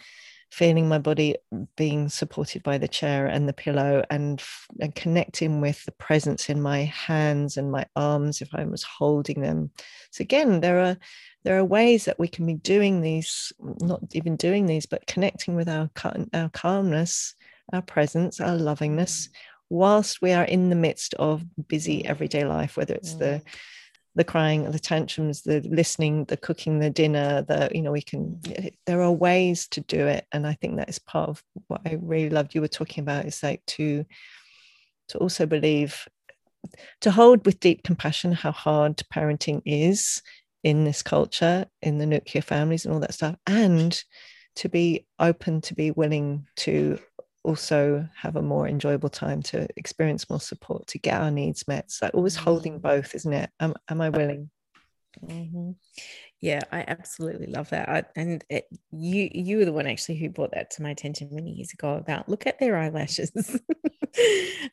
feeling 0.54 0.88
my 0.88 0.98
body 0.98 1.34
being 1.76 2.08
supported 2.08 2.62
by 2.62 2.78
the 2.78 2.86
chair 2.86 3.26
and 3.26 3.48
the 3.48 3.52
pillow 3.52 4.04
and, 4.08 4.40
and 4.80 4.94
connecting 4.94 5.60
with 5.60 5.84
the 5.84 5.92
presence 5.92 6.48
in 6.48 6.62
my 6.62 6.84
hands 6.84 7.56
and 7.56 7.72
my 7.72 7.84
arms 7.96 8.40
if 8.40 8.48
I 8.54 8.64
was 8.64 8.84
holding 8.84 9.40
them. 9.40 9.72
So 10.12 10.22
again, 10.22 10.60
there 10.60 10.78
are 10.78 10.96
there 11.42 11.58
are 11.58 11.64
ways 11.64 12.04
that 12.04 12.20
we 12.20 12.28
can 12.28 12.46
be 12.46 12.54
doing 12.54 13.00
these, 13.00 13.52
not 13.80 14.00
even 14.12 14.36
doing 14.36 14.66
these, 14.66 14.86
but 14.86 15.06
connecting 15.06 15.56
with 15.56 15.68
our, 15.68 15.90
our 16.32 16.48
calmness, 16.50 17.34
our 17.72 17.82
presence, 17.82 18.40
our 18.40 18.56
lovingness, 18.56 19.28
whilst 19.68 20.22
we 20.22 20.32
are 20.32 20.44
in 20.44 20.70
the 20.70 20.76
midst 20.76 21.14
of 21.14 21.44
busy 21.68 22.06
everyday 22.06 22.44
life, 22.44 22.76
whether 22.76 22.94
it's 22.94 23.14
the 23.14 23.42
the 24.14 24.24
crying, 24.24 24.70
the 24.70 24.78
tantrums, 24.78 25.42
the 25.42 25.60
listening, 25.60 26.24
the 26.26 26.36
cooking, 26.36 26.78
the 26.78 26.90
dinner, 26.90 27.42
the, 27.42 27.68
you 27.74 27.82
know, 27.82 27.92
we 27.92 28.02
can, 28.02 28.40
there 28.86 29.02
are 29.02 29.12
ways 29.12 29.66
to 29.68 29.80
do 29.80 30.06
it. 30.06 30.26
And 30.30 30.46
I 30.46 30.54
think 30.54 30.76
that 30.76 30.88
is 30.88 30.98
part 30.98 31.28
of 31.30 31.42
what 31.66 31.80
I 31.84 31.98
really 32.00 32.30
loved 32.30 32.54
you 32.54 32.60
were 32.60 32.68
talking 32.68 33.02
about 33.02 33.26
is 33.26 33.42
like 33.42 33.64
to, 33.66 34.04
to 35.08 35.18
also 35.18 35.46
believe, 35.46 36.06
to 37.00 37.10
hold 37.10 37.44
with 37.44 37.60
deep 37.60 37.82
compassion 37.82 38.32
how 38.32 38.52
hard 38.52 39.02
parenting 39.12 39.62
is 39.64 40.22
in 40.62 40.84
this 40.84 41.02
culture, 41.02 41.66
in 41.82 41.98
the 41.98 42.06
nuclear 42.06 42.42
families 42.42 42.84
and 42.84 42.94
all 42.94 43.00
that 43.00 43.14
stuff, 43.14 43.36
and 43.46 44.02
to 44.56 44.68
be 44.68 45.06
open, 45.18 45.60
to 45.60 45.74
be 45.74 45.90
willing 45.90 46.46
to 46.56 46.98
also 47.44 48.08
have 48.16 48.36
a 48.36 48.42
more 48.42 48.66
enjoyable 48.66 49.10
time 49.10 49.42
to 49.42 49.68
experience 49.76 50.28
more 50.28 50.40
support 50.40 50.86
to 50.88 50.98
get 50.98 51.20
our 51.20 51.30
needs 51.30 51.68
met. 51.68 51.90
So 51.90 52.10
always 52.14 52.34
holding 52.34 52.78
mm. 52.78 52.82
both 52.82 53.14
isn't 53.14 53.32
it? 53.32 53.50
Am, 53.60 53.74
am 53.88 54.00
i 54.00 54.08
willing? 54.08 54.50
Mm-hmm. 55.24 55.70
yeah 56.40 56.62
i 56.72 56.84
absolutely 56.88 57.46
love 57.46 57.70
that. 57.70 57.88
I, 57.88 58.02
and 58.16 58.44
it, 58.48 58.64
you 58.90 59.30
you 59.32 59.58
were 59.58 59.64
the 59.64 59.72
one 59.72 59.86
actually 59.86 60.18
who 60.18 60.28
brought 60.28 60.50
that 60.54 60.72
to 60.72 60.82
my 60.82 60.90
attention 60.90 61.28
many 61.30 61.52
years 61.52 61.72
ago 61.72 61.94
about 61.94 62.28
look 62.28 62.48
at 62.48 62.58
their 62.58 62.76
eyelashes 62.76 63.30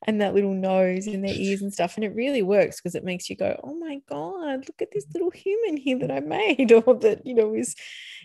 and 0.08 0.20
that 0.20 0.34
little 0.34 0.56
nose 0.56 1.06
and 1.06 1.24
their 1.24 1.36
ears 1.36 1.62
and 1.62 1.72
stuff. 1.72 1.96
And 1.96 2.04
it 2.04 2.16
really 2.16 2.42
works 2.42 2.82
because 2.82 2.96
it 2.96 3.04
makes 3.04 3.30
you 3.30 3.36
go 3.36 3.60
oh 3.64 3.76
my 3.76 4.02
god 4.10 4.66
look 4.68 4.82
at 4.82 4.92
this 4.92 5.06
little 5.14 5.30
human 5.30 5.78
here 5.78 6.00
that 6.00 6.12
i 6.12 6.20
made 6.20 6.72
or 6.88 6.96
that 6.96 7.26
you 7.26 7.36
know 7.36 7.54
is 7.54 7.76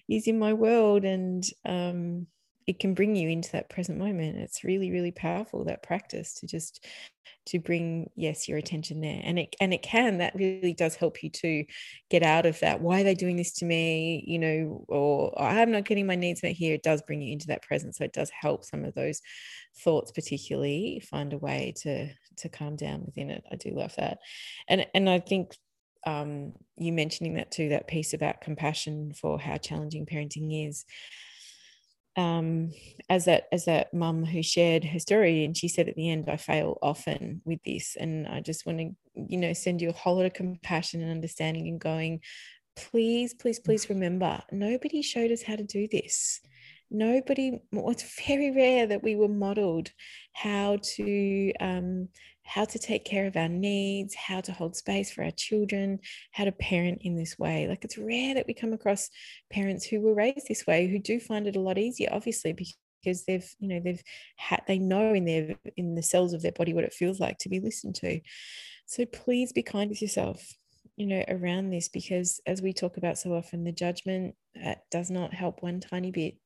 is 0.08 0.26
in 0.26 0.38
my 0.38 0.54
world. 0.54 1.04
And 1.04 1.44
um 1.66 2.28
it 2.66 2.80
can 2.80 2.94
bring 2.94 3.14
you 3.14 3.28
into 3.28 3.52
that 3.52 3.70
present 3.70 3.98
moment 3.98 4.36
it's 4.36 4.64
really 4.64 4.90
really 4.90 5.12
powerful 5.12 5.64
that 5.64 5.82
practice 5.82 6.34
to 6.34 6.46
just 6.46 6.84
to 7.44 7.58
bring 7.60 8.10
yes 8.16 8.48
your 8.48 8.58
attention 8.58 9.00
there 9.00 9.20
and 9.24 9.38
it 9.38 9.54
and 9.60 9.72
it 9.72 9.82
can 9.82 10.18
that 10.18 10.34
really 10.34 10.74
does 10.74 10.96
help 10.96 11.22
you 11.22 11.30
to 11.30 11.64
get 12.10 12.22
out 12.22 12.44
of 12.44 12.58
that 12.60 12.80
why 12.80 13.00
are 13.00 13.04
they 13.04 13.14
doing 13.14 13.36
this 13.36 13.52
to 13.52 13.64
me? 13.64 14.24
you 14.26 14.38
know 14.38 14.84
or 14.88 15.40
i'm 15.40 15.70
not 15.70 15.84
getting 15.84 16.06
my 16.06 16.16
needs 16.16 16.42
met 16.42 16.52
here. 16.52 16.74
It 16.74 16.82
does 16.82 17.02
bring 17.02 17.22
you 17.22 17.32
into 17.32 17.48
that 17.48 17.62
present 17.62 17.94
so 17.94 18.04
it 18.04 18.12
does 18.12 18.30
help 18.30 18.64
some 18.64 18.84
of 18.84 18.94
those 18.94 19.20
thoughts 19.78 20.10
particularly 20.10 21.02
find 21.08 21.32
a 21.32 21.38
way 21.38 21.74
to 21.82 22.08
to 22.38 22.48
calm 22.48 22.76
down 22.76 23.04
within 23.04 23.30
it. 23.30 23.44
I 23.50 23.56
do 23.56 23.70
love 23.70 23.94
that. 23.96 24.18
And 24.68 24.86
and 24.94 25.08
i 25.08 25.20
think 25.20 25.56
um, 26.06 26.52
you 26.76 26.92
mentioning 26.92 27.34
that 27.34 27.50
too 27.50 27.70
that 27.70 27.88
piece 27.88 28.14
about 28.14 28.40
compassion 28.40 29.12
for 29.12 29.40
how 29.40 29.56
challenging 29.56 30.06
parenting 30.06 30.68
is 30.68 30.84
um, 32.16 32.72
as 33.08 33.26
that 33.26 33.44
as 33.52 33.66
that 33.66 33.92
mum 33.92 34.24
who 34.24 34.42
shared 34.42 34.84
her 34.84 34.98
story, 34.98 35.44
and 35.44 35.56
she 35.56 35.68
said 35.68 35.88
at 35.88 35.96
the 35.96 36.10
end, 36.10 36.28
"I 36.28 36.36
fail 36.36 36.78
often 36.82 37.42
with 37.44 37.62
this," 37.64 37.96
and 37.98 38.26
I 38.26 38.40
just 38.40 38.66
want 38.66 38.78
to, 38.78 38.90
you 39.14 39.38
know, 39.38 39.52
send 39.52 39.80
you 39.80 39.90
a 39.90 39.92
whole 39.92 40.16
lot 40.16 40.26
of 40.26 40.34
compassion 40.34 41.02
and 41.02 41.10
understanding, 41.10 41.68
and 41.68 41.80
going, 41.80 42.20
please, 42.76 43.34
please, 43.34 43.58
please 43.58 43.88
remember, 43.88 44.42
nobody 44.52 45.02
showed 45.02 45.30
us 45.30 45.42
how 45.42 45.56
to 45.56 45.64
do 45.64 45.88
this. 45.90 46.40
Nobody. 46.90 47.60
It's 47.72 48.22
very 48.26 48.52
rare 48.52 48.86
that 48.86 49.02
we 49.02 49.16
were 49.16 49.28
modelled 49.28 49.90
how 50.32 50.78
to 50.96 51.52
um, 51.60 52.08
how 52.46 52.64
to 52.64 52.78
take 52.78 53.04
care 53.04 53.26
of 53.26 53.36
our 53.36 53.48
needs, 53.48 54.14
how 54.14 54.40
to 54.40 54.52
hold 54.52 54.76
space 54.76 55.12
for 55.12 55.24
our 55.24 55.32
children, 55.32 55.98
how 56.30 56.44
to 56.44 56.52
parent 56.52 57.02
in 57.02 57.16
this 57.16 57.38
way. 57.38 57.66
Like 57.68 57.84
it's 57.84 57.98
rare 57.98 58.34
that 58.34 58.46
we 58.46 58.54
come 58.54 58.72
across 58.72 59.10
parents 59.52 59.84
who 59.84 60.00
were 60.00 60.14
raised 60.14 60.46
this 60.48 60.66
way 60.66 60.86
who 60.86 60.98
do 60.98 61.18
find 61.18 61.46
it 61.46 61.56
a 61.56 61.60
lot 61.60 61.76
easier, 61.76 62.08
obviously, 62.12 62.52
because 62.52 63.24
they've, 63.24 63.48
you 63.58 63.68
know, 63.68 63.80
they've 63.80 64.02
had 64.36 64.62
they 64.68 64.78
know 64.78 65.12
in 65.12 65.24
their 65.24 65.56
in 65.76 65.96
the 65.96 66.02
cells 66.02 66.32
of 66.32 66.42
their 66.42 66.52
body 66.52 66.72
what 66.72 66.84
it 66.84 66.94
feels 66.94 67.18
like 67.18 67.38
to 67.38 67.48
be 67.48 67.60
listened 67.60 67.96
to. 67.96 68.20
So 68.86 69.04
please 69.06 69.52
be 69.52 69.64
kind 69.64 69.90
with 69.90 70.00
yourself, 70.00 70.54
you 70.96 71.06
know, 71.06 71.24
around 71.28 71.70
this 71.70 71.88
because 71.88 72.40
as 72.46 72.62
we 72.62 72.72
talk 72.72 72.96
about 72.96 73.18
so 73.18 73.34
often, 73.34 73.64
the 73.64 73.72
judgment 73.72 74.36
uh, 74.64 74.76
does 74.92 75.10
not 75.10 75.34
help 75.34 75.62
one 75.62 75.80
tiny 75.80 76.12
bit. 76.12 76.36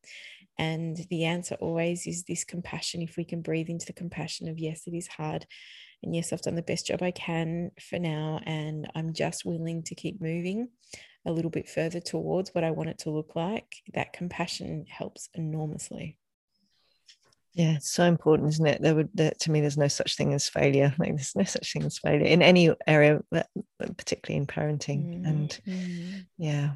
And 0.59 0.97
the 1.09 1.25
answer 1.25 1.55
always 1.55 2.07
is 2.07 2.25
this 2.25 2.45
compassion. 2.45 3.01
If 3.01 3.17
we 3.17 3.25
can 3.25 3.41
breathe 3.41 3.71
into 3.71 3.87
the 3.87 3.95
compassion 3.95 4.47
of, 4.49 4.59
yes, 4.59 4.83
it 4.87 4.95
is 4.95 5.07
hard 5.07 5.47
and 6.03 6.15
yes, 6.15 6.33
I've 6.33 6.43
done 6.43 6.55
the 6.55 6.63
best 6.63 6.87
job 6.87 7.03
I 7.03 7.11
can 7.11 7.71
for 7.81 7.99
now. 7.99 8.41
And 8.45 8.91
I'm 8.95 9.13
just 9.13 9.45
willing 9.45 9.83
to 9.85 9.95
keep 9.95 10.21
moving 10.21 10.69
a 11.27 11.33
little 11.33 11.51
bit 11.51 11.69
further 11.69 12.01
towards 12.01 12.51
what 12.55 12.65
I 12.65 12.71
want 12.71 12.91
it 12.91 12.99
to 13.01 13.11
look 13.11 13.37
like. 13.37 13.77
That 13.93 14.13
compassion 14.13 14.87
helps 14.89 15.29
enormously. 15.35 16.19
Yeah, 17.53 17.73
it's 17.73 17.91
so 17.91 18.05
important, 18.05 18.49
isn't 18.51 18.67
it? 18.67 18.81
There 18.81 18.95
would, 18.95 19.11
there, 19.13 19.33
to 19.41 19.51
me, 19.51 19.61
there's 19.61 19.77
no 19.77 19.89
such 19.89 20.17
thing 20.17 20.33
as 20.35 20.49
failure. 20.49 20.95
Like 20.99 21.17
there's 21.17 21.37
no 21.37 21.45
such 21.45 21.73
thing 21.73 21.83
as 21.85 21.99
failure 21.99 22.27
in 22.27 22.43
any 22.43 22.71
area, 22.87 23.21
particularly 23.79 24.39
in 24.39 24.47
parenting. 24.47 25.21
Mm, 25.21 25.29
and 25.29 25.61
mm. 25.67 26.27
yeah, 26.39 26.71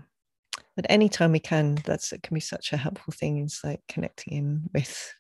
but 0.77 0.87
anytime 0.89 1.33
we 1.33 1.39
can, 1.39 1.79
that's 1.85 2.13
it 2.13 2.23
can 2.23 2.35
be 2.35 2.41
such 2.41 2.73
a 2.73 2.77
helpful 2.77 3.13
thing. 3.13 3.45
Is 3.45 3.61
like 3.63 3.81
connecting 3.89 4.37
in 4.37 4.71
with 4.75 5.15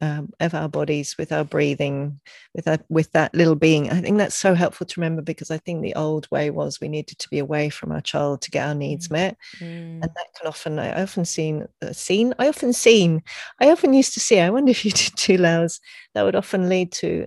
um, 0.00 0.32
of 0.40 0.54
our 0.54 0.68
bodies 0.68 1.16
with 1.18 1.32
our 1.32 1.44
breathing 1.44 2.20
with 2.54 2.64
that 2.64 2.84
with 2.88 3.10
that 3.12 3.34
little 3.34 3.54
being 3.54 3.90
i 3.90 4.00
think 4.00 4.18
that's 4.18 4.34
so 4.34 4.54
helpful 4.54 4.86
to 4.86 5.00
remember 5.00 5.22
because 5.22 5.50
i 5.50 5.58
think 5.58 5.82
the 5.82 5.94
old 5.94 6.30
way 6.30 6.50
was 6.50 6.80
we 6.80 6.88
needed 6.88 7.18
to 7.18 7.28
be 7.28 7.38
away 7.38 7.68
from 7.68 7.92
our 7.92 8.00
child 8.00 8.40
to 8.40 8.50
get 8.50 8.66
our 8.66 8.74
needs 8.74 9.08
mm. 9.08 9.12
met 9.12 9.36
mm. 9.58 9.66
and 9.66 10.02
that 10.02 10.26
can 10.38 10.46
often 10.46 10.78
i 10.78 11.02
often 11.02 11.24
seen 11.24 11.66
uh, 11.82 11.92
seen 11.92 12.34
i 12.38 12.48
often 12.48 12.72
seen 12.72 13.22
i 13.60 13.70
often 13.70 13.92
used 13.92 14.14
to 14.14 14.20
see 14.20 14.40
i 14.40 14.50
wonder 14.50 14.70
if 14.70 14.84
you 14.84 14.90
did 14.90 15.12
too 15.16 15.36
Lals 15.36 15.80
that 16.14 16.22
would 16.22 16.36
often 16.36 16.68
lead 16.68 16.92
to 16.92 17.26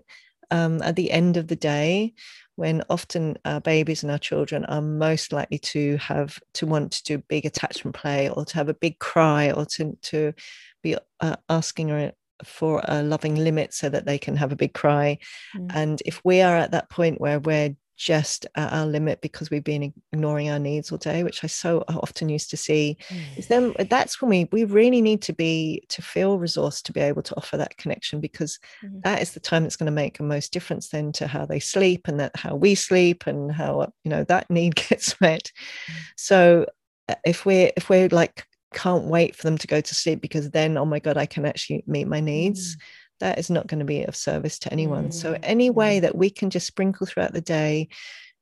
um, 0.49 0.81
at 0.81 0.95
the 0.95 1.11
end 1.11 1.35
of 1.35 1.47
the 1.47 1.57
day 1.57 2.13
when 2.57 2.81
often 2.89 3.37
our 3.45 3.61
babies 3.61 4.01
and 4.01 4.11
our 4.11 4.17
children 4.17 4.65
are 4.65 4.81
most 4.81 5.31
likely 5.31 5.59
to 5.59 5.95
have 5.97 6.39
to 6.53 6.65
want 6.65 6.91
to 6.91 7.03
do 7.03 7.17
big 7.29 7.45
attachment 7.45 7.95
play 7.95 8.29
or 8.29 8.43
to 8.45 8.55
have 8.55 8.67
a 8.67 8.73
big 8.73 8.97
cry 8.99 9.51
or 9.51 9.65
to 9.65 9.95
to 10.01 10.33
be 10.81 10.97
uh, 11.21 11.35
asking 11.49 11.91
or 11.91 12.11
for 12.43 12.81
a 12.85 13.03
loving 13.03 13.35
limit 13.35 13.73
so 13.73 13.89
that 13.89 14.05
they 14.05 14.17
can 14.17 14.35
have 14.35 14.51
a 14.51 14.55
big 14.55 14.73
cry. 14.73 15.17
Mm. 15.55 15.71
And 15.73 16.01
if 16.05 16.21
we 16.23 16.41
are 16.41 16.55
at 16.55 16.71
that 16.71 16.89
point 16.89 17.19
where 17.19 17.39
we're 17.39 17.75
just 17.97 18.45
at 18.55 18.71
our 18.71 18.85
limit 18.85 19.21
because 19.21 19.49
we've 19.49 19.63
been 19.63 19.91
ignoring 20.13 20.49
our 20.49 20.59
needs 20.59 20.91
all 20.91 20.99
day, 20.99 21.23
which 21.23 21.43
I 21.43 21.47
so 21.47 21.83
often 21.89 22.29
used 22.29 22.49
to 22.51 22.57
see, 22.57 22.95
mm. 23.09 23.37
is 23.37 23.47
then 23.47 23.73
that's 23.89 24.21
when 24.21 24.29
we 24.29 24.47
we 24.51 24.63
really 24.63 25.01
need 25.01 25.21
to 25.23 25.33
be 25.33 25.83
to 25.89 26.01
feel 26.01 26.39
resourced 26.39 26.83
to 26.83 26.93
be 26.93 27.01
able 27.01 27.23
to 27.23 27.35
offer 27.35 27.57
that 27.57 27.77
connection 27.77 28.21
because 28.21 28.59
mm. 28.83 29.01
that 29.01 29.21
is 29.21 29.31
the 29.31 29.39
time 29.39 29.63
that's 29.63 29.75
going 29.75 29.87
to 29.87 29.91
make 29.91 30.17
the 30.17 30.23
most 30.23 30.53
difference 30.53 30.89
then 30.89 31.11
to 31.13 31.27
how 31.27 31.45
they 31.45 31.59
sleep 31.59 32.07
and 32.07 32.19
that 32.19 32.35
how 32.35 32.55
we 32.55 32.75
sleep 32.75 33.25
and 33.25 33.51
how 33.51 33.91
you 34.03 34.11
know 34.11 34.23
that 34.23 34.49
need 34.49 34.75
gets 34.89 35.19
met. 35.19 35.51
Mm. 35.89 35.93
So 36.15 36.65
uh, 37.09 37.15
if 37.25 37.45
we're 37.45 37.71
if 37.75 37.89
we're 37.89 38.09
like 38.09 38.46
can't 38.73 39.05
wait 39.05 39.35
for 39.35 39.43
them 39.43 39.57
to 39.57 39.67
go 39.67 39.81
to 39.81 39.95
sleep 39.95 40.21
because 40.21 40.49
then 40.51 40.77
oh 40.77 40.85
my 40.85 40.99
god 40.99 41.17
i 41.17 41.25
can 41.25 41.45
actually 41.45 41.83
meet 41.87 42.07
my 42.07 42.19
needs 42.19 42.75
mm. 42.75 42.79
that 43.19 43.39
is 43.39 43.49
not 43.49 43.67
going 43.67 43.79
to 43.79 43.85
be 43.85 44.03
of 44.03 44.15
service 44.15 44.59
to 44.59 44.71
anyone 44.71 45.09
mm. 45.09 45.13
so 45.13 45.37
any 45.43 45.69
way 45.69 45.99
that 45.99 46.15
we 46.15 46.29
can 46.29 46.49
just 46.49 46.67
sprinkle 46.67 47.07
throughout 47.07 47.33
the 47.33 47.41
day 47.41 47.87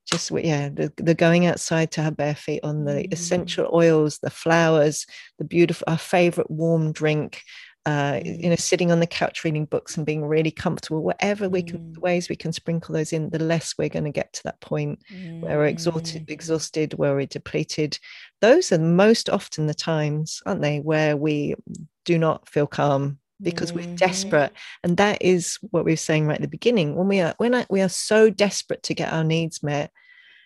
just 0.10 0.32
yeah 0.32 0.70
the, 0.70 0.92
the 0.98 1.16
going 1.16 1.46
outside 1.46 1.92
to 1.92 2.02
have 2.02 2.18
bare 2.18 2.36
feet 2.36 2.62
on 2.64 2.86
the 2.86 2.94
mm. 2.94 3.14
essential 3.14 3.70
oils 3.74 4.20
the 4.20 4.30
flowers 4.30 5.06
the 5.38 5.46
beautiful 5.46 5.86
our 5.88 5.98
favorite 5.98 6.50
warm 6.50 6.92
drink 6.92 7.42
uh, 7.86 8.20
you 8.24 8.50
know, 8.50 8.56
sitting 8.56 8.92
on 8.92 9.00
the 9.00 9.08
couch 9.08 9.44
reading 9.44 9.66
books 9.66 9.96
and 9.96 10.06
being 10.06 10.26
really 10.26 10.50
comfortable, 10.50 11.04
whatever 11.04 11.48
we 11.48 11.62
can, 11.62 11.78
mm. 11.78 11.98
ways 12.00 12.30
we 12.30 12.36
can 12.36 12.52
sprinkle 12.52 12.94
those 12.94 13.14
in, 13.14 13.30
the 13.30 13.40
less 13.40 13.76
we're 13.78 13.90
going 13.90 14.06
to 14.06 14.12
get 14.12 14.34
to 14.34 14.44
that 14.44 14.60
point 14.60 15.00
mm. 15.14 15.42
where 15.42 15.60
we're 15.60 15.68
exhausted, 15.68 16.26
mm. 16.26 16.32
exhausted, 16.32 16.94
where 16.96 17.14
we're 17.14 17.28
depleted. 17.28 18.00
Those 18.42 18.72
are 18.72 18.80
most 18.80 19.30
often 19.30 19.68
the 19.68 19.76
times, 19.76 20.42
aren't 20.48 20.64
they, 20.64 20.80
where 20.80 21.16
we 21.16 21.54
do 22.06 22.18
not 22.18 22.50
feel 22.50 22.66
calm 22.66 23.20
because 23.42 23.72
mm. 23.72 23.76
we're 23.76 23.82
mm-hmm. 23.84 23.96
desperate, 23.96 24.54
and 24.84 24.98
that 24.98 25.22
is 25.22 25.60
what 25.70 25.86
we 25.86 25.92
were 25.92 25.98
saying 25.98 26.26
right 26.26 26.36
at 26.36 26.42
the 26.42 26.48
beginning. 26.48 26.96
When 26.96 27.08
we 27.08 27.20
are 27.20 27.36
when 27.38 27.54
I, 27.54 27.68
we 27.70 27.82
are 27.82 27.90
so 27.90 28.32
desperate 28.32 28.82
to 28.84 28.96
get 28.96 29.14
our 29.14 29.24
needs 29.24 29.62
met, 29.62 29.92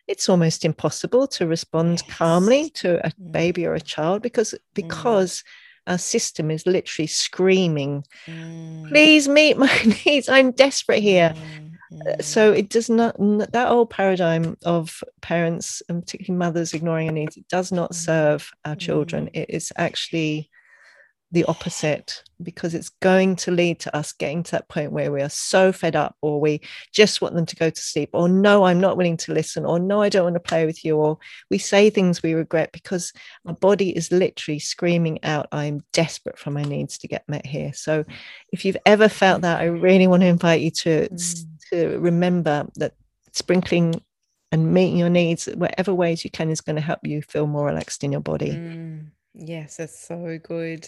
it's 0.07 0.27
almost 0.27 0.65
impossible 0.65 1.27
to 1.27 1.47
respond 1.47 2.03
yes. 2.05 2.17
calmly 2.17 2.69
to 2.71 3.05
a 3.05 3.11
mm. 3.11 3.31
baby 3.31 3.65
or 3.65 3.75
a 3.75 3.79
child 3.79 4.21
because 4.21 4.55
because 4.73 5.43
our 5.89 5.97
system 5.97 6.51
is 6.51 6.65
literally 6.65 7.07
screaming, 7.07 8.05
mm. 8.25 8.87
please 8.87 9.27
meet 9.27 9.57
my 9.57 9.95
needs. 10.05 10.29
I'm 10.29 10.51
desperate 10.51 11.01
here. 11.01 11.33
Mm. 11.35 12.23
So 12.23 12.51
it 12.51 12.69
does 12.69 12.89
not, 12.89 13.15
that 13.17 13.67
old 13.69 13.89
paradigm 13.89 14.55
of 14.63 15.03
parents 15.21 15.81
and 15.89 16.01
particularly 16.03 16.37
mothers 16.37 16.73
ignoring 16.73 17.07
our 17.07 17.13
needs, 17.13 17.35
it 17.35 17.47
does 17.47 17.71
not 17.71 17.91
mm. 17.91 17.95
serve 17.95 18.51
our 18.63 18.75
children. 18.75 19.25
Mm. 19.25 19.31
It 19.33 19.49
is 19.49 19.73
actually 19.75 20.49
the 21.31 21.45
opposite 21.45 22.23
because 22.41 22.73
it's 22.73 22.89
going 22.89 23.35
to 23.35 23.51
lead 23.51 23.79
to 23.79 23.95
us 23.95 24.13
getting 24.13 24.41
to 24.41 24.51
that 24.51 24.67
point 24.67 24.91
where 24.91 25.11
we 25.11 25.21
are 25.21 25.29
so 25.29 25.71
fed 25.71 25.95
up 25.95 26.15
or 26.21 26.41
we 26.41 26.59
just 26.91 27.21
want 27.21 27.35
them 27.35 27.45
to 27.45 27.55
go 27.55 27.69
to 27.69 27.81
sleep 27.81 28.09
or 28.13 28.27
no 28.27 28.63
i'm 28.63 28.79
not 28.79 28.97
willing 28.97 29.17
to 29.17 29.33
listen 29.33 29.63
or 29.65 29.77
no 29.77 30.01
i 30.01 30.09
don't 30.09 30.23
want 30.23 30.35
to 30.35 30.39
play 30.39 30.65
with 30.65 30.83
you 30.83 30.97
or 30.97 31.17
we 31.51 31.57
say 31.57 31.89
things 31.89 32.23
we 32.23 32.33
regret 32.33 32.71
because 32.71 33.13
our 33.45 33.53
body 33.53 33.95
is 33.95 34.11
literally 34.11 34.57
screaming 34.57 35.23
out 35.23 35.47
i'm 35.51 35.83
desperate 35.93 36.39
for 36.39 36.49
my 36.49 36.63
needs 36.63 36.97
to 36.97 37.07
get 37.07 37.27
met 37.29 37.45
here 37.45 37.71
so 37.73 38.03
if 38.51 38.65
you've 38.65 38.77
ever 38.85 39.07
felt 39.07 39.41
that 39.41 39.59
i 39.59 39.65
really 39.65 40.07
want 40.07 40.21
to 40.21 40.27
invite 40.27 40.61
you 40.61 40.71
to 40.71 41.07
mm. 41.09 41.45
to 41.69 41.99
remember 41.99 42.67
that 42.75 42.93
sprinkling 43.33 44.01
and 44.51 44.73
meeting 44.73 44.97
your 44.97 45.09
needs 45.09 45.45
whatever 45.45 45.93
ways 45.93 46.23
you 46.23 46.31
can 46.31 46.49
is 46.49 46.61
going 46.61 46.75
to 46.75 46.81
help 46.81 46.99
you 47.03 47.21
feel 47.21 47.45
more 47.45 47.67
relaxed 47.67 48.03
in 48.03 48.11
your 48.11 48.21
body 48.21 48.51
mm. 48.51 49.05
Yes, 49.33 49.77
that's 49.77 50.07
so 50.07 50.37
good. 50.41 50.87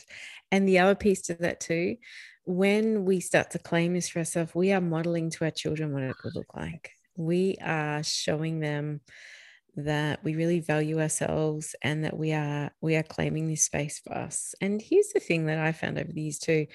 And 0.51 0.67
the 0.67 0.79
other 0.79 0.95
piece 0.95 1.21
to 1.23 1.35
that 1.35 1.59
too, 1.59 1.97
when 2.45 3.05
we 3.05 3.19
start 3.19 3.51
to 3.51 3.59
claim 3.59 3.93
this 3.93 4.09
for 4.09 4.19
ourselves, 4.19 4.55
we 4.55 4.71
are 4.71 4.81
modeling 4.81 5.29
to 5.31 5.45
our 5.45 5.51
children 5.51 5.93
what 5.93 6.03
it 6.03 6.15
would 6.23 6.35
look 6.35 6.53
like. 6.55 6.91
We 7.15 7.57
are 7.61 8.03
showing 8.03 8.59
them 8.59 9.01
that 9.77 10.23
we 10.23 10.35
really 10.35 10.59
value 10.59 11.01
ourselves 11.01 11.75
and 11.83 12.03
that 12.05 12.17
we 12.17 12.33
are 12.33 12.71
we 12.81 12.95
are 12.95 13.03
claiming 13.03 13.47
this 13.47 13.65
space 13.65 13.99
for 13.99 14.13
us. 14.13 14.55
And 14.61 14.81
here's 14.81 15.09
the 15.13 15.19
thing 15.21 15.45
that 15.47 15.59
I 15.59 15.71
found 15.71 15.97
over 15.99 16.11
these 16.11 16.39
too 16.39 16.67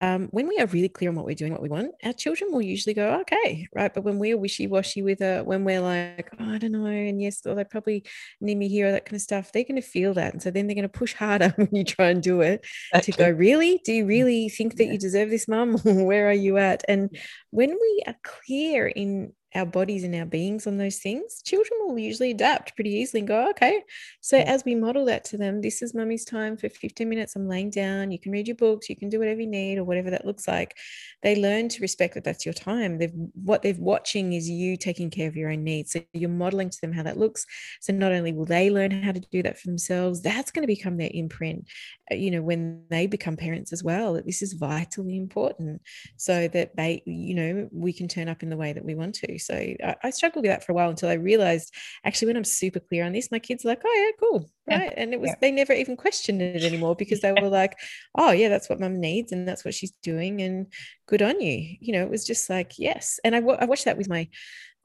um, 0.00 0.28
when 0.30 0.46
we 0.46 0.58
are 0.58 0.66
really 0.66 0.88
clear 0.88 1.10
on 1.10 1.16
what 1.16 1.24
we're 1.24 1.34
doing, 1.34 1.52
what 1.52 1.62
we 1.62 1.68
want, 1.68 1.92
our 2.04 2.12
children 2.12 2.52
will 2.52 2.62
usually 2.62 2.94
go, 2.94 3.20
okay, 3.20 3.66
right. 3.74 3.92
But 3.92 4.04
when 4.04 4.18
we're 4.18 4.38
wishy 4.38 4.66
washy 4.66 5.02
with 5.02 5.20
it, 5.20 5.44
when 5.44 5.64
we're 5.64 5.80
like, 5.80 6.30
oh, 6.38 6.52
I 6.52 6.58
don't 6.58 6.72
know, 6.72 6.86
and 6.86 7.20
yes, 7.20 7.44
or 7.44 7.54
they 7.54 7.64
probably 7.64 8.04
need 8.40 8.56
me 8.56 8.68
here, 8.68 8.88
or 8.88 8.92
that 8.92 9.06
kind 9.06 9.16
of 9.16 9.22
stuff, 9.22 9.50
they're 9.50 9.64
going 9.64 9.80
to 9.80 9.82
feel 9.82 10.14
that. 10.14 10.32
And 10.32 10.42
so 10.42 10.50
then 10.50 10.66
they're 10.66 10.76
going 10.76 10.82
to 10.82 10.88
push 10.88 11.14
harder 11.14 11.50
when 11.56 11.68
you 11.72 11.84
try 11.84 12.10
and 12.10 12.22
do 12.22 12.40
it 12.42 12.64
to 13.02 13.12
go, 13.12 13.28
really? 13.28 13.80
Do 13.84 13.92
you 13.92 14.04
mm. 14.04 14.08
really 14.08 14.48
think 14.48 14.76
that 14.76 14.84
yeah. 14.84 14.92
you 14.92 14.98
deserve 14.98 15.30
this, 15.30 15.48
mum? 15.48 15.76
Where 15.84 16.28
are 16.28 16.32
you 16.32 16.58
at? 16.58 16.84
And 16.88 17.16
when 17.50 17.70
we 17.70 18.02
are 18.06 18.16
clear 18.22 18.86
in 18.86 19.32
our 19.54 19.64
bodies 19.64 20.04
and 20.04 20.14
our 20.14 20.26
beings 20.26 20.66
on 20.66 20.76
those 20.76 20.98
things, 20.98 21.42
children 21.42 21.80
will 21.80 21.98
usually 21.98 22.30
adapt 22.30 22.74
pretty 22.74 22.90
easily 22.90 23.20
and 23.20 23.28
go, 23.28 23.48
okay. 23.50 23.82
So 24.20 24.36
yeah. 24.36 24.44
as 24.44 24.64
we 24.64 24.74
model 24.74 25.06
that 25.06 25.24
to 25.26 25.38
them, 25.38 25.62
this 25.62 25.80
is 25.80 25.94
mummy's 25.94 26.24
time 26.24 26.56
for 26.56 26.68
15 26.68 27.08
minutes. 27.08 27.34
I'm 27.34 27.48
laying 27.48 27.70
down. 27.70 28.10
You 28.10 28.18
can 28.18 28.32
read 28.32 28.46
your 28.46 28.56
books, 28.56 28.90
you 28.90 28.96
can 28.96 29.08
do 29.08 29.18
whatever 29.18 29.40
you 29.40 29.46
need 29.46 29.78
or 29.78 29.84
whatever 29.84 30.10
that 30.10 30.26
looks 30.26 30.46
like. 30.46 30.76
They 31.22 31.34
learn 31.34 31.68
to 31.70 31.80
respect 31.80 32.14
that 32.14 32.24
that's 32.24 32.44
your 32.44 32.52
time. 32.52 32.98
They've 32.98 33.12
what 33.34 33.62
they're 33.62 33.74
watching 33.78 34.34
is 34.34 34.50
you 34.50 34.76
taking 34.76 35.10
care 35.10 35.28
of 35.28 35.36
your 35.36 35.50
own 35.50 35.64
needs. 35.64 35.92
So 35.92 36.00
you're 36.12 36.28
modeling 36.28 36.68
to 36.70 36.80
them 36.80 36.92
how 36.92 37.02
that 37.04 37.18
looks. 37.18 37.46
So 37.80 37.92
not 37.92 38.12
only 38.12 38.32
will 38.32 38.44
they 38.44 38.70
learn 38.70 39.02
how 39.02 39.12
to 39.12 39.20
do 39.20 39.42
that 39.42 39.58
for 39.58 39.66
themselves, 39.66 40.20
that's 40.20 40.50
going 40.50 40.62
to 40.62 40.72
become 40.72 40.98
their 40.98 41.10
imprint, 41.12 41.66
uh, 42.12 42.16
you 42.16 42.30
know, 42.30 42.42
when 42.42 42.84
they 42.90 43.06
become 43.06 43.36
parents 43.36 43.72
as 43.72 43.82
well. 43.82 44.12
That 44.12 44.26
this 44.26 44.42
is 44.42 44.52
vitally 44.52 45.16
important 45.16 45.80
so 46.16 46.48
that 46.48 46.76
they, 46.76 47.02
you 47.06 47.34
know, 47.34 47.68
we 47.72 47.92
can 47.94 48.08
turn 48.08 48.28
up 48.28 48.42
in 48.42 48.50
the 48.50 48.56
way 48.56 48.74
that 48.74 48.84
we 48.84 48.94
want 48.94 49.14
to. 49.16 49.37
So 49.38 49.54
I, 49.54 49.96
I, 50.02 50.10
struggled 50.10 50.44
with 50.44 50.50
that 50.50 50.64
for 50.64 50.72
a 50.72 50.74
while 50.74 50.90
until 50.90 51.08
I 51.08 51.14
realized 51.14 51.74
actually 52.04 52.28
when 52.28 52.36
I'm 52.36 52.44
super 52.44 52.80
clear 52.80 53.04
on 53.04 53.12
this, 53.12 53.30
my 53.30 53.38
kids 53.38 53.64
are 53.64 53.68
like, 53.68 53.82
oh 53.84 53.94
yeah, 53.94 54.16
cool. 54.20 54.50
Right. 54.68 54.92
Yeah. 54.92 55.02
And 55.02 55.14
it 55.14 55.20
was, 55.20 55.30
yeah. 55.30 55.36
they 55.40 55.50
never 55.50 55.72
even 55.72 55.96
questioned 55.96 56.42
it 56.42 56.62
anymore 56.62 56.96
because 56.98 57.20
they 57.20 57.32
were 57.32 57.48
like, 57.48 57.76
oh 58.16 58.32
yeah, 58.32 58.48
that's 58.48 58.68
what 58.68 58.80
mum 58.80 59.00
needs 59.00 59.32
and 59.32 59.46
that's 59.46 59.64
what 59.64 59.74
she's 59.74 59.92
doing. 60.02 60.42
And 60.42 60.66
good 61.06 61.22
on 61.22 61.40
you. 61.40 61.76
You 61.80 61.94
know, 61.94 62.02
it 62.02 62.10
was 62.10 62.26
just 62.26 62.50
like, 62.50 62.72
yes. 62.78 63.18
And 63.24 63.34
I, 63.34 63.38
I 63.38 63.64
watched 63.64 63.86
that 63.86 63.98
with 63.98 64.08
my 64.08 64.28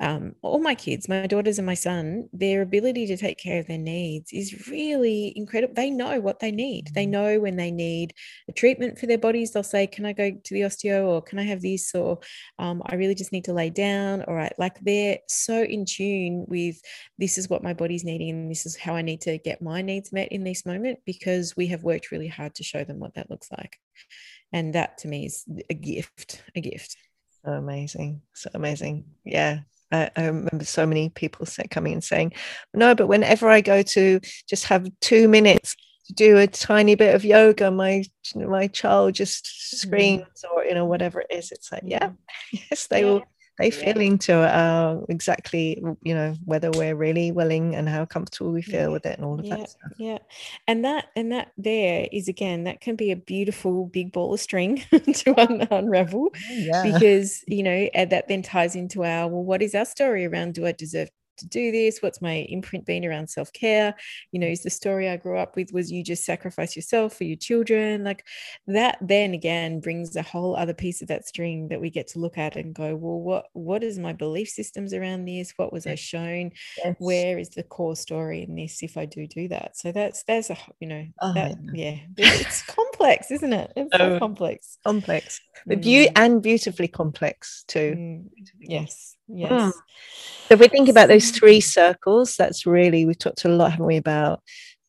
um, 0.04 0.36
all 0.41 0.60
my 0.60 0.76
kids, 0.76 1.08
my 1.08 1.26
daughters 1.28 1.60
and 1.60 1.66
my 1.66 1.76
son, 1.76 2.28
their 2.34 2.62
ability 2.62 3.08
to 3.08 3.16
take 3.16 3.38
care 3.38 3.62
of 3.62 3.68
their 3.68 3.78
needs 3.78 4.34
is 4.34 4.68
really 4.68 5.32
incredible. 5.38 5.74
They 5.74 5.89
know 5.89 6.20
what 6.20 6.41
they 6.41 6.51
need. 6.51 6.89
They 6.93 7.06
mm. 7.06 7.12
know 7.12 7.39
when 7.39 7.56
they 7.56 7.72
need 7.72 8.14
a 8.49 8.51
treatment 8.51 8.99
for 8.99 9.06
their 9.06 9.18
bodies. 9.18 9.51
They'll 9.51 9.64
say, 9.64 9.88
"Can 9.88 10.06
I 10.06 10.12
go 10.12 10.32
to 10.32 10.54
the 10.54 10.62
osteo?" 10.62 11.08
or 11.08 11.22
"Can 11.22 11.39
I 11.39 11.43
have 11.43 11.62
this?" 11.62 11.95
or 11.95 12.20
um, 12.60 12.84
"I 12.86 12.95
really 12.95 13.16
just 13.16 13.32
need 13.32 13.45
to 13.45 13.54
lay 13.54 13.70
down." 13.70 14.24
All 14.24 14.36
right, 14.36 14.54
like 14.58 14.78
they're 14.82 15.20
so 15.30 15.64
in 15.64 15.86
tune 15.86 16.45
with 16.49 16.82
this 17.18 17.38
is 17.38 17.49
what 17.49 17.64
my 17.64 17.74
body's 17.74 18.04
needing, 18.04 18.32
and 18.32 18.51
this 18.51 18.66
is 18.66 18.76
how 18.76 18.95
I 18.95 19.04
need 19.04 19.22
to 19.22 19.38
get 19.38 19.62
my 19.62 19.82
needs 19.82 20.12
met 20.12 20.34
in 20.34 20.43
this 20.43 20.66
moment 20.66 20.99
because 21.06 21.56
we 21.56 21.68
have 21.68 21.84
worked 21.84 22.12
really 22.12 22.28
hard 22.28 22.56
to 22.56 22.64
show 22.64 22.84
them 22.84 22.99
what 22.99 23.14
that 23.14 23.30
looks 23.30 23.49
like, 23.58 23.78
and 24.51 24.76
that 24.76 24.97
to 24.99 25.08
me 25.08 25.28
is 25.28 25.45
a 25.70 25.74
gift. 25.74 26.43
A 26.56 26.60
gift. 26.60 26.97
So 27.45 27.51
amazing. 27.54 28.22
So 28.34 28.49
amazing. 28.54 29.06
Yeah. 29.24 29.60
I, 29.94 30.10
I 30.16 30.26
remember 30.26 30.66
so 30.66 30.86
many 30.86 31.10
people 31.10 31.46
say, 31.46 31.64
coming 31.70 31.94
and 31.94 32.04
saying, 32.04 32.34
no, 32.74 32.96
but 32.96 33.08
whenever 33.08 33.50
I 33.50 33.62
go 33.62 33.82
to 33.82 34.20
just 34.48 34.66
have 34.66 34.88
two 35.02 35.28
minutes 35.28 35.76
to 36.08 36.14
do 36.14 36.38
a 36.38 36.48
tiny 36.48 36.96
bit 36.96 37.16
of 37.16 37.24
yoga, 37.24 37.72
my 37.72 38.04
my 38.36 38.68
child 38.68 39.14
just 39.14 39.46
mm. 39.46 39.78
screams 39.78 40.24
mm. 40.24 40.52
or 40.52 40.66
you 40.66 40.74
know 40.74 40.86
whatever 40.86 41.22
it 41.22 41.28
is. 41.30 41.52
It's 41.52 41.72
like, 41.72 41.84
yeah, 41.86 42.12
yes, 42.52 42.88
they 42.88 43.02
yeah. 43.02 43.06
will 43.06 43.24
they 43.60 43.70
feel 43.70 43.99
into 43.99 44.34
uh, 44.34 44.99
exactly 45.10 45.82
you 46.01 46.14
know 46.14 46.36
whether 46.45 46.72
we're 46.72 46.95
really 46.95 47.32
willing 47.32 47.76
and 47.76 47.88
how 47.88 48.06
comfortable 48.06 48.51
we 48.51 48.62
feel 48.62 48.82
yeah. 48.82 48.88
with 48.88 49.06
it 49.06 49.18
and 49.18 49.26
all 49.26 49.39
of 49.39 49.45
yeah. 49.45 49.58
that 49.58 49.70
stuff. 49.70 49.91
yeah 49.97 50.18
and 50.68 50.84
that 50.84 51.06
and 51.16 51.32
that 51.32 51.51
there 51.58 52.08
is 52.12 52.28
again 52.28 52.64
that 52.64 52.82
can 52.82 52.95
be 52.95 53.12
a 53.12 53.16
beautiful 53.16 53.86
big 53.88 54.12
ball 54.12 54.34
of 54.34 54.39
string 54.39 54.78
to 55.14 55.39
un- 55.39 55.68
unravel 55.70 56.30
yeah. 56.49 56.84
because 56.84 57.43
you 57.47 57.64
know 57.64 57.89
that 57.93 58.28
then 58.28 58.41
ties 58.41 58.76
into 58.76 59.04
our 59.04 59.28
well 59.28 59.43
what 59.43 59.62
is 59.62 59.76
our 59.76 59.86
story 59.86 60.26
around 60.26 60.54
do 60.54 60.66
i 60.66 60.72
deserve 60.72 61.10
to 61.38 61.48
do 61.48 61.72
this? 61.72 62.02
What's 62.02 62.22
my 62.22 62.46
imprint 62.50 62.86
been 62.86 63.06
around 63.06 63.30
self 63.30 63.52
care? 63.54 63.96
You 64.32 64.40
know, 64.40 64.48
is 64.48 64.64
the 64.64 64.70
story 64.70 65.10
I 65.10 65.18
grew 65.18 65.38
up 65.38 65.56
with 65.56 65.74
was 65.74 65.92
you 65.92 66.04
just 66.04 66.26
sacrifice 66.26 66.76
yourself 66.76 67.18
for 67.18 67.24
your 67.24 67.38
children? 67.38 68.04
Like 68.04 68.26
that, 68.68 68.98
then 69.02 69.34
again 69.34 69.80
brings 69.80 70.16
a 70.16 70.22
whole 70.22 70.56
other 70.56 70.74
piece 70.74 71.02
of 71.02 71.08
that 71.10 71.28
string 71.28 71.68
that 71.70 71.82
we 71.82 71.90
get 71.90 72.08
to 72.10 72.20
look 72.20 72.38
at 72.38 72.56
and 72.56 72.74
go, 72.74 72.96
well, 72.96 73.20
what 73.20 73.46
what 73.54 73.84
is 73.84 74.00
my 74.00 74.14
belief 74.14 74.50
systems 74.50 74.94
around 74.94 75.26
this? 75.26 75.54
What 75.58 75.74
was 75.74 75.88
I 75.88 75.96
shown? 75.96 76.52
Yes. 76.84 76.96
Where 77.00 77.38
is 77.38 77.50
the 77.50 77.64
core 77.64 77.96
story 77.96 78.44
in 78.44 78.56
this? 78.56 78.84
If 78.84 78.98
I 78.98 79.06
do 79.06 79.28
do 79.28 79.48
that, 79.50 79.78
so 79.78 79.92
that's 79.92 80.24
there's 80.24 80.50
a 80.50 80.58
you 80.80 80.88
know 80.88 81.06
oh, 81.22 81.34
that, 81.34 81.58
yeah, 81.74 81.98
it's 82.18 82.62
complex, 82.64 82.93
isn't 83.32 83.54
it? 83.54 83.74
It's 83.76 83.95
so 83.95 84.20
complex, 84.20 84.78
complex, 84.84 85.39
but 85.66 85.82
mm. 85.82 86.12
and 86.16 86.41
beautifully 86.41 86.88
complex 86.88 87.64
too. 87.68 87.95
Mm. 87.97 88.30
Yes, 88.60 89.16
yes. 89.28 89.51
Mm. 89.51 89.72
So 90.47 90.54
if 90.56 90.60
we 90.60 90.68
think 90.68 90.89
about 90.89 91.10
those 91.10 91.32
three 91.32 91.62
circles, 91.62 92.36
that's 92.36 92.66
really 92.66 93.06
we've 93.06 93.18
talked 93.18 93.45
a 93.45 93.49
lot, 93.49 93.72
haven't 93.72 93.86
we, 93.86 93.97
about 93.97 94.41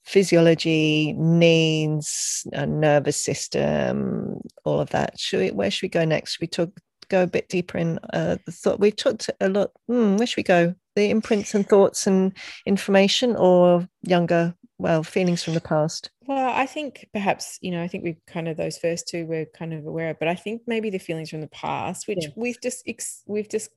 physiology, 0.04 1.14
needs, 1.14 2.46
nervous 2.52 3.16
system, 3.16 4.40
all 4.64 4.80
of 4.80 4.90
that. 4.90 5.18
Should 5.18 5.40
we, 5.40 5.50
where 5.50 5.70
should 5.70 5.82
we 5.82 5.88
go 5.88 6.04
next? 6.04 6.32
Should 6.32 6.42
we 6.42 6.46
talk 6.46 6.70
go 7.08 7.22
a 7.22 7.26
bit 7.26 7.48
deeper 7.48 7.78
in 7.78 7.98
uh, 8.12 8.36
the 8.46 8.52
thought? 8.52 8.80
We've 8.80 8.96
talked 8.96 9.30
a 9.40 9.48
lot. 9.48 9.70
Hmm, 9.88 10.16
where 10.16 10.26
should 10.26 10.36
we 10.36 10.42
go? 10.42 10.74
The 10.94 11.10
imprints 11.10 11.54
and 11.54 11.68
thoughts 11.68 12.06
and 12.06 12.36
information, 12.66 13.34
or 13.36 13.88
younger, 14.02 14.54
well, 14.78 15.02
feelings 15.02 15.42
from 15.42 15.54
the 15.54 15.60
past. 15.60 16.10
Well, 16.26 16.52
I 16.54 16.66
think 16.66 17.08
perhaps 17.12 17.58
you 17.60 17.70
know, 17.70 17.82
I 17.82 17.88
think 17.88 18.04
we've 18.04 18.20
kind 18.26 18.48
of 18.48 18.56
those 18.56 18.78
first 18.78 19.08
two 19.08 19.26
we're 19.26 19.46
kind 19.46 19.74
of 19.74 19.86
aware 19.86 20.10
of, 20.10 20.18
but 20.18 20.28
I 20.28 20.34
think 20.34 20.62
maybe 20.66 20.90
the 20.90 20.98
feelings 20.98 21.30
from 21.30 21.40
the 21.40 21.48
past, 21.48 22.08
which 22.08 22.24
yeah. 22.24 22.30
we've 22.36 22.60
just 22.60 22.88
we've 23.26 23.48
just 23.48 23.70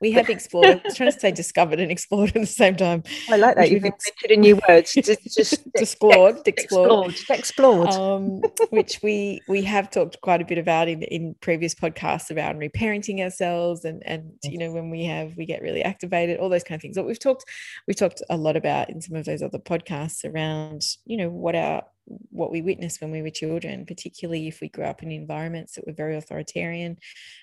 we 0.00 0.12
have 0.12 0.28
explored. 0.28 0.66
I 0.66 0.80
was 0.84 0.96
trying 0.96 1.10
to 1.10 1.18
say 1.18 1.32
discovered 1.32 1.80
and 1.80 1.90
explored 1.90 2.30
at 2.30 2.34
the 2.42 2.46
same 2.46 2.76
time. 2.76 3.02
I 3.30 3.36
like 3.36 3.56
that. 3.56 3.70
You've 3.70 3.84
invented 3.84 4.30
a 4.30 4.36
new 4.36 4.60
word. 4.68 4.86
Just, 4.86 5.24
just 5.34 5.66
explored, 5.74 6.46
explored, 6.46 7.14
explored. 7.30 7.88
Um, 7.88 8.42
which 8.70 9.00
we 9.02 9.40
we 9.48 9.62
have 9.62 9.90
talked 9.90 10.20
quite 10.20 10.42
a 10.42 10.44
bit 10.44 10.58
about 10.58 10.88
in 10.88 11.02
in 11.02 11.34
previous 11.40 11.74
podcasts 11.74 12.30
about 12.30 12.56
reparenting 12.56 13.20
ourselves 13.20 13.84
and 13.84 14.02
and 14.04 14.32
you 14.44 14.58
know 14.58 14.70
when 14.70 14.90
we 14.90 15.04
have 15.04 15.34
we 15.36 15.46
get 15.46 15.62
really 15.62 15.82
activated, 15.82 16.38
all 16.38 16.50
those 16.50 16.64
kind 16.64 16.78
of 16.78 16.82
things. 16.82 16.96
But 16.96 17.06
we've 17.06 17.18
talked 17.18 17.44
we've 17.86 17.96
talked 17.96 18.20
a 18.28 18.36
lot 18.36 18.56
about 18.56 18.90
in 18.90 19.00
some 19.00 19.16
of 19.16 19.24
those 19.24 19.40
other 19.42 19.58
podcasts 19.58 20.30
around 20.30 20.82
you 21.06 21.16
know 21.16 21.30
what 21.30 21.54
our 21.54 21.84
what 22.06 22.52
we 22.52 22.62
witnessed 22.62 23.00
when 23.00 23.10
we 23.10 23.22
were 23.22 23.30
children, 23.30 23.84
particularly 23.86 24.46
if 24.46 24.60
we 24.60 24.68
grew 24.68 24.84
up 24.84 25.02
in 25.02 25.10
environments 25.10 25.74
that 25.74 25.86
were 25.86 25.92
very 25.92 26.16
authoritarian. 26.16 26.98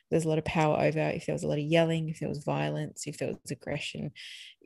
There's 0.09 0.25
a 0.25 0.29
lot 0.29 0.37
of 0.37 0.45
power 0.45 0.79
over, 0.79 0.99
if 0.99 1.25
there 1.25 1.33
was 1.33 1.43
a 1.43 1.47
lot 1.47 1.57
of 1.57 1.65
yelling, 1.65 2.09
if 2.09 2.19
there 2.19 2.29
was 2.29 2.43
violence, 2.43 3.05
if 3.05 3.17
there 3.17 3.29
was 3.29 3.51
aggression, 3.51 4.11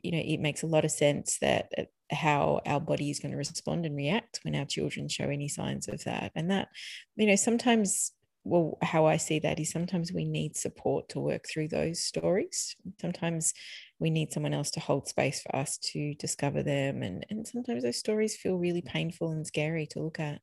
you 0.02 0.12
know, 0.12 0.22
it 0.24 0.40
makes 0.40 0.62
a 0.62 0.66
lot 0.66 0.84
of 0.84 0.90
sense 0.90 1.38
that 1.40 1.72
uh, 1.76 1.82
how 2.14 2.60
our 2.66 2.80
body 2.80 3.10
is 3.10 3.18
going 3.18 3.32
to 3.32 3.36
respond 3.38 3.84
and 3.84 3.96
react 3.96 4.40
when 4.42 4.54
our 4.54 4.64
children 4.64 5.08
show 5.08 5.24
any 5.24 5.48
signs 5.48 5.88
of 5.88 6.04
that. 6.04 6.32
And 6.34 6.50
that, 6.50 6.68
you 7.16 7.26
know, 7.26 7.36
sometimes 7.36 8.12
well, 8.48 8.78
how 8.82 9.06
I 9.06 9.16
see 9.16 9.38
that 9.40 9.60
is 9.60 9.70
sometimes 9.70 10.12
we 10.12 10.24
need 10.24 10.56
support 10.56 11.08
to 11.10 11.20
work 11.20 11.46
through 11.48 11.68
those 11.68 12.02
stories. 12.02 12.74
Sometimes 13.00 13.54
we 13.98 14.10
need 14.10 14.32
someone 14.32 14.54
else 14.54 14.70
to 14.72 14.80
hold 14.80 15.08
space 15.08 15.40
for 15.42 15.54
us 15.54 15.78
to 15.78 16.14
discover 16.14 16.62
them. 16.62 17.02
And, 17.02 17.26
and 17.30 17.46
sometimes 17.46 17.82
those 17.84 17.98
stories 17.98 18.36
feel 18.36 18.56
really 18.56 18.82
painful 18.82 19.30
and 19.30 19.46
scary 19.46 19.86
to 19.88 20.00
look 20.00 20.20
at. 20.20 20.40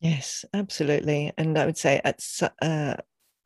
Yes, 0.00 0.44
absolutely. 0.54 1.32
And 1.36 1.58
I 1.58 1.66
would 1.66 1.76
say 1.78 2.00
at 2.04 2.22
uh, 2.62 2.94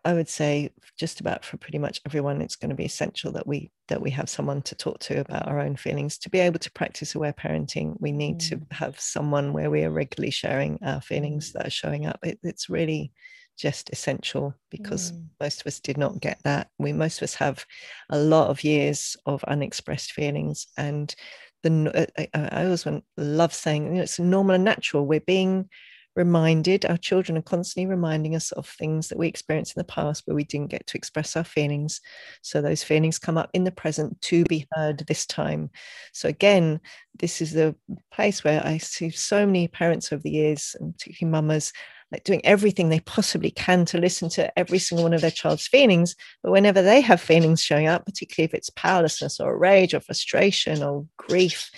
I 0.04 0.14
would 0.14 0.28
say 0.28 0.70
just 0.98 1.20
about 1.20 1.44
for 1.44 1.56
pretty 1.56 1.78
much 1.78 2.00
everyone, 2.06 2.42
it's 2.42 2.56
going 2.56 2.70
to 2.70 2.76
be 2.76 2.84
essential 2.84 3.32
that 3.32 3.46
we 3.46 3.70
that 3.88 4.02
we 4.02 4.10
have 4.10 4.28
someone 4.28 4.62
to 4.62 4.74
talk 4.74 4.98
to 5.00 5.20
about 5.20 5.46
our 5.46 5.60
own 5.60 5.76
feelings. 5.76 6.18
To 6.18 6.30
be 6.30 6.40
able 6.40 6.58
to 6.58 6.72
practice 6.72 7.14
aware 7.14 7.32
parenting, 7.32 7.96
we 8.00 8.10
need 8.10 8.38
mm. 8.38 8.48
to 8.48 8.60
have 8.72 8.98
someone 8.98 9.52
where 9.52 9.70
we 9.70 9.84
are 9.84 9.90
regularly 9.90 10.30
sharing 10.30 10.78
our 10.82 11.00
feelings 11.00 11.50
mm. 11.50 11.52
that 11.54 11.66
are 11.66 11.70
showing 11.70 12.06
up. 12.06 12.18
It, 12.22 12.40
it's 12.42 12.68
really 12.68 13.12
just 13.56 13.90
essential 13.90 14.54
because 14.70 15.12
mm. 15.12 15.26
most 15.40 15.60
of 15.60 15.66
us 15.68 15.78
did 15.78 15.98
not 15.98 16.20
get 16.20 16.40
that. 16.42 16.68
We 16.78 16.92
most 16.92 17.18
of 17.18 17.24
us 17.24 17.34
have 17.34 17.64
a 18.10 18.18
lot 18.18 18.48
of 18.48 18.64
years 18.64 19.16
of 19.26 19.44
unexpressed 19.44 20.12
feelings, 20.12 20.66
and 20.76 21.14
the 21.62 22.10
I, 22.18 22.28
I 22.34 22.64
always 22.64 22.86
love 23.16 23.54
saying 23.54 23.86
you 23.86 23.92
know, 23.94 24.02
it's 24.02 24.18
normal 24.18 24.56
and 24.56 24.64
natural. 24.64 25.06
We're 25.06 25.20
being 25.20 25.68
reminded, 26.14 26.84
our 26.84 26.96
children 26.96 27.38
are 27.38 27.42
constantly 27.42 27.88
reminding 27.88 28.36
us 28.36 28.52
of 28.52 28.66
things 28.66 29.08
that 29.08 29.18
we 29.18 29.28
experienced 29.28 29.76
in 29.76 29.80
the 29.80 29.84
past 29.84 30.22
where 30.26 30.34
we 30.34 30.44
didn't 30.44 30.70
get 30.70 30.86
to 30.88 30.98
express 30.98 31.36
our 31.36 31.44
feelings. 31.44 32.00
So 32.42 32.60
those 32.60 32.82
feelings 32.82 33.18
come 33.18 33.38
up 33.38 33.50
in 33.54 33.64
the 33.64 33.70
present 33.70 34.20
to 34.22 34.44
be 34.44 34.66
heard 34.72 35.04
this 35.08 35.26
time. 35.26 35.70
So 36.12 36.28
again, 36.28 36.80
this 37.18 37.40
is 37.40 37.52
the 37.52 37.74
place 38.12 38.44
where 38.44 38.64
I 38.64 38.78
see 38.78 39.10
so 39.10 39.46
many 39.46 39.68
parents 39.68 40.12
over 40.12 40.22
the 40.22 40.30
years, 40.30 40.76
and 40.78 40.92
particularly 40.94 41.32
mamas, 41.32 41.72
like 42.10 42.24
doing 42.24 42.44
everything 42.44 42.90
they 42.90 43.00
possibly 43.00 43.50
can 43.50 43.86
to 43.86 43.98
listen 43.98 44.28
to 44.30 44.58
every 44.58 44.78
single 44.78 45.04
one 45.04 45.14
of 45.14 45.22
their 45.22 45.30
child's 45.30 45.66
feelings. 45.66 46.14
But 46.42 46.52
whenever 46.52 46.82
they 46.82 47.00
have 47.00 47.22
feelings 47.22 47.62
showing 47.62 47.86
up, 47.86 48.04
particularly 48.04 48.44
if 48.44 48.54
it's 48.54 48.70
powerlessness 48.70 49.40
or 49.40 49.56
rage 49.56 49.94
or 49.94 50.00
frustration 50.00 50.82
or 50.82 51.06
grief, 51.16 51.70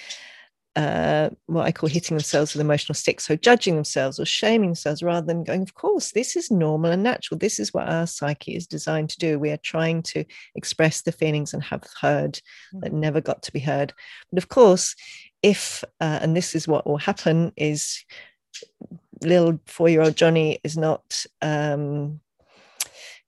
uh, 0.76 1.30
what 1.46 1.66
I 1.66 1.72
call 1.72 1.88
hitting 1.88 2.16
themselves 2.16 2.52
with 2.52 2.60
emotional 2.60 2.94
sticks, 2.94 3.26
so 3.26 3.36
judging 3.36 3.76
themselves 3.76 4.18
or 4.18 4.24
shaming 4.24 4.70
themselves 4.70 5.02
rather 5.02 5.26
than 5.26 5.44
going, 5.44 5.62
of 5.62 5.74
course, 5.74 6.12
this 6.12 6.36
is 6.36 6.50
normal 6.50 6.90
and 6.90 7.02
natural. 7.02 7.38
This 7.38 7.60
is 7.60 7.72
what 7.72 7.88
our 7.88 8.06
psyche 8.06 8.56
is 8.56 8.66
designed 8.66 9.10
to 9.10 9.18
do. 9.18 9.38
We 9.38 9.50
are 9.50 9.58
trying 9.58 10.02
to 10.02 10.24
express 10.54 11.02
the 11.02 11.12
feelings 11.12 11.54
and 11.54 11.62
have 11.62 11.84
heard 12.00 12.40
that 12.80 12.92
mm. 12.92 12.98
never 12.98 13.20
got 13.20 13.42
to 13.44 13.52
be 13.52 13.60
heard. 13.60 13.92
But 14.32 14.42
of 14.42 14.48
course, 14.48 14.96
if, 15.42 15.84
uh, 16.00 16.18
and 16.22 16.36
this 16.36 16.54
is 16.54 16.66
what 16.66 16.86
will 16.86 16.98
happen, 16.98 17.52
is 17.56 18.04
little 19.22 19.60
four 19.66 19.88
year 19.88 20.02
old 20.02 20.16
Johnny 20.16 20.58
is 20.64 20.76
not 20.76 21.24
um, 21.40 22.20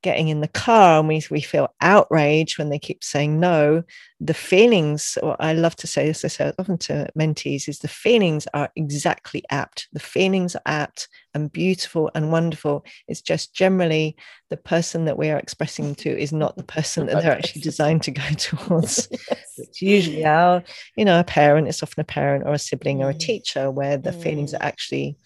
getting 0.03 0.29
in 0.29 0.41
the 0.41 0.49
car 0.49 1.01
and 1.01 1.09
we, 1.09 1.23
we 1.31 1.41
feel 1.41 1.75
outraged 1.81 2.59
when 2.59 2.69
they 2.69 2.79
keep 2.79 3.03
saying 3.03 3.41
no, 3.41 3.83
the 4.21 4.35
feelings, 4.35 5.19
or 5.23 5.37
I 5.41 5.53
love 5.53 5.77
to 5.77 5.87
say 5.87 6.07
this, 6.07 6.25
I 6.25 6.29
say 6.29 6.53
often 6.59 6.79
to 6.79 7.09
mentees, 7.19 7.69
is 7.69 7.81
the 7.81 7.89
feelings 7.89 8.47
are 8.55 8.71
exactly 8.77 9.43
apt. 9.51 9.89
The 9.93 10.01
feelings 10.01 10.55
are 10.55 10.63
apt 10.65 11.09
and 11.35 11.53
beautiful 11.53 12.11
and 12.15 12.31
wonderful. 12.31 12.85
It's 13.09 13.21
just 13.21 13.55
generally 13.55 14.17
the 14.49 14.57
person 14.57 15.07
that 15.07 15.19
we 15.19 15.31
are 15.31 15.39
expressing 15.39 15.95
to 15.97 16.11
is 16.11 16.33
not 16.33 16.57
the 16.57 16.63
person 16.63 17.07
that 17.07 17.23
they're 17.23 17.33
actually 17.33 17.63
designed 17.63 18.03
to 18.05 18.11
go 18.11 18.23
towards. 18.37 19.09
yes. 19.31 19.55
It's 19.59 19.83
usually 19.83 20.25
our, 20.25 20.63
you 20.97 21.05
know, 21.05 21.21
a 21.21 21.25
parent, 21.25 21.69
it's 21.69 21.83
often 21.83 22.01
a 22.01 22.05
parent 22.05 22.45
or 22.47 22.53
a 22.53 22.59
sibling 22.59 23.03
or 23.03 23.11
a 23.11 23.15
mm. 23.15 23.21
teacher 23.21 23.71
where 23.71 23.97
the 23.97 24.11
mm. 24.11 24.23
feelings 24.23 24.55
are 24.55 24.63
actually 24.63 25.17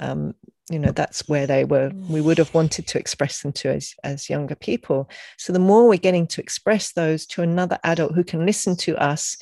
um, 0.00 0.34
you 0.70 0.78
know 0.78 0.92
that's 0.92 1.28
where 1.28 1.46
they 1.46 1.64
were 1.64 1.90
we 2.08 2.20
would 2.20 2.38
have 2.38 2.54
wanted 2.54 2.86
to 2.86 2.98
express 2.98 3.42
them 3.42 3.52
to 3.52 3.70
as, 3.70 3.94
as 4.04 4.30
younger 4.30 4.54
people. 4.54 5.10
So 5.36 5.52
the 5.52 5.58
more 5.58 5.88
we're 5.88 5.96
getting 5.96 6.26
to 6.28 6.40
express 6.40 6.92
those 6.92 7.26
to 7.26 7.42
another 7.42 7.78
adult 7.84 8.14
who 8.14 8.24
can 8.24 8.46
listen 8.46 8.76
to 8.76 8.96
us 8.96 9.36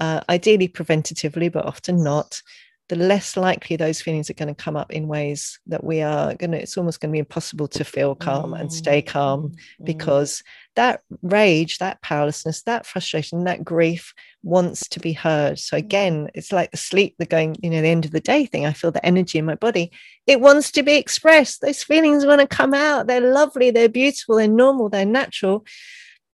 uh, 0.00 0.20
ideally 0.28 0.68
preventatively 0.68 1.50
but 1.50 1.64
often 1.64 2.02
not 2.02 2.42
the 2.88 2.96
less 2.96 3.36
likely 3.36 3.76
those 3.76 4.00
feelings 4.00 4.30
are 4.30 4.34
going 4.34 4.54
to 4.54 4.62
come 4.62 4.76
up 4.76 4.92
in 4.92 5.08
ways 5.08 5.58
that 5.66 5.82
we 5.82 6.02
are 6.02 6.34
going 6.34 6.52
to, 6.52 6.60
it's 6.60 6.76
almost 6.76 7.00
going 7.00 7.10
to 7.10 7.12
be 7.12 7.18
impossible 7.18 7.66
to 7.66 7.84
feel 7.84 8.14
calm 8.14 8.52
mm. 8.52 8.60
and 8.60 8.72
stay 8.72 9.02
calm 9.02 9.50
mm. 9.50 9.84
because 9.84 10.44
that 10.76 11.00
rage, 11.22 11.78
that 11.78 12.00
powerlessness, 12.02 12.62
that 12.62 12.86
frustration, 12.86 13.44
that 13.44 13.64
grief 13.64 14.14
wants 14.42 14.88
to 14.88 15.00
be 15.00 15.12
heard. 15.12 15.58
So 15.58 15.76
again, 15.76 16.30
it's 16.34 16.52
like 16.52 16.70
the 16.70 16.76
sleep, 16.76 17.16
the 17.18 17.26
going, 17.26 17.56
you 17.60 17.70
know, 17.70 17.82
the 17.82 17.88
end 17.88 18.04
of 18.04 18.12
the 18.12 18.20
day 18.20 18.46
thing. 18.46 18.66
I 18.66 18.72
feel 18.72 18.92
the 18.92 19.04
energy 19.04 19.38
in 19.38 19.46
my 19.46 19.56
body. 19.56 19.90
It 20.26 20.40
wants 20.40 20.70
to 20.72 20.82
be 20.82 20.94
expressed. 20.94 21.62
Those 21.62 21.82
feelings 21.82 22.24
want 22.24 22.40
to 22.40 22.46
come 22.46 22.74
out. 22.74 23.08
They're 23.08 23.32
lovely, 23.32 23.70
they're 23.70 23.88
beautiful, 23.88 24.36
they're 24.36 24.48
normal, 24.48 24.88
they're 24.88 25.04
natural 25.04 25.64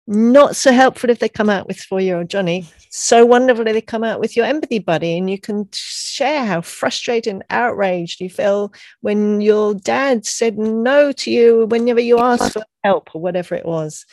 not 0.07 0.57
so 0.57 0.72
helpful 0.72 1.11
if 1.11 1.20
they 1.20 1.28
come 1.28 1.48
out 1.48 1.66
with 1.66 1.78
four 1.78 2.00
year 2.00 2.18
old 2.18 2.28
Johnny. 2.28 2.66
So 2.90 3.24
wonderful 3.24 3.66
if 3.66 3.74
they 3.74 3.80
come 3.80 4.05
out 4.05 4.20
with 4.20 4.36
your 4.36 4.46
empathy 4.46 4.78
buddy 4.78 5.16
and 5.16 5.30
you 5.30 5.38
can 5.38 5.68
share 5.72 6.44
how 6.44 6.61
frustrated 6.61 7.32
and 7.32 7.44
outraged 7.50 8.20
you 8.20 8.28
feel 8.28 8.72
when 9.00 9.40
your 9.40 9.74
dad 9.74 10.26
said 10.26 10.59
no 10.59 11.12
to 11.12 11.30
you 11.30 11.66
whenever 11.66 12.00
you 12.00 12.18
asked 12.18 12.53
for 12.53 12.64
help 12.84 13.14
or 13.14 13.20
whatever 13.20 13.55
it 13.55 13.64
was. 13.64 14.05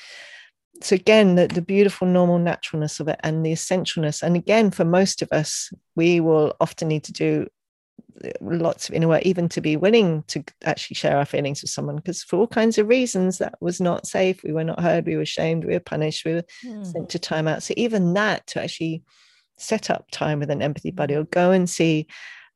So, 0.81 0.95
again, 0.95 1.35
the, 1.35 1.47
the 1.47 1.61
beautiful, 1.61 2.07
normal 2.07 2.39
naturalness 2.39 3.01
of 3.01 3.09
it 3.09 3.19
and 3.21 3.45
the 3.45 3.51
essentialness. 3.51 4.23
And 4.23 4.37
again, 4.37 4.71
for 4.71 4.85
most 4.85 5.21
of 5.21 5.29
us, 5.31 5.73
we 5.95 6.21
will 6.21 6.55
often 6.61 6.87
need 6.87 7.03
to 7.05 7.11
do 7.11 7.47
lots 8.41 8.89
of 8.89 8.95
inner 8.95 9.07
work, 9.07 9.23
even 9.23 9.49
to 9.49 9.61
be 9.61 9.77
willing 9.77 10.23
to 10.27 10.43
actually 10.63 10.95
share 10.95 11.17
our 11.17 11.25
feelings 11.25 11.61
with 11.61 11.71
someone, 11.71 11.95
because 11.97 12.23
for 12.23 12.37
all 12.37 12.47
kinds 12.47 12.77
of 12.77 12.87
reasons 12.87 13.37
that 13.37 13.55
was 13.61 13.79
not 13.79 14.07
safe. 14.07 14.43
We 14.43 14.51
were 14.51 14.63
not 14.63 14.79
heard, 14.79 15.05
we 15.05 15.17
were 15.17 15.25
shamed, 15.25 15.65
we 15.65 15.73
were 15.73 15.79
punished, 15.79 16.25
we 16.25 16.33
were 16.33 16.45
mm. 16.63 16.85
sent 16.85 17.09
to 17.09 17.19
timeout. 17.19 17.61
So 17.61 17.73
even 17.77 18.13
that 18.13 18.47
to 18.47 18.63
actually 18.63 19.03
set 19.57 19.89
up 19.89 20.09
time 20.11 20.39
with 20.39 20.49
an 20.49 20.61
empathy 20.61 20.91
buddy 20.91 21.15
or 21.15 21.25
go 21.25 21.51
and 21.51 21.69
see 21.69 22.07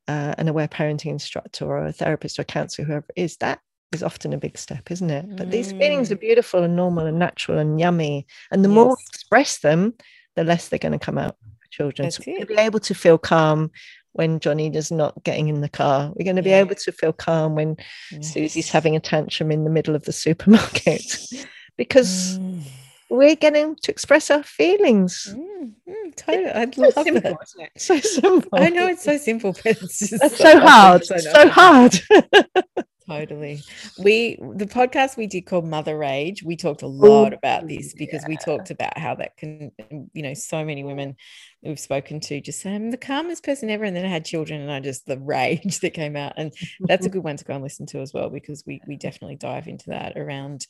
uh, 0.08 0.34
an 0.38 0.48
aware 0.48 0.68
parenting 0.68 1.06
instructor 1.10 1.66
or 1.66 1.86
a 1.86 1.92
therapist 1.92 2.38
or 2.38 2.42
a 2.42 2.46
counselor, 2.46 2.86
whoever 2.86 3.06
it 3.16 3.22
is, 3.22 3.36
that 3.38 3.60
is 3.92 4.02
often 4.02 4.32
a 4.32 4.38
big 4.38 4.58
step, 4.58 4.90
isn't 4.90 5.10
it? 5.10 5.36
But 5.36 5.48
mm. 5.48 5.50
these 5.50 5.72
feelings 5.72 6.10
are 6.10 6.16
hmm. 6.16 6.20
beautiful 6.20 6.62
and 6.62 6.74
normal 6.74 7.06
and 7.06 7.18
natural 7.18 7.58
and 7.58 7.78
yummy. 7.78 8.26
And 8.50 8.64
the 8.64 8.68
yes. 8.68 8.74
more 8.74 8.88
we 8.88 9.04
express 9.08 9.58
them, 9.58 9.94
the 10.36 10.44
less 10.44 10.68
they're 10.68 10.78
going 10.78 10.92
to 10.92 10.98
come 10.98 11.18
out 11.18 11.36
for 11.60 11.68
children. 11.70 12.06
That's 12.06 12.16
so 12.16 12.24
we 12.26 12.44
be 12.44 12.54
able 12.54 12.80
to 12.80 12.94
feel 12.94 13.18
calm 13.18 13.70
when 14.14 14.38
Johnny 14.40 14.74
is 14.74 14.90
not 14.90 15.22
getting 15.24 15.48
in 15.48 15.60
the 15.60 15.68
car. 15.68 16.12
We're 16.14 16.24
going 16.24 16.36
to 16.36 16.42
be 16.42 16.50
yeah. 16.50 16.60
able 16.60 16.76
to 16.76 16.92
feel 16.92 17.12
calm 17.12 17.56
when 17.56 17.76
yes. 18.10 18.32
Susie's 18.32 18.70
having 18.70 18.96
a 18.96 19.00
tantrum 19.00 19.50
in 19.50 19.64
the 19.64 19.70
middle 19.70 19.94
of 19.94 20.04
the 20.04 20.12
supermarket 20.12 21.18
because 21.76 22.38
mm. 22.38 22.62
we're 23.10 23.34
getting 23.34 23.76
to 23.82 23.90
express 23.90 24.30
our 24.30 24.44
feelings. 24.44 25.34
Mm, 25.36 25.72
mm, 25.88 26.16
totally. 26.16 26.46
I'd 26.46 26.78
love 26.78 26.92
so 26.94 27.02
simple, 27.02 27.38
it. 27.58 27.70
So 27.76 28.00
simple. 28.00 28.48
I 28.52 28.70
know 28.70 28.86
it's 28.86 29.04
so 29.04 29.18
simple, 29.18 29.52
but 29.52 29.66
it's 29.66 30.08
so, 30.08 30.28
so 30.28 30.60
hard. 30.60 31.04
So 31.04 31.48
hard. 31.48 31.98
totally 33.08 33.62
we 33.98 34.36
the 34.54 34.66
podcast 34.66 35.16
we 35.16 35.26
did 35.26 35.42
called 35.42 35.66
mother 35.66 35.96
rage 35.96 36.42
we 36.42 36.56
talked 36.56 36.82
a 36.82 36.86
lot 36.86 37.32
oh, 37.32 37.36
about 37.36 37.66
this 37.68 37.94
because 37.94 38.22
yeah. 38.22 38.28
we 38.28 38.36
talked 38.36 38.70
about 38.70 38.96
how 38.96 39.14
that 39.14 39.36
can 39.36 39.70
you 40.12 40.22
know 40.22 40.34
so 40.34 40.64
many 40.64 40.82
women 40.84 41.14
we've 41.62 41.78
spoken 41.78 42.18
to 42.18 42.40
just 42.40 42.60
say 42.60 42.74
i'm 42.74 42.90
the 42.90 42.96
calmest 42.96 43.44
person 43.44 43.68
ever 43.68 43.84
and 43.84 43.96
then 43.96 44.04
i 44.04 44.08
had 44.08 44.24
children 44.24 44.60
and 44.60 44.72
i 44.72 44.80
just 44.80 45.06
the 45.06 45.18
rage 45.20 45.80
that 45.80 45.90
came 45.90 46.16
out 46.16 46.32
and 46.36 46.52
that's 46.80 47.06
a 47.06 47.10
good 47.10 47.24
one 47.24 47.36
to 47.36 47.44
go 47.44 47.54
and 47.54 47.62
listen 47.62 47.86
to 47.86 48.00
as 48.00 48.12
well 48.14 48.30
because 48.30 48.64
we 48.66 48.80
we 48.88 48.96
definitely 48.96 49.36
dive 49.36 49.68
into 49.68 49.90
that 49.90 50.16
around 50.16 50.66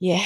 yeah 0.00 0.24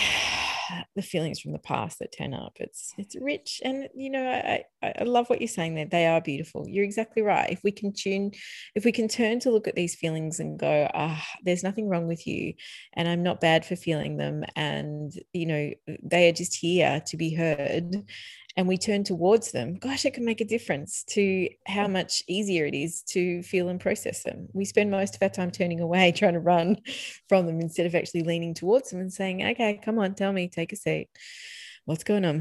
the 0.96 1.02
feelings 1.02 1.40
from 1.40 1.52
the 1.52 1.58
past 1.58 1.98
that 1.98 2.16
turn 2.16 2.34
up. 2.34 2.56
It's 2.60 2.92
it's 2.98 3.16
rich 3.20 3.60
and 3.64 3.88
you 3.94 4.10
know 4.10 4.28
I, 4.28 4.64
I 4.82 5.04
love 5.04 5.28
what 5.28 5.40
you're 5.40 5.48
saying 5.48 5.74
there 5.74 5.86
they 5.86 6.06
are 6.06 6.20
beautiful. 6.20 6.66
You're 6.68 6.84
exactly 6.84 7.22
right. 7.22 7.50
If 7.50 7.62
we 7.64 7.72
can 7.72 7.92
tune 7.92 8.32
if 8.74 8.84
we 8.84 8.92
can 8.92 9.08
turn 9.08 9.40
to 9.40 9.50
look 9.50 9.68
at 9.68 9.74
these 9.74 9.94
feelings 9.94 10.40
and 10.40 10.58
go 10.58 10.88
ah 10.94 11.24
there's 11.44 11.62
nothing 11.62 11.88
wrong 11.88 12.06
with 12.06 12.26
you 12.26 12.54
and 12.94 13.08
i'm 13.08 13.22
not 13.22 13.40
bad 13.40 13.64
for 13.64 13.76
feeling 13.76 14.16
them 14.16 14.44
and 14.56 15.12
you 15.32 15.46
know 15.46 15.70
they 16.02 16.28
are 16.28 16.32
just 16.32 16.54
here 16.54 17.02
to 17.06 17.16
be 17.16 17.34
heard 17.34 18.04
and 18.56 18.68
we 18.68 18.76
turn 18.76 19.04
towards 19.04 19.52
them, 19.52 19.74
gosh, 19.74 20.04
it 20.04 20.14
can 20.14 20.24
make 20.24 20.40
a 20.40 20.46
difference 20.46 21.04
to 21.04 21.48
how 21.66 21.88
much 21.88 22.22
easier 22.28 22.66
it 22.66 22.74
is 22.74 23.02
to 23.02 23.42
feel 23.42 23.68
and 23.68 23.80
process 23.80 24.22
them. 24.22 24.48
We 24.52 24.64
spend 24.64 24.90
most 24.90 25.16
of 25.16 25.22
our 25.22 25.28
time 25.28 25.50
turning 25.50 25.80
away, 25.80 26.12
trying 26.16 26.34
to 26.34 26.40
run 26.40 26.78
from 27.28 27.46
them 27.46 27.60
instead 27.60 27.86
of 27.86 27.94
actually 27.94 28.22
leaning 28.22 28.54
towards 28.54 28.90
them 28.90 29.00
and 29.00 29.12
saying, 29.12 29.42
okay, 29.42 29.80
come 29.82 29.98
on, 29.98 30.14
tell 30.14 30.32
me, 30.32 30.48
take 30.48 30.72
a 30.72 30.76
seat. 30.76 31.08
What's 31.84 32.04
going 32.04 32.24
on? 32.24 32.40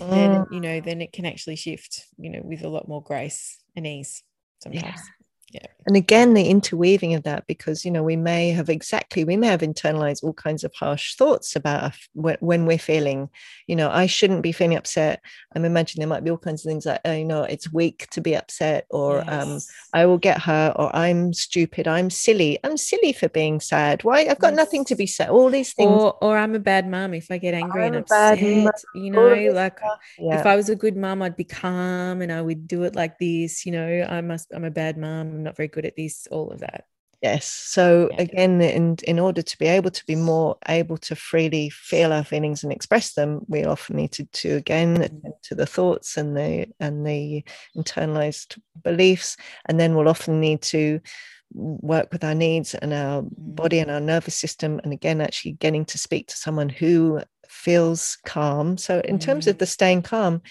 Mm. 0.00 0.10
Then, 0.10 0.46
you 0.50 0.60
know, 0.60 0.80
then 0.80 1.00
it 1.00 1.12
can 1.12 1.26
actually 1.26 1.56
shift, 1.56 2.04
you 2.18 2.30
know, 2.30 2.40
with 2.42 2.64
a 2.64 2.68
lot 2.68 2.88
more 2.88 3.02
grace 3.02 3.58
and 3.76 3.86
ease 3.86 4.22
sometimes. 4.60 4.84
Yeah 4.84 5.21
yeah 5.52 5.66
and 5.86 5.96
again 5.96 6.34
the 6.34 6.48
interweaving 6.48 7.14
of 7.14 7.22
that 7.24 7.46
because 7.46 7.84
you 7.84 7.90
know 7.90 8.02
we 8.02 8.16
may 8.16 8.50
have 8.50 8.68
exactly 8.68 9.24
we 9.24 9.36
may 9.36 9.46
have 9.46 9.60
internalized 9.60 10.22
all 10.22 10.32
kinds 10.32 10.64
of 10.64 10.72
harsh 10.74 11.14
thoughts 11.16 11.56
about 11.56 11.92
when 12.14 12.66
we're 12.66 12.78
feeling 12.78 13.28
you 13.66 13.76
know 13.76 13.90
i 13.90 14.06
shouldn't 14.06 14.42
be 14.42 14.52
feeling 14.52 14.76
upset 14.76 15.20
i'm 15.54 15.64
imagining 15.64 16.00
there 16.00 16.08
might 16.08 16.24
be 16.24 16.30
all 16.30 16.38
kinds 16.38 16.64
of 16.64 16.70
things 16.70 16.86
like 16.86 17.00
oh, 17.04 17.12
you 17.12 17.24
know 17.24 17.42
it's 17.42 17.72
weak 17.72 18.08
to 18.10 18.20
be 18.20 18.34
upset 18.34 18.86
or 18.90 19.20
um, 19.20 19.26
yes. 19.50 19.68
um, 19.94 20.00
i 20.00 20.06
will 20.06 20.18
get 20.18 20.40
hurt 20.40 20.72
or 20.76 20.94
i'm 20.94 21.32
stupid 21.32 21.86
i'm 21.86 22.10
silly 22.10 22.58
i'm 22.64 22.76
silly 22.76 23.12
for 23.12 23.28
being 23.28 23.60
sad 23.60 24.02
why 24.04 24.20
i've 24.20 24.38
got 24.38 24.52
yes. 24.52 24.56
nothing 24.56 24.84
to 24.84 24.94
be 24.94 25.06
sad 25.06 25.28
all 25.28 25.50
these 25.50 25.72
things 25.74 25.90
or, 25.90 26.16
or 26.22 26.38
i'm 26.38 26.54
a 26.54 26.60
bad 26.60 26.88
mom 26.88 27.12
if 27.14 27.30
i 27.30 27.38
get 27.38 27.54
angry 27.54 27.84
I'm 27.84 27.94
and 27.94 27.96
upset 27.96 28.38
you 28.94 29.10
know 29.10 29.34
like 29.52 29.78
yeah. 30.18 30.40
if 30.40 30.46
i 30.46 30.56
was 30.56 30.68
a 30.68 30.76
good 30.76 30.96
mom 30.96 31.22
i'd 31.22 31.36
be 31.36 31.44
calm 31.44 32.22
and 32.22 32.32
i 32.32 32.40
would 32.40 32.66
do 32.66 32.84
it 32.84 32.94
like 32.94 33.18
this 33.18 33.66
you 33.66 33.72
know 33.72 34.06
i 34.08 34.20
must 34.20 34.52
i'm 34.54 34.64
a 34.64 34.70
bad 34.70 34.96
mom 34.96 35.41
I'm 35.42 35.44
not 35.44 35.56
very 35.56 35.68
good 35.68 35.84
at 35.84 35.96
these, 35.96 36.28
all 36.30 36.52
of 36.52 36.60
that. 36.60 36.84
Yes. 37.20 37.46
So 37.46 38.08
yeah. 38.12 38.22
again, 38.22 38.60
in 38.60 38.96
in 39.06 39.18
order 39.18 39.42
to 39.42 39.58
be 39.58 39.66
able 39.66 39.90
to 39.90 40.06
be 40.06 40.16
more 40.16 40.56
able 40.68 40.98
to 40.98 41.16
freely 41.16 41.70
feel 41.70 42.12
our 42.12 42.24
feelings 42.24 42.62
and 42.62 42.72
express 42.72 43.14
them, 43.14 43.40
we 43.48 43.64
often 43.64 43.96
need 43.96 44.12
to, 44.12 44.54
again 44.54 44.96
mm-hmm. 44.96 45.30
to 45.42 45.54
the 45.54 45.66
thoughts 45.66 46.16
and 46.16 46.36
the 46.36 46.66
and 46.78 47.04
the 47.04 47.44
internalized 47.76 48.58
beliefs, 48.82 49.36
and 49.68 49.78
then 49.80 49.94
we'll 49.94 50.08
often 50.08 50.40
need 50.40 50.62
to 50.62 51.00
work 51.52 52.12
with 52.12 52.24
our 52.24 52.34
needs 52.34 52.74
and 52.74 52.92
our 52.92 53.22
body 53.36 53.78
and 53.78 53.88
mm-hmm. 53.88 53.94
our 53.94 54.00
nervous 54.00 54.34
system, 54.34 54.80
and 54.84 54.92
again, 54.92 55.20
actually 55.20 55.52
getting 55.52 55.84
to 55.86 55.98
speak 55.98 56.26
to 56.28 56.36
someone 56.36 56.68
who 56.68 57.20
feels 57.48 58.18
calm. 58.26 58.76
So 58.76 59.00
in 59.04 59.18
terms 59.18 59.46
of 59.46 59.54
mm-hmm. 59.54 59.58
the 59.58 59.66
staying 59.66 60.02
calm, 60.02 60.42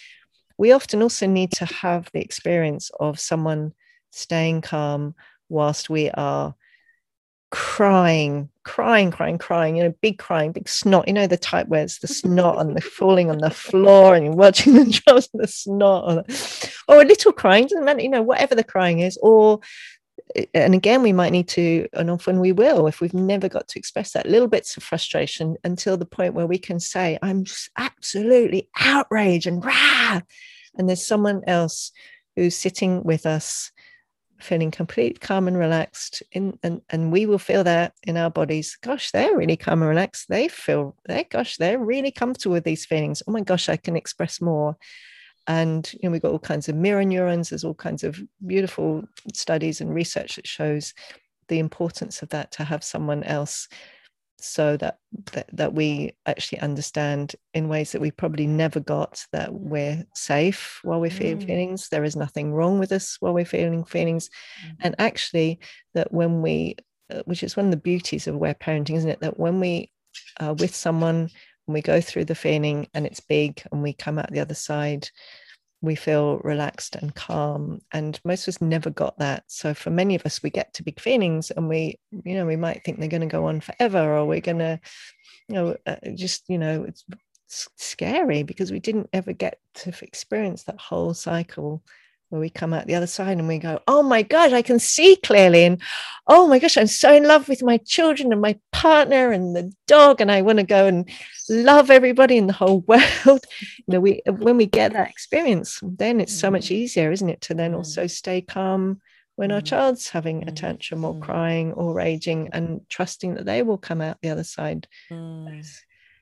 we 0.58 0.72
often 0.72 1.02
also 1.02 1.28
need 1.28 1.52
to 1.54 1.66
have 1.66 2.10
the 2.14 2.22
experience 2.22 2.92
of 2.98 3.20
someone 3.20 3.74
staying 4.12 4.62
calm 4.62 5.16
whilst 5.50 5.90
we 5.90 6.10
are 6.12 6.56
crying, 7.50 8.48
crying, 8.64 9.12
crying, 9.12 9.38
crying, 9.38 9.76
you 9.76 9.84
know, 9.84 9.94
big 10.02 10.18
crying, 10.18 10.54
big 10.54 10.70
snot, 10.70 11.08
you 11.08 11.14
know, 11.14 11.28
the 11.28 11.36
type 11.36 11.68
where 11.68 11.84
it's 11.84 12.00
the 12.00 12.08
snot 12.08 12.62
and 12.62 12.78
the 12.78 12.82
falling 12.82 13.30
on 13.30 13.40
the 13.40 13.50
floor 13.50 14.16
and 14.16 14.24
you're 14.24 14.34
watching 14.34 14.74
the 14.74 14.86
drops 14.86 15.28
and 15.34 15.44
the 15.44 15.48
snot, 15.48 16.26
or 16.88 17.02
a 17.02 17.06
little 17.06 17.34
crying, 17.34 17.66
doesn't 17.66 17.84
matter, 17.84 18.02
you 18.02 18.10
know, 18.10 18.22
whatever 18.22 18.56
the 18.56 18.64
crying 18.64 19.00
is, 19.00 19.18
or 19.22 19.60
and 20.54 20.74
again, 20.74 21.02
we 21.02 21.12
might 21.12 21.32
need 21.32 21.50
to, 21.50 21.90
and 21.92 22.10
often 22.10 22.40
we 22.40 22.54
will, 22.54 22.88
if 22.88 23.02
we've 23.02 23.14
never 23.14 23.50
got 23.50 23.68
to 23.68 23.80
express 23.80 24.14
that 24.14 24.28
little 24.30 24.48
bits 24.48 24.78
of 24.78 24.84
frustration 24.84 25.58
until 25.66 25.98
the 25.98 26.06
point 26.06 26.34
where 26.34 26.48
we 26.48 26.58
can 26.58 26.80
say, 26.80 27.20
I'm 27.22 27.44
just 27.44 27.70
absolutely 27.78 28.70
outraged 28.80 29.48
and 29.48 29.66
rah. 29.66 30.22
And 30.76 30.88
there's 30.88 31.06
someone 31.06 31.42
else 31.48 31.92
who's 32.38 32.56
sitting 32.56 33.04
with 33.04 33.26
us 33.26 33.72
feeling 34.44 34.72
complete 34.72 35.22
calm 35.22 35.48
and 35.48 35.58
relaxed 35.58 36.24
in 36.32 36.58
and, 36.64 36.82
and 36.90 37.12
we 37.12 37.26
will 37.26 37.40
feel 37.40 37.64
that 37.64 37.94
in 38.04 38.18
our 38.18 38.30
bodies. 38.30 38.78
Gosh 38.82 39.12
they're 39.12 39.36
really 39.36 39.58
calm 39.58 39.82
and 39.82 39.90
relaxed. 39.90 40.28
They 40.30 40.48
feel 40.48 40.96
they 41.08 41.26
gosh 41.26 41.58
they're 41.58 41.80
really 41.80 42.12
comfortable 42.12 42.54
with 42.54 42.64
these 42.64 42.86
feelings. 42.86 43.24
Oh 43.28 43.32
my 43.32 43.42
gosh 43.42 43.70
i 43.70 43.78
can 43.78 43.96
express 43.96 44.42
more. 44.42 44.78
And 45.48 45.92
you 45.94 46.00
know 46.04 46.12
we've 46.12 46.22
got 46.22 46.32
all 46.32 46.40
kinds 46.40 46.70
of 46.70 46.76
mirror 46.76 47.04
neurons. 47.04 47.50
There's 47.50 47.64
all 47.64 47.74
kinds 47.74 48.04
of 48.04 48.20
beautiful 48.46 49.04
studies 49.34 49.82
and 49.82 49.94
research 49.94 50.36
that 50.36 50.48
shows 50.48 50.94
the 51.48 51.60
importance 51.60 52.22
of 52.22 52.30
that 52.30 52.52
to 52.54 52.64
have 52.64 52.84
someone 52.84 53.24
else 53.24 53.68
so 54.44 54.78
that, 54.78 54.98
that 55.34 55.48
that 55.54 55.74
we 55.74 56.12
actually 56.26 56.60
understand 56.60 57.36
in 57.54 57.68
ways 57.68 57.92
that 57.92 58.02
we 58.02 58.12
probably 58.12 58.48
never 58.48 58.80
got 58.80 59.26
that 59.32 59.54
we're 59.54 60.04
safe 60.16 60.80
while 60.84 61.00
we're 61.00 61.10
feeling 61.10 61.40
mm. 61.40 61.46
feelings 61.46 61.90
there 61.90 62.04
is 62.04 62.16
nothing 62.16 62.54
wrong 62.54 62.80
with 62.80 62.92
us 62.92 63.18
while 63.20 63.34
we're 63.34 63.46
feeling 63.46 63.84
feelings 63.84 64.30
mm. 64.66 64.76
and 64.82 64.96
actually 65.00 65.60
that 65.94 66.12
when 66.12 66.42
we 66.42 66.76
uh, 67.12 67.22
which 67.26 67.44
is 67.44 67.56
one 67.56 67.66
of 67.66 67.72
the 67.72 67.78
beauties 67.78 68.28
of 68.28 68.36
aware 68.36 68.56
parenting 68.56 68.96
isn't 68.96 69.10
it 69.10 69.22
that 69.22 69.40
when 69.40 69.60
we 69.60 69.92
are 70.40 70.54
with 70.54 70.76
someone 70.76 71.30
and 71.68 71.74
we 71.74 71.82
go 71.82 72.02
through 72.02 72.26
the 72.26 72.36
feeling 72.36 72.88
and 72.94 73.06
it's 73.06 73.20
big 73.20 73.62
and 73.72 73.84
we 73.84 73.94
come 73.94 74.18
out 74.18 74.32
the 74.32 74.40
other 74.40 74.56
side 74.56 75.10
we 75.82 75.96
feel 75.96 76.38
relaxed 76.40 76.96
and 76.96 77.16
calm 77.16 77.82
and 77.92 78.20
most 78.24 78.48
of 78.48 78.54
us 78.54 78.62
never 78.62 78.90
got 78.90 79.18
that. 79.18 79.44
So 79.48 79.74
for 79.74 79.90
many 79.90 80.16
of 80.16 80.26
us 80.26 80.44
we 80.44 80.50
get 80.50 80.74
to 80.76 80.84
big 80.84 81.00
feelings 81.00 81.52
and 81.52 81.68
we 81.68 82.00
you 82.24 82.36
know 82.36 82.46
we 82.46 82.56
might 82.56 82.84
think 82.84 83.00
they're 83.00 83.10
going 83.10 83.22
to 83.22 83.28
go 83.28 83.46
on 83.46 83.62
forever 83.62 84.18
or 84.18 84.26
we're 84.26 84.42
going 84.42 84.60
to 84.60 84.80
you 85.48 85.56
know 85.56 85.76
uh, 85.86 85.96
just 86.16 86.44
you 86.48 86.58
know 86.58 86.84
it's, 86.84 87.04
it's 87.48 87.68
scary 87.78 88.44
because 88.44 88.72
we 88.72 88.80
didn't 88.80 89.10
ever 89.14 89.34
get 89.34 89.60
to 89.76 89.94
experience 90.02 90.64
that 90.64 90.80
whole 90.80 91.14
cycle 91.14 91.84
where 92.32 92.40
we 92.40 92.50
come 92.50 92.74
out 92.74 92.88
the 92.88 92.96
other 92.96 93.08
side 93.08 93.38
and 93.38 93.48
we 93.48 93.60
go, 93.60 93.82
oh 93.90 94.02
my 94.02 94.22
gosh, 94.22 94.54
I 94.54 94.62
can 94.62 94.80
see 94.80 95.18
clearly. 95.18 95.66
And 95.66 95.82
oh 96.28 96.48
my 96.48 96.60
gosh, 96.60 96.78
I'm 96.78 96.88
so 96.88 97.14
in 97.14 97.26
love 97.26 97.50
with 97.50 97.62
my 97.62 97.76
children 97.80 98.32
and 98.32 98.40
my 98.40 98.58
partner 98.72 99.34
and 99.34 99.54
the 99.54 99.70
dog. 99.86 100.22
And 100.22 100.32
I 100.32 100.42
want 100.42 100.60
to 100.60 100.64
go 100.64 100.88
and 100.88 101.10
love 101.50 101.92
everybody 101.92 102.38
in 102.38 102.48
the 102.48 102.54
whole 102.54 102.80
world. 102.88 103.02
you 103.26 103.86
know, 103.90 104.00
we 104.00 104.22
when 104.26 104.56
we 104.56 104.66
get 104.66 104.94
that 104.94 105.10
experience, 105.10 105.82
then 105.84 106.22
it's 106.22 106.34
so 106.34 106.50
much 106.50 106.68
mm. 106.68 106.72
easier, 106.72 107.12
isn't 107.12 107.30
it, 107.30 107.42
to 107.42 107.54
then 107.54 107.74
mm. 107.74 107.78
also 107.78 108.08
stay 108.08 108.40
calm 108.40 109.02
when 109.36 109.52
our 109.52 109.60
mm. 109.60 109.66
child's 109.66 110.08
having 110.08 110.48
a 110.48 110.54
tantrum 110.54 111.04
or 111.04 111.20
crying 111.20 111.74
or 111.74 111.94
raging 111.94 112.48
and 112.54 112.80
trusting 112.88 113.36
that 113.36 113.46
they 113.46 113.62
will 113.62 113.78
come 113.78 114.00
out 114.00 114.18
the 114.22 114.30
other 114.30 114.46
side. 114.46 114.88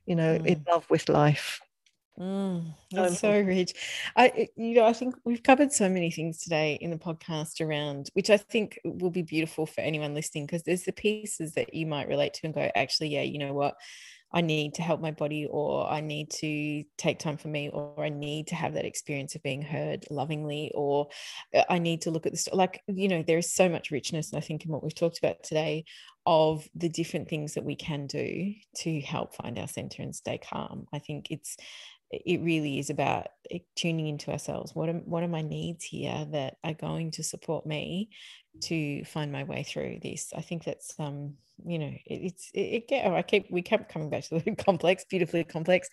You 0.07 0.16
know, 0.16 0.34
in 0.34 0.66
love 0.68 0.89
with 0.89 1.07
life. 1.07 1.62
Mm, 2.20 2.76
that's 2.91 3.20
so 3.20 3.39
rich. 3.39 3.74
I, 4.15 4.49
you 4.57 4.76
know, 4.76 4.86
I 4.86 4.91
think 4.91 5.15
we've 5.24 5.41
covered 5.41 5.72
so 5.72 5.88
many 5.88 6.11
things 6.11 6.39
today 6.39 6.78
in 6.82 6.91
the 6.91 6.97
podcast 6.97 7.65
around, 7.65 8.09
which 8.13 8.30
I 8.30 8.36
think 8.36 8.78
will 8.84 9.09
be 9.09 9.22
beautiful 9.22 9.65
for 9.65 9.80
anyone 9.80 10.13
listening 10.13 10.45
because 10.45 10.63
there's 10.63 10.84
the 10.84 10.91
pieces 10.91 11.53
that 11.53 11.74
you 11.74 11.86
might 11.86 12.09
relate 12.09 12.34
to 12.36 12.41
and 12.43 12.53
go, 12.53 12.70
actually, 12.76 13.09
yeah, 13.09 13.22
you 13.22 13.39
know 13.39 13.53
what, 13.53 13.76
I 14.34 14.41
need 14.41 14.74
to 14.76 14.82
help 14.82 14.99
my 14.99 15.11
body, 15.11 15.47
or 15.49 15.89
I 15.89 16.01
need 16.01 16.30
to 16.32 16.84
take 16.97 17.20
time 17.20 17.38
for 17.38 17.47
me, 17.47 17.70
or 17.70 18.03
I 18.03 18.09
need 18.09 18.47
to 18.47 18.55
have 18.55 18.74
that 18.74 18.86
experience 18.86 19.36
of 19.36 19.41
being 19.41 19.61
heard 19.61 20.05
lovingly, 20.11 20.72
or 20.76 21.07
uh, 21.55 21.63
I 21.70 21.80
need 21.80 22.01
to 22.01 22.11
look 22.11 22.26
at 22.26 22.34
this. 22.34 22.49
Like, 22.51 22.84
you 22.88 23.07
know, 23.07 23.24
there 23.24 23.39
is 23.39 23.51
so 23.51 23.70
much 23.70 23.91
richness, 23.91 24.34
I 24.34 24.41
think, 24.41 24.65
in 24.65 24.72
what 24.72 24.84
we've 24.84 24.93
talked 24.93 25.17
about 25.20 25.41
today 25.43 25.86
of 26.26 26.67
the 26.76 26.89
different 26.89 27.28
things 27.28 27.55
that 27.55 27.63
we 27.63 27.76
can 27.76 28.05
do 28.05 28.53
to 28.80 28.99
help 29.01 29.36
find 29.36 29.57
our 29.57 29.67
center 29.67 30.03
and 30.03 30.13
stay 30.13 30.38
calm. 30.38 30.86
I 30.93 30.99
think 30.99 31.32
it's 31.32 31.57
it 32.12 32.41
really 32.41 32.80
is 32.80 32.89
about 32.89 33.28
eh, 33.51 33.60
tuning 33.76 34.07
into 34.07 34.32
ourselves. 34.32 34.74
What 34.74 34.89
are, 34.89 34.93
what 34.93 35.24
are 35.24 35.28
my 35.28 35.41
needs 35.41 35.86
here 35.86 36.26
that 36.32 36.57
are 36.64 36.74
going 36.74 37.12
to 37.12 37.24
support 37.24 37.66
me 37.66 38.10
to 38.64 39.03
find 39.05 39.32
my 39.32 39.43
way 39.43 39.64
through 39.64 39.99
this? 40.01 40.34
I 40.36 40.41
think 40.41 40.64
that's 40.64 40.93
um, 40.99 41.36
you 41.66 41.80
know, 41.80 41.91
it, 42.05 42.20
it's 42.24 42.51
it, 42.53 42.62
it 42.62 42.88
get. 42.88 43.05
Oh, 43.05 43.16
I 43.16 43.22
keep 43.22 43.47
we 43.51 43.62
kept 43.62 43.91
coming 43.91 44.10
back 44.10 44.24
to 44.26 44.39
the 44.39 44.55
complex, 44.57 45.05
beautifully 45.10 45.43
complex, 45.43 45.89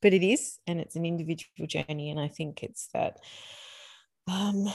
but 0.00 0.12
it 0.12 0.22
is, 0.22 0.58
and 0.66 0.80
it's 0.80 0.96
an 0.96 1.04
individual 1.04 1.66
journey. 1.66 2.10
And 2.10 2.20
I 2.20 2.28
think 2.28 2.62
it's 2.62 2.88
that 2.94 3.18
um, 4.26 4.66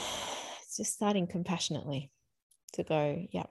it's 0.62 0.76
just 0.76 0.94
starting 0.94 1.26
compassionately 1.26 2.10
to 2.74 2.84
go, 2.84 3.26
yeah, 3.30 3.46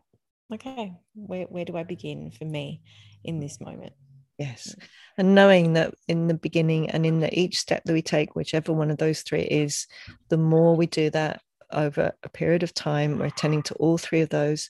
okay, 0.53 0.93
where 1.15 1.45
where 1.45 1.65
do 1.65 1.77
I 1.77 1.83
begin 1.83 2.31
for 2.31 2.45
me 2.45 2.81
in 3.23 3.39
this 3.39 3.59
moment? 3.59 3.93
Yes. 4.37 4.75
And 5.17 5.35
knowing 5.35 5.73
that 5.73 5.93
in 6.07 6.27
the 6.27 6.33
beginning 6.33 6.89
and 6.89 7.05
in 7.05 7.19
the, 7.19 7.39
each 7.39 7.59
step 7.59 7.83
that 7.85 7.93
we 7.93 8.01
take, 8.01 8.35
whichever 8.35 8.73
one 8.73 8.89
of 8.89 8.97
those 8.97 9.21
three 9.21 9.43
is, 9.43 9.87
the 10.29 10.37
more 10.37 10.75
we 10.75 10.87
do 10.87 11.09
that 11.11 11.41
over 11.71 12.13
a 12.23 12.29
period 12.29 12.63
of 12.63 12.73
time, 12.73 13.19
we're 13.19 13.25
attending 13.25 13.63
to 13.63 13.75
all 13.75 13.97
three 13.97 14.21
of 14.21 14.29
those, 14.29 14.69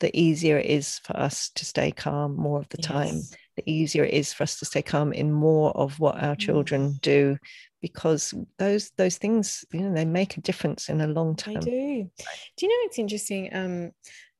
the 0.00 0.10
easier 0.18 0.58
it 0.58 0.66
is 0.66 0.98
for 1.00 1.16
us 1.16 1.50
to 1.54 1.64
stay 1.64 1.90
calm 1.92 2.36
more 2.36 2.58
of 2.58 2.68
the 2.68 2.78
yes. 2.78 2.86
time. 2.86 3.20
The 3.56 3.70
easier 3.70 4.04
it 4.04 4.14
is 4.14 4.32
for 4.32 4.44
us 4.44 4.58
to 4.58 4.64
stay 4.64 4.82
calm 4.82 5.12
in 5.12 5.32
more 5.32 5.70
of 5.72 6.00
what 6.00 6.22
our 6.22 6.36
children 6.36 6.92
mm. 6.92 7.00
do, 7.00 7.38
because 7.82 8.32
those 8.58 8.90
those 8.96 9.18
things, 9.18 9.64
you 9.72 9.80
know, 9.80 9.94
they 9.94 10.06
make 10.06 10.36
a 10.36 10.40
difference 10.40 10.88
in 10.88 11.00
a 11.00 11.06
long 11.06 11.36
time. 11.36 11.60
They 11.60 11.70
do. 11.70 12.10
Do 12.56 12.66
you 12.66 12.68
know 12.68 12.86
it's 12.86 12.98
interesting? 12.98 13.54
Um, 13.54 13.90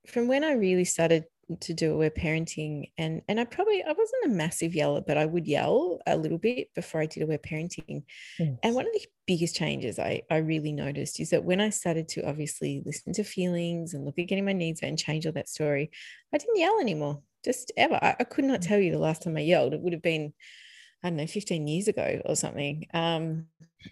from 0.06 0.28
when 0.28 0.44
I 0.44 0.52
really 0.52 0.86
started 0.86 1.24
to 1.58 1.74
do 1.74 1.92
aware 1.92 2.10
parenting 2.10 2.90
and 2.98 3.22
and 3.28 3.40
I 3.40 3.44
probably 3.44 3.82
I 3.82 3.92
wasn't 3.92 4.26
a 4.26 4.28
massive 4.28 4.74
yeller 4.74 5.00
but 5.00 5.16
I 5.16 5.26
would 5.26 5.46
yell 5.46 6.00
a 6.06 6.16
little 6.16 6.38
bit 6.38 6.68
before 6.74 7.00
I 7.00 7.06
did 7.06 7.22
aware 7.22 7.38
parenting 7.38 8.04
yes. 8.38 8.56
and 8.62 8.74
one 8.74 8.86
of 8.86 8.92
the 8.92 9.06
biggest 9.26 9.56
changes 9.56 9.98
I 9.98 10.22
I 10.30 10.38
really 10.38 10.72
noticed 10.72 11.20
is 11.20 11.30
that 11.30 11.44
when 11.44 11.60
I 11.60 11.70
started 11.70 12.08
to 12.08 12.28
obviously 12.28 12.82
listen 12.84 13.12
to 13.14 13.24
feelings 13.24 13.94
and 13.94 14.04
look 14.04 14.18
at 14.18 14.28
getting 14.28 14.44
my 14.44 14.52
needs 14.52 14.80
and 14.82 14.98
change 14.98 15.26
all 15.26 15.32
that 15.32 15.48
story 15.48 15.90
I 16.32 16.38
didn't 16.38 16.58
yell 16.58 16.78
anymore 16.80 17.22
just 17.44 17.72
ever 17.76 17.98
I, 18.02 18.16
I 18.20 18.24
could 18.24 18.44
not 18.44 18.60
mm. 18.60 18.68
tell 18.68 18.78
you 18.78 18.92
the 18.92 18.98
last 18.98 19.22
time 19.22 19.36
I 19.36 19.40
yelled 19.40 19.74
it 19.74 19.80
would 19.80 19.92
have 19.92 20.02
been 20.02 20.32
I 21.02 21.08
don't 21.08 21.16
know 21.16 21.26
15 21.26 21.66
years 21.66 21.88
ago 21.88 22.20
or 22.24 22.36
something 22.36 22.86
um 22.94 23.46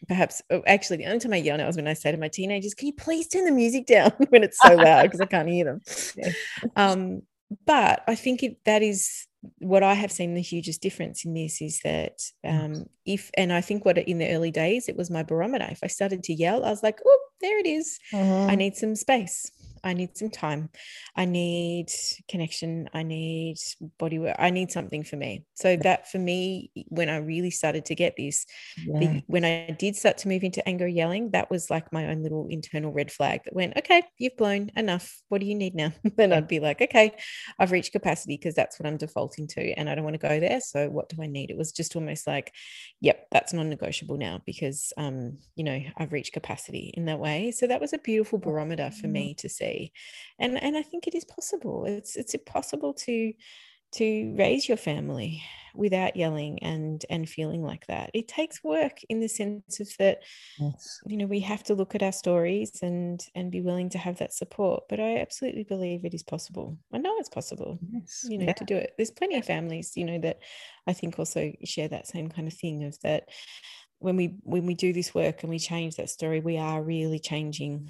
perhaps 0.06 0.42
oh, 0.50 0.62
actually 0.66 0.98
the 0.98 1.06
only 1.06 1.18
time 1.18 1.32
I 1.32 1.36
yell 1.36 1.56
now 1.56 1.68
is 1.68 1.76
when 1.76 1.88
I 1.88 1.94
say 1.94 2.12
to 2.12 2.18
my 2.18 2.28
teenagers, 2.28 2.74
can 2.74 2.86
you 2.88 2.92
please 2.92 3.28
turn 3.28 3.44
the 3.44 3.52
music 3.52 3.86
down 3.86 4.12
when 4.28 4.42
it's 4.42 4.59
so 4.61 4.74
loud 4.74 5.04
because 5.04 5.20
I 5.20 5.26
can't 5.26 5.48
hear 5.48 5.64
them. 5.64 5.80
Yeah. 6.16 6.32
Um, 6.74 7.22
but 7.66 8.03
I 8.07 8.14
think 8.14 8.42
it, 8.42 8.64
that 8.64 8.82
is 8.82 9.26
what 9.59 9.82
I 9.82 9.94
have 9.94 10.12
seen 10.12 10.34
the 10.34 10.42
hugest 10.42 10.82
difference 10.82 11.24
in 11.24 11.34
this 11.34 11.62
is 11.62 11.80
that 11.84 12.20
um, 12.44 12.86
if, 13.07 13.30
and 13.34 13.53
I 13.53 13.61
think 13.61 13.84
what 13.84 13.99
in 13.99 14.18
the 14.18 14.30
early 14.30 14.51
days, 14.51 14.88
it 14.88 14.96
was 14.96 15.11
my 15.11 15.22
barometer. 15.22 15.68
If 15.70 15.80
I 15.82 15.86
started 15.86 16.22
to 16.24 16.34
yell, 16.34 16.64
I 16.64 16.70
was 16.70 16.82
like, 16.82 16.99
oh, 17.07 17.18
there 17.40 17.59
it 17.59 17.66
is. 17.66 17.99
Mm-hmm. 18.12 18.51
I 18.51 18.55
need 18.57 18.76
some 18.76 18.96
space. 18.96 19.51
I 19.85 19.95
need 19.95 20.16
some 20.16 20.31
time. 20.31 20.70
I 21.16 21.24
need 21.24 21.89
connection. 22.29 22.89
I 22.93 23.03
need 23.03 23.57
body 23.99 24.18
work. 24.18 24.37
I 24.39 24.51
need 24.51 24.70
something 24.70 25.05
for 25.05 25.16
me. 25.16 25.45
So 25.55 25.76
that 25.76 26.11
for 26.11 26.18
me, 26.18 26.70
when 26.89 27.09
I 27.09 27.16
really 27.18 27.51
started 27.51 27.85
to 27.87 27.95
get 27.95 28.14
this, 28.16 28.47
yeah. 28.85 28.99
the, 28.99 29.22
when 29.26 29.45
I 29.45 29.76
did 29.79 29.97
start 29.97 30.18
to 30.18 30.29
move 30.29 30.45
into 30.45 30.66
anger 30.68 30.89
yelling, 30.89 31.31
that 31.31 31.51
was 31.51 31.70
like 31.70 31.93
my 31.93 32.09
own 32.09 32.22
little 32.22 32.47
internal 32.51 32.93
red 32.93 33.11
flag 33.11 33.43
that 33.45 33.55
went, 33.55 33.76
okay, 33.76 34.03
you've 34.18 34.37
blown 34.37 34.70
enough. 34.76 35.20
What 35.29 35.41
do 35.41 35.47
you 35.47 35.55
need 35.55 35.74
now? 35.74 35.93
then 36.16 36.33
I'd 36.33 36.49
be 36.49 36.61
like, 36.61 36.81
okay, 36.81 37.12
I've 37.59 37.72
reached 37.72 37.93
capacity 37.93 38.37
because 38.37 38.55
that's 38.55 38.79
what 38.79 38.87
I'm 38.87 38.97
defaulting 38.97 39.47
to 39.49 39.72
and 39.72 39.89
I 39.89 39.95
don't 39.95 40.05
want 40.05 40.20
to 40.20 40.29
go 40.29 40.41
there. 40.41 40.61
So 40.61 40.89
what 40.89 41.09
do 41.09 41.22
I 41.22 41.26
need? 41.26 41.51
It 41.51 41.59
was 41.59 41.72
just 41.72 41.97
almost 41.97 42.26
like, 42.26 42.53
yep, 43.01 43.26
that's 43.31 43.53
non-negotiable 43.53 44.16
now 44.16 44.41
because 44.45 44.93
um, 44.97 45.39
you 45.57 45.64
know, 45.64 45.81
I've 45.97 46.12
reached 46.12 46.33
capacity 46.33 46.93
in 46.95 47.07
that 47.07 47.18
way. 47.18 47.51
So 47.51 47.66
that 47.66 47.81
was 47.81 47.93
a 47.93 47.99
beautiful 47.99 48.39
barometer 48.39 48.91
for 48.91 49.07
me 49.07 49.35
to 49.39 49.49
see 49.49 49.68
and 50.39 50.62
and 50.62 50.77
i 50.77 50.83
think 50.83 51.07
it 51.07 51.14
is 51.14 51.25
possible 51.25 51.85
it's 51.87 52.16
it's 52.16 52.35
possible 52.47 52.93
to 52.93 53.33
to 53.91 54.35
raise 54.37 54.69
your 54.69 54.77
family 54.77 55.43
without 55.75 56.16
yelling 56.16 56.59
and 56.62 57.05
and 57.09 57.29
feeling 57.29 57.62
like 57.62 57.87
that 57.87 58.11
it 58.12 58.29
takes 58.29 58.62
work 58.62 58.99
in 59.09 59.21
the 59.21 59.29
sense 59.29 59.81
of 59.81 59.89
that 59.99 60.19
yes. 60.59 61.01
you 61.07 61.16
know 61.16 61.27
we 61.27 61.41
have 61.41 61.62
to 61.62 61.75
look 61.75 61.95
at 61.95 62.03
our 62.03 62.12
stories 62.12 62.81
and 62.83 63.25
and 63.35 63.51
be 63.51 63.61
willing 63.61 63.89
to 63.89 63.97
have 63.97 64.19
that 64.19 64.33
support 64.33 64.83
but 64.89 65.01
i 65.01 65.19
absolutely 65.19 65.64
believe 65.64 66.05
it 66.05 66.14
is 66.14 66.23
possible 66.23 66.77
i 66.93 66.99
know 66.99 67.14
it's 67.19 67.29
possible 67.29 67.79
yes. 67.93 68.25
you 68.29 68.37
know 68.37 68.47
yeah. 68.47 68.53
to 68.53 68.64
do 68.64 68.77
it 68.77 68.93
there's 68.97 69.11
plenty 69.11 69.37
of 69.37 69.45
families 69.45 69.93
you 69.95 70.05
know 70.05 70.19
that 70.19 70.39
i 70.87 70.93
think 70.93 71.19
also 71.19 71.53
share 71.64 71.89
that 71.89 72.07
same 72.07 72.29
kind 72.29 72.49
of 72.49 72.55
thing 72.55 72.85
of 72.85 72.99
that 73.01 73.29
when 74.01 74.16
we 74.16 74.37
when 74.43 74.66
we 74.66 74.75
do 74.75 74.93
this 74.93 75.14
work 75.14 75.43
and 75.43 75.51
we 75.51 75.59
change 75.59 75.97
that 75.97 76.11
story 76.11 76.41
we 76.41 76.59
are 76.59 76.83
really 76.83 77.19
changing 77.19 77.89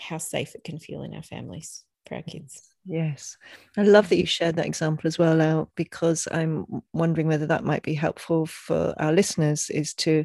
how 0.00 0.18
safe 0.18 0.54
it 0.54 0.64
can 0.64 0.78
feel 0.78 1.02
in 1.02 1.14
our 1.14 1.22
families 1.22 1.84
for 2.06 2.16
our 2.16 2.22
kids. 2.22 2.62
Yes. 2.84 3.36
I 3.76 3.82
love 3.82 4.08
that 4.08 4.16
you 4.16 4.24
shared 4.24 4.56
that 4.56 4.66
example 4.66 5.06
as 5.06 5.18
well, 5.18 5.70
because 5.74 6.26
I'm 6.32 6.82
wondering 6.92 7.28
whether 7.28 7.46
that 7.46 7.64
might 7.64 7.82
be 7.82 7.94
helpful 7.94 8.46
for 8.46 8.94
our 8.98 9.12
listeners 9.12 9.70
is 9.70 9.94
to 9.94 10.24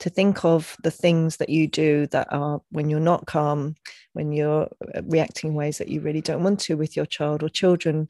to 0.00 0.08
think 0.08 0.46
of 0.46 0.76
the 0.82 0.90
things 0.90 1.36
that 1.36 1.50
you 1.50 1.68
do 1.68 2.06
that 2.06 2.26
are 2.32 2.62
when 2.70 2.88
you're 2.88 2.98
not 2.98 3.26
calm, 3.26 3.74
when 4.14 4.32
you're 4.32 4.66
uh, 4.94 5.02
reacting 5.04 5.50
in 5.50 5.54
ways 5.54 5.76
that 5.76 5.88
you 5.88 6.00
really 6.00 6.22
don't 6.22 6.42
want 6.42 6.58
to 6.58 6.74
with 6.74 6.96
your 6.96 7.04
child 7.04 7.42
or 7.42 7.50
children. 7.50 8.08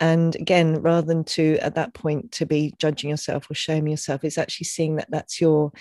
And 0.00 0.34
again, 0.34 0.82
rather 0.82 1.06
than 1.06 1.22
to 1.24 1.56
at 1.58 1.76
that 1.76 1.94
point 1.94 2.32
to 2.32 2.44
be 2.44 2.74
judging 2.78 3.08
yourself 3.08 3.48
or 3.48 3.54
shaming 3.54 3.92
yourself, 3.92 4.24
it's 4.24 4.36
actually 4.36 4.64
seeing 4.64 4.96
that 4.96 5.10
that's 5.10 5.40
your 5.40 5.72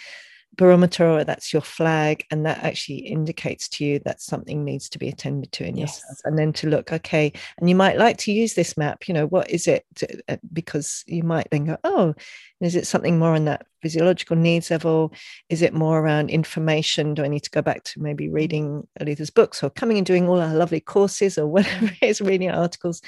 barometer 0.55 1.07
or 1.07 1.23
that's 1.23 1.53
your 1.53 1.61
flag 1.61 2.25
and 2.31 2.45
that 2.45 2.63
actually 2.63 2.97
indicates 2.97 3.67
to 3.69 3.85
you 3.85 3.99
that 3.99 4.21
something 4.21 4.63
needs 4.63 4.89
to 4.89 4.97
be 4.97 5.07
attended 5.07 5.51
to 5.51 5.65
in 5.65 5.77
yes. 5.77 5.97
yourself. 5.99 6.19
And 6.25 6.37
then 6.37 6.51
to 6.53 6.67
look 6.67 6.91
okay 6.91 7.31
and 7.59 7.69
you 7.69 7.75
might 7.75 7.97
like 7.97 8.17
to 8.19 8.31
use 8.31 8.55
this 8.55 8.75
map 8.75 9.07
you 9.07 9.13
know 9.13 9.27
what 9.27 9.49
is 9.51 9.67
it 9.67 9.85
to, 9.95 10.19
uh, 10.29 10.37
because 10.51 11.03
you 11.05 11.21
might 11.23 11.47
then 11.51 11.65
go 11.65 11.77
oh 11.83 12.15
is 12.59 12.75
it 12.75 12.87
something 12.87 13.19
more 13.19 13.35
on 13.35 13.45
that 13.45 13.67
physiological 13.81 14.35
needs 14.35 14.71
level? 14.71 15.13
Is 15.49 15.61
it 15.61 15.73
more 15.73 15.99
around 15.99 16.31
information? 16.31 17.13
Do 17.13 17.23
i 17.23 17.27
need 17.27 17.43
to 17.43 17.51
go 17.51 17.61
back 17.61 17.83
to 17.83 18.01
maybe 18.01 18.29
reading 18.29 18.87
Aletha's 18.99 19.29
books 19.29 19.61
or 19.61 19.69
coming 19.69 19.97
and 19.97 20.05
doing 20.05 20.27
all 20.27 20.41
our 20.41 20.55
lovely 20.55 20.79
courses 20.79 21.37
or 21.37 21.47
whatever 21.55 21.85
it 22.01 22.07
is 22.07 22.21
reading 22.21 22.49
articles 22.49 23.01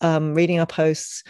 um, 0.00 0.34
reading 0.34 0.58
our 0.60 0.66
posts 0.66 1.22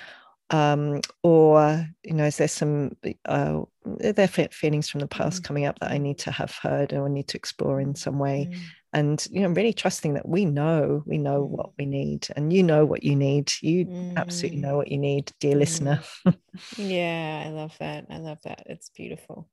um, 0.50 1.00
or 1.22 1.86
you 2.04 2.14
know 2.14 2.24
is 2.24 2.36
there 2.38 2.48
some 2.48 2.96
uh, 3.26 3.60
are 4.04 4.12
there 4.12 4.28
feelings 4.28 4.88
from 4.88 5.00
the 5.00 5.06
past 5.06 5.42
mm. 5.42 5.44
coming 5.46 5.64
up 5.64 5.78
that 5.78 5.90
i 5.90 5.98
need 5.98 6.18
to 6.18 6.30
have 6.30 6.54
heard 6.62 6.92
or 6.92 7.08
need 7.08 7.28
to 7.28 7.36
explore 7.36 7.80
in 7.80 7.94
some 7.94 8.18
way 8.18 8.48
mm 8.50 8.58
and 8.92 9.26
you 9.30 9.42
know 9.42 9.48
really 9.48 9.72
trusting 9.72 10.14
that 10.14 10.26
we 10.26 10.44
know 10.44 11.02
we 11.06 11.18
know 11.18 11.44
mm. 11.44 11.48
what 11.48 11.70
we 11.78 11.84
need 11.84 12.26
and 12.36 12.52
you 12.52 12.62
know 12.62 12.86
what 12.86 13.02
you 13.02 13.14
need 13.14 13.52
you 13.60 13.84
mm. 13.84 14.16
absolutely 14.16 14.58
know 14.58 14.76
what 14.76 14.90
you 14.90 14.96
need 14.96 15.30
dear 15.40 15.54
mm. 15.54 15.58
listener 15.58 16.00
yeah 16.76 17.44
i 17.46 17.50
love 17.50 17.76
that 17.78 18.06
i 18.10 18.16
love 18.16 18.38
that 18.44 18.62
it's 18.66 18.88
beautiful 18.90 19.46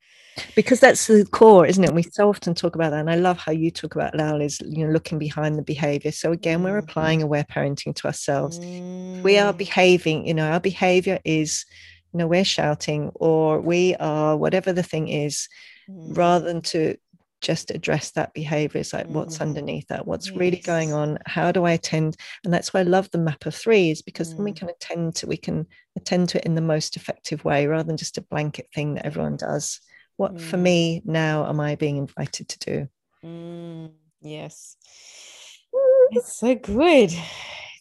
because 0.56 0.80
that's 0.80 1.08
the 1.08 1.26
core 1.26 1.66
isn't 1.66 1.84
it 1.84 1.94
we 1.94 2.02
so 2.02 2.30
often 2.30 2.54
talk 2.54 2.76
about 2.76 2.92
that 2.92 3.02
and 3.02 3.10
i 3.10 3.16
love 3.16 3.38
how 3.38 3.52
you 3.52 3.70
talk 3.70 3.96
about 3.96 4.16
Lael 4.16 4.40
is 4.40 4.60
you 4.66 4.86
know 4.86 4.92
looking 4.92 5.20
behind 5.20 5.58
the 5.58 5.64
behavior 5.64 6.12
so 6.12 6.32
again 6.32 6.64
we're 6.64 6.78
applying 6.78 7.22
aware 7.22 7.44
parenting 7.44 7.94
to 7.94 8.08
ourselves 8.08 8.60
we 8.60 9.38
are 9.38 9.54
mm. 9.54 9.58
behaving 9.58 10.26
you 10.26 10.34
know 10.34 10.50
our 10.50 10.62
behavior 10.62 11.20
is 11.26 11.66
you 12.16 12.20
know 12.20 12.28
we're 12.28 12.46
shouting 12.46 13.12
or 13.16 13.60
we 13.60 13.94
are 13.96 14.38
whatever 14.38 14.72
the 14.72 14.82
thing 14.84 15.10
is 15.10 15.50
rather 16.08 16.46
than 16.46 16.62
to 16.62 16.96
just 17.42 17.72
address 17.72 18.12
that 18.12 18.34
behavior 18.34 18.80
it's 18.80 18.94
like 18.94 19.06
what's 19.08 19.40
Mhm. 19.40 19.42
underneath 19.42 19.86
that 19.90 20.08
what's 20.08 20.34
really 20.34 20.62
going 20.62 20.94
on 20.94 21.20
how 21.26 21.52
do 21.52 21.66
i 21.66 21.72
attend 21.74 22.16
and 22.46 22.54
that's 22.54 22.74
why 22.74 22.80
i 22.80 22.84
love 22.84 23.12
the 23.12 23.18
map 23.18 23.46
of 23.46 23.54
threes 23.54 24.02
because 24.02 24.34
then 24.34 24.46
we 24.46 24.54
Mm. 24.54 24.56
can 24.56 24.70
attend 24.70 25.16
to 25.18 25.28
we 25.28 25.36
can 25.36 25.68
attend 25.98 26.30
to 26.30 26.38
it 26.38 26.46
in 26.46 26.56
the 26.56 26.62
most 26.62 26.96
effective 26.96 27.44
way 27.44 27.68
rather 27.68 27.84
than 27.84 27.98
just 27.98 28.18
a 28.18 28.22
blanket 28.22 28.70
thing 28.74 28.94
that 28.94 29.06
everyone 29.06 29.36
does 29.36 29.82
what 30.16 30.40
for 30.40 30.56
Mm. 30.56 30.62
me 30.62 31.02
now 31.04 31.46
am 31.50 31.60
i 31.60 31.76
being 31.76 31.98
invited 31.98 32.48
to 32.48 32.60
do 32.60 32.88
Mm, 33.26 33.92
yes. 34.22 34.78
It's 36.12 36.38
so 36.40 36.56
good. 36.56 37.12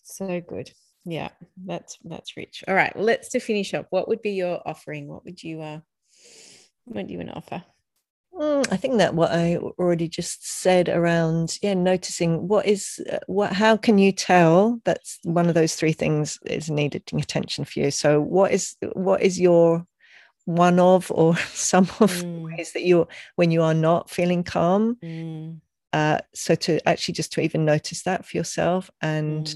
It's 0.01 0.17
so 0.19 0.41
good. 0.41 0.73
Yeah, 1.05 1.31
that's 1.65 1.99
that's 2.05 2.37
rich. 2.37 2.65
All 2.67 2.75
right, 2.75 2.95
let's 2.97 3.29
to 3.31 3.41
finish 3.41 3.75
up. 3.75 3.87
What 3.91 4.09
would 4.09 4.23
be 4.23 4.33
your 4.33 4.61
offering? 4.67 5.07
What 5.09 5.25
would 5.25 5.43
you 5.43 5.61
uh 5.61 5.81
what 6.85 7.07
do 7.07 7.13
you 7.13 7.19
want 7.19 7.31
to 7.31 7.37
offer? 7.37 7.65
Mm, 8.35 8.67
I 8.73 8.77
think 8.77 8.99
that 8.99 9.15
what 9.15 9.31
I 9.31 9.57
already 9.57 10.09
just 10.09 10.47
said 10.47 10.89
around, 10.89 11.59
yeah, 11.63 11.75
noticing 11.75 12.49
what 12.49 12.67
is 12.67 13.01
uh, 13.13 13.19
what, 13.27 13.53
how 13.53 13.77
can 13.77 13.97
you 13.99 14.11
tell 14.13 14.81
that's 14.85 15.19
one 15.23 15.49
of 15.49 15.55
those 15.55 15.77
three 15.77 15.93
things 15.93 16.39
is 16.47 16.69
needed 16.71 17.05
in 17.13 17.21
attention 17.21 17.65
for 17.65 17.79
you. 17.79 17.91
So, 17.91 18.21
what 18.21 18.51
is 18.53 18.77
what 18.95 19.23
is 19.23 19.39
your 19.39 19.87
one 20.47 20.81
of 20.81 21.11
or 21.13 21.37
some 21.53 21.89
of 22.01 22.25
Mm, 22.25 22.45
ways 22.57 22.73
that 22.73 22.85
you're 22.85 23.07
when 23.37 23.51
you 23.51 23.63
are 23.63 23.75
not 23.75 24.11
feeling 24.11 24.43
calm? 24.43 24.99
mm, 25.03 25.61
Uh, 25.93 26.19
so 26.35 26.57
to 26.57 26.87
actually 26.89 27.15
just 27.15 27.33
to 27.33 27.41
even 27.41 27.65
notice 27.65 28.03
that 28.03 28.27
for 28.27 28.37
yourself, 28.37 28.91
and 29.01 29.55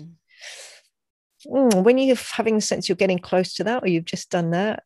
mm, 1.49 1.83
when 1.85 1.99
you're 1.99 2.17
having 2.17 2.57
the 2.57 2.61
sense 2.61 2.89
you're 2.89 2.97
getting 2.97 3.19
close 3.19 3.55
to 3.55 3.65
that, 3.65 3.83
or 3.83 3.89
you've 3.89 4.05
just 4.05 4.31
done 4.31 4.51
that, 4.51 4.85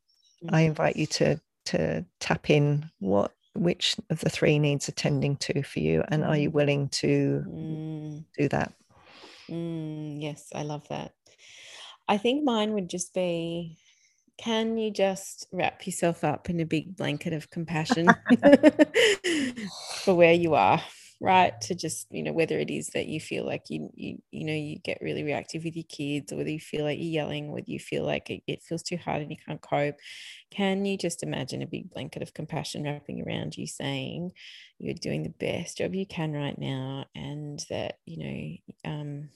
I 0.49 0.63
mm, 0.63 0.67
invite 0.67 0.97
you 0.97 1.07
to 1.07 1.41
to 1.67 2.05
tap 2.21 2.51
in 2.51 2.91
what 2.99 3.33
which 3.55 3.97
of 4.11 4.21
the 4.21 4.31
three 4.31 4.59
needs 4.59 4.89
attending 4.89 5.37
to 5.37 5.63
for 5.63 5.81
you 5.81 6.03
and 6.09 6.25
are 6.25 6.37
you 6.37 6.51
Mm. 6.51 6.53
willing 6.53 6.89
to 6.89 7.45
mm, 7.47 8.25
do 8.37 8.49
that 8.49 8.73
mm. 9.51 10.23
Yes, 10.23 10.49
I 10.55 10.63
love 10.63 10.87
that. 10.89 11.13
I 12.09 12.19
think 12.19 12.45
mine 12.45 12.73
would 12.75 12.89
just 12.89 13.15
be 13.15 13.79
can 14.39 14.77
you 14.79 14.91
just 14.91 15.47
wrap 15.53 15.87
yourself 15.87 16.25
up 16.25 16.51
in 16.51 16.59
a 16.61 16.65
big 16.65 16.97
blanket 16.97 17.33
of 17.33 17.51
compassion 17.51 18.15
for 20.05 20.15
where 20.15 20.33
you 20.33 20.55
are 20.55 20.83
right 21.23 21.61
to 21.61 21.75
just 21.75 22.07
you 22.11 22.23
know 22.23 22.33
whether 22.33 22.59
it 22.59 22.69
is 22.69 22.89
that 22.89 23.07
you 23.07 23.21
feel 23.21 23.47
like 23.47 23.71
you 23.71 23.91
you 23.95 24.21
you 24.33 24.45
know 24.45 24.53
you 24.53 24.79
get 24.81 24.99
really 25.01 25.23
reactive 25.23 25.65
with 25.65 25.77
your 25.77 25.87
kids 25.89 26.33
or 26.33 26.37
whether 26.37 26.51
you 26.51 26.61
feel 26.61 26.85
like 26.85 26.99
you're 26.99 27.23
yelling 27.23 27.53
whether 27.53 27.71
you 27.71 27.79
feel 27.79 28.05
like 28.05 28.29
it, 28.29 28.43
it 28.47 28.63
feels 28.63 28.83
too 28.83 28.97
hard 28.97 29.23
and 29.23 29.31
you 29.31 29.37
can't 29.47 29.61
cope 29.63 29.97
can 30.51 30.85
you 30.85 30.99
just 30.99 31.23
imagine 31.23 31.63
a 31.63 31.67
big 31.67 31.91
blanket 31.91 32.23
of 32.23 32.35
compassion 32.35 32.83
wrapping 32.83 33.23
around 33.27 33.57
you 33.57 33.67
saying 33.67 34.33
you're 34.79 34.95
doing 34.95 35.23
the 35.23 35.29
best 35.29 35.79
job 35.79 35.95
you 35.95 36.05
can 36.07 36.33
right 36.33 36.59
now 36.59 37.05
and 37.15 37.65
that 37.71 37.99
you 38.05 38.61
know 38.85 38.91
um 38.91 39.29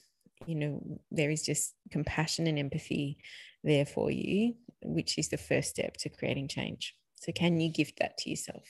you 0.45 0.55
know 0.55 0.99
there 1.09 1.31
is 1.31 1.41
just 1.41 1.73
compassion 1.89 2.47
and 2.47 2.59
empathy 2.59 3.17
there 3.63 3.85
for 3.85 4.11
you 4.11 4.53
which 4.83 5.17
is 5.17 5.29
the 5.29 5.37
first 5.37 5.69
step 5.69 5.97
to 5.97 6.09
creating 6.09 6.47
change. 6.47 6.95
So 7.15 7.31
can 7.31 7.59
you 7.59 7.71
gift 7.71 7.99
that 7.99 8.17
to 8.19 8.29
yourself 8.29 8.63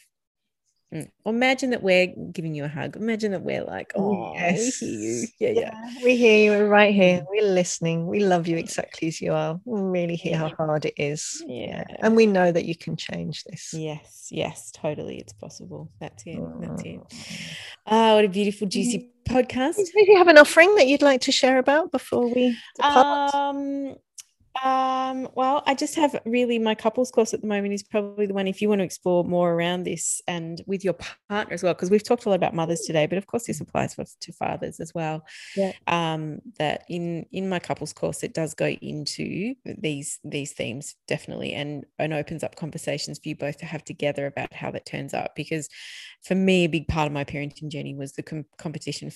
imagine 1.26 1.72
that 1.72 1.84
we're 1.84 2.08
giving 2.32 2.56
you 2.56 2.64
a 2.64 2.68
hug. 2.70 2.96
Imagine 2.96 3.32
that 3.34 3.42
we're 3.44 3.64
like, 3.64 3.92
oh, 3.96 4.32
we 4.34 4.72
hear 4.72 4.88
you. 4.88 5.28
Yeah, 5.40 5.50
yeah. 5.50 5.90
we 6.04 6.16
hear 6.16 6.44
you 6.46 6.52
we're 6.52 6.68
right 6.70 6.94
here 6.94 7.20
Mm. 7.22 7.26
we're 7.30 7.52
listening 7.54 8.08
we 8.08 8.20
love 8.22 8.48
you 8.48 8.58
exactly 8.58 9.08
as 9.10 9.20
you 9.22 9.34
are 9.34 9.60
we 9.66 9.82
really 9.82 10.16
hear 10.16 10.38
how 10.38 10.50
hard 10.50 10.86
it 10.86 10.94
is 10.98 11.44
Yeah. 11.48 11.84
and 12.00 12.16
we 12.16 12.26
know 12.26 12.52
that 12.52 12.66
you 12.66 12.76
can 12.76 12.96
change 12.96 13.44
this 13.44 13.74
Yes, 13.74 14.30
yes, 14.32 14.72
totally. 14.72 15.18
It's 15.18 15.34
possible. 15.34 15.92
That's 16.00 16.24
it. 16.26 16.40
That's 16.62 16.84
it. 16.84 17.00
Mm. 17.00 17.56
Ah, 17.88 18.16
what 18.16 18.26
a 18.26 18.30
beautiful, 18.30 18.68
juicy 18.68 19.12
podcast. 19.30 19.76
do 19.76 19.92
you 20.12 20.18
have 20.18 20.28
an 20.30 20.38
offering 20.38 20.74
that 20.76 20.88
you'd 20.88 21.02
like 21.02 21.22
to 21.22 21.32
share 21.32 21.58
about 21.60 21.92
before 21.92 22.28
we 22.34 22.56
depart 22.76 23.34
Um, 23.36 23.96
um, 24.64 25.28
well, 25.36 25.64
I 25.66 25.76
just 25.76 25.96
have 25.96 26.20
really 26.26 26.60
my 26.60 26.76
couples 26.76 27.12
course 27.12 27.34
at 27.34 27.42
the 27.42 27.48
moment 27.48 27.74
is 27.74 27.84
probably 27.84 28.26
the 28.26 28.34
one 28.34 28.48
if 28.48 28.62
you 28.62 28.70
want 28.70 28.80
to 28.80 28.86
explore 28.86 29.24
more 29.24 29.54
around 29.54 29.84
this 29.84 30.22
and 30.28 30.62
with 30.66 30.84
your 30.84 30.96
partner 31.30 31.54
as 31.54 31.64
well, 31.64 31.74
because 31.74 31.90
we've 31.90 32.04
talked 32.04 32.26
a 32.26 32.30
lot 32.30 32.36
about 32.36 32.54
mothers 32.54 32.82
today, 32.82 33.06
but 33.06 33.18
of 33.18 33.28
course 33.28 33.46
this 33.46 33.62
applies 33.62 33.94
for, 33.94 34.06
to 34.22 34.34
fathers 34.34 34.80
as 34.80 34.94
well. 34.94 35.26
Yeah. 35.56 35.72
Um, 35.88 36.40
that 36.60 36.84
in 36.90 37.26
in 37.32 37.50
my 37.50 37.60
couples 37.60 37.94
course 37.94 38.24
it 38.24 38.34
does 38.34 38.54
go 38.54 38.68
into 38.68 39.56
these 39.66 40.20
these 40.24 40.54
themes 40.54 40.96
definitely 41.08 41.54
and 41.54 41.86
and 42.00 42.14
opens 42.14 42.44
up 42.44 42.56
conversations 42.56 43.20
for 43.20 43.30
you 43.30 43.36
both 43.36 43.58
to 43.58 43.66
have 43.66 43.84
together 43.84 44.26
about 44.26 44.54
how 44.54 44.72
that 44.72 44.86
turns 44.86 45.14
up 45.14 45.36
because 45.36 45.70
for 46.24 46.36
me 46.36 46.66
a 46.66 46.68
big 46.68 46.88
part 46.88 47.08
of 47.08 47.14
my 47.14 47.24
parenting 47.24 47.70
journey 47.70 47.96
was 47.96 48.14
the 48.14 48.24
com- 48.24 48.46
competition 48.58 49.12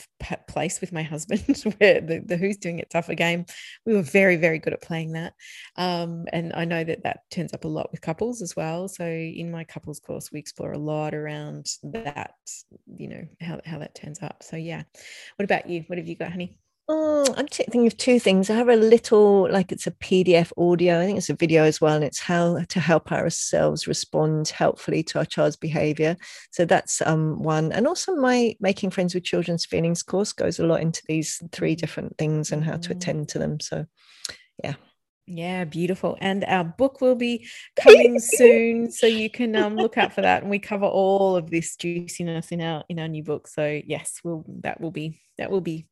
place 0.47 0.81
with 0.81 0.91
my 0.91 1.03
husband 1.03 1.41
where 1.77 2.01
the, 2.01 2.21
the 2.25 2.37
who's 2.37 2.57
doing 2.57 2.79
it 2.79 2.89
tougher 2.89 3.15
game 3.15 3.45
we 3.85 3.93
were 3.93 4.01
very 4.01 4.35
very 4.35 4.59
good 4.59 4.73
at 4.73 4.81
playing 4.81 5.13
that 5.13 5.30
um, 5.77 6.25
and 6.33 6.53
i 6.53 6.65
know 6.65 6.83
that 6.83 7.03
that 7.03 7.21
turns 7.29 7.53
up 7.53 7.65
a 7.65 7.67
lot 7.67 7.91
with 7.91 8.01
couples 8.01 8.41
as 8.41 8.55
well 8.55 8.87
so 8.87 9.05
in 9.05 9.51
my 9.51 9.63
couples 9.63 9.99
course 9.99 10.31
we 10.31 10.39
explore 10.39 10.73
a 10.73 10.77
lot 10.77 11.13
around 11.13 11.67
that 11.83 12.35
you 12.97 13.07
know 13.07 13.25
how, 13.39 13.59
how 13.65 13.77
that 13.79 13.95
turns 13.95 14.21
up 14.21 14.43
so 14.43 14.55
yeah 14.55 14.83
what 15.35 15.43
about 15.43 15.69
you 15.69 15.83
what 15.87 15.97
have 15.97 16.07
you 16.07 16.15
got 16.15 16.31
honey 16.31 16.57
Mm, 16.89 17.33
I'm 17.37 17.47
thinking 17.47 17.87
of 17.87 17.95
two 17.95 18.19
things. 18.19 18.49
I 18.49 18.55
have 18.55 18.67
a 18.67 18.75
little, 18.75 19.49
like 19.49 19.71
it's 19.71 19.87
a 19.87 19.91
PDF 19.91 20.51
audio. 20.57 20.99
I 20.99 21.05
think 21.05 21.17
it's 21.19 21.29
a 21.29 21.35
video 21.35 21.63
as 21.63 21.79
well, 21.79 21.95
and 21.95 22.03
it's 22.03 22.19
how 22.19 22.63
to 22.67 22.79
help 22.81 23.13
ourselves 23.13 23.87
respond 23.87 24.49
helpfully 24.49 25.01
to 25.03 25.19
our 25.19 25.25
child's 25.25 25.55
behavior. 25.55 26.17
So 26.51 26.65
that's 26.65 27.01
um, 27.03 27.43
one. 27.43 27.71
And 27.71 27.87
also, 27.87 28.15
my 28.15 28.55
Making 28.59 28.89
Friends 28.89 29.13
with 29.15 29.23
Children's 29.23 29.65
Feelings 29.65 30.03
course 30.03 30.33
goes 30.33 30.59
a 30.59 30.65
lot 30.65 30.81
into 30.81 31.01
these 31.07 31.41
three 31.53 31.75
different 31.75 32.17
things 32.17 32.51
and 32.51 32.63
how 32.63 32.77
to 32.77 32.89
Mm. 32.89 32.95
attend 32.97 33.29
to 33.29 33.39
them. 33.39 33.59
So, 33.61 33.85
yeah 34.61 34.73
beautiful 35.65 36.17
and 36.21 36.43
our 36.45 36.63
book 36.63 37.01
will 37.01 37.15
be 37.15 37.47
coming 37.75 38.19
soon 38.19 38.91
so 38.99 39.07
you 39.07 39.29
can 39.29 39.55
um, 39.55 39.75
look 39.75 39.97
out 39.97 40.13
for 40.13 40.21
that 40.21 40.41
and 40.41 40.49
we 40.49 40.59
cover 40.59 40.85
all 40.85 41.35
of 41.35 41.49
this 41.49 41.75
juiciness 41.75 42.51
in 42.51 42.61
our 42.61 42.83
in 42.89 42.99
our 42.99 43.07
new 43.07 43.23
book 43.23 43.47
so 43.47 43.81
yes 43.85 44.19
we'll 44.23 44.43
that 44.47 44.79
will 44.81 44.91
be 44.91 45.19
that 45.41 45.51
will 45.51 45.61
be 45.61 45.85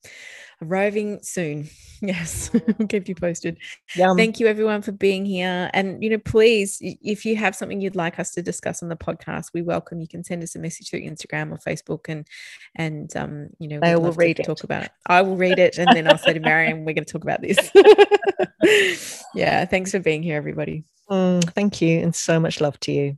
arriving 0.62 1.20
soon 1.22 1.70
yes 2.02 2.52
we'll 2.54 2.88
keep 2.88 3.08
you 3.10 3.16
posted 3.16 3.58
yum. 3.96 4.16
thank 4.16 4.40
you 4.40 4.48
everyone 4.48 4.82
for 4.82 4.92
being 4.92 5.26
here 5.26 5.70
and 5.74 6.02
you 6.04 6.10
know 6.10 6.18
please 6.18 6.78
if 6.82 7.26
you 7.26 7.36
have 7.36 7.56
something 7.56 7.82
you'd 7.82 7.96
like 7.96 8.20
us 8.20 8.32
to 8.32 8.42
discuss 8.42 8.82
on 8.84 8.90
the 8.90 8.96
podcast 8.96 9.48
we 9.54 9.62
welcome 9.62 10.00
you 10.00 10.08
can 10.08 10.24
send 10.24 10.44
us 10.44 10.56
a 10.56 10.60
message 10.60 10.90
through 10.90 11.02
instagram 11.02 11.52
or 11.52 11.58
facebook 11.58 12.06
and 12.08 12.28
and 12.76 13.16
um 13.16 13.50
you 13.60 13.68
know 13.68 13.80
I 13.82 13.96
will 13.96 14.12
to 14.14 14.18
read 14.18 14.40
it. 14.40 14.44
talk 14.46 14.64
about 14.64 14.84
it 14.84 14.92
i 15.08 15.22
will 15.22 15.36
read 15.38 15.60
it 15.60 15.78
and 15.78 15.88
then 15.94 16.08
i'll 16.08 16.18
say 16.18 16.34
to 16.34 16.40
marion 16.40 16.86
we're 16.86 16.94
going 16.94 17.06
to 17.06 17.12
talk 17.12 17.24
about 17.24 17.42
this 17.42 17.58
yeah 19.36 19.66
thanks 19.66 19.92
for 19.92 20.00
being 20.00 20.24
here 20.24 20.38
everybody 20.38 20.84
Mm, 21.10 21.44
thank 21.54 21.82
you. 21.82 22.00
And 22.00 22.16
so 22.16 22.40
much 22.40 22.62
love 22.62 22.80
to 22.82 22.92
you. 22.92 23.18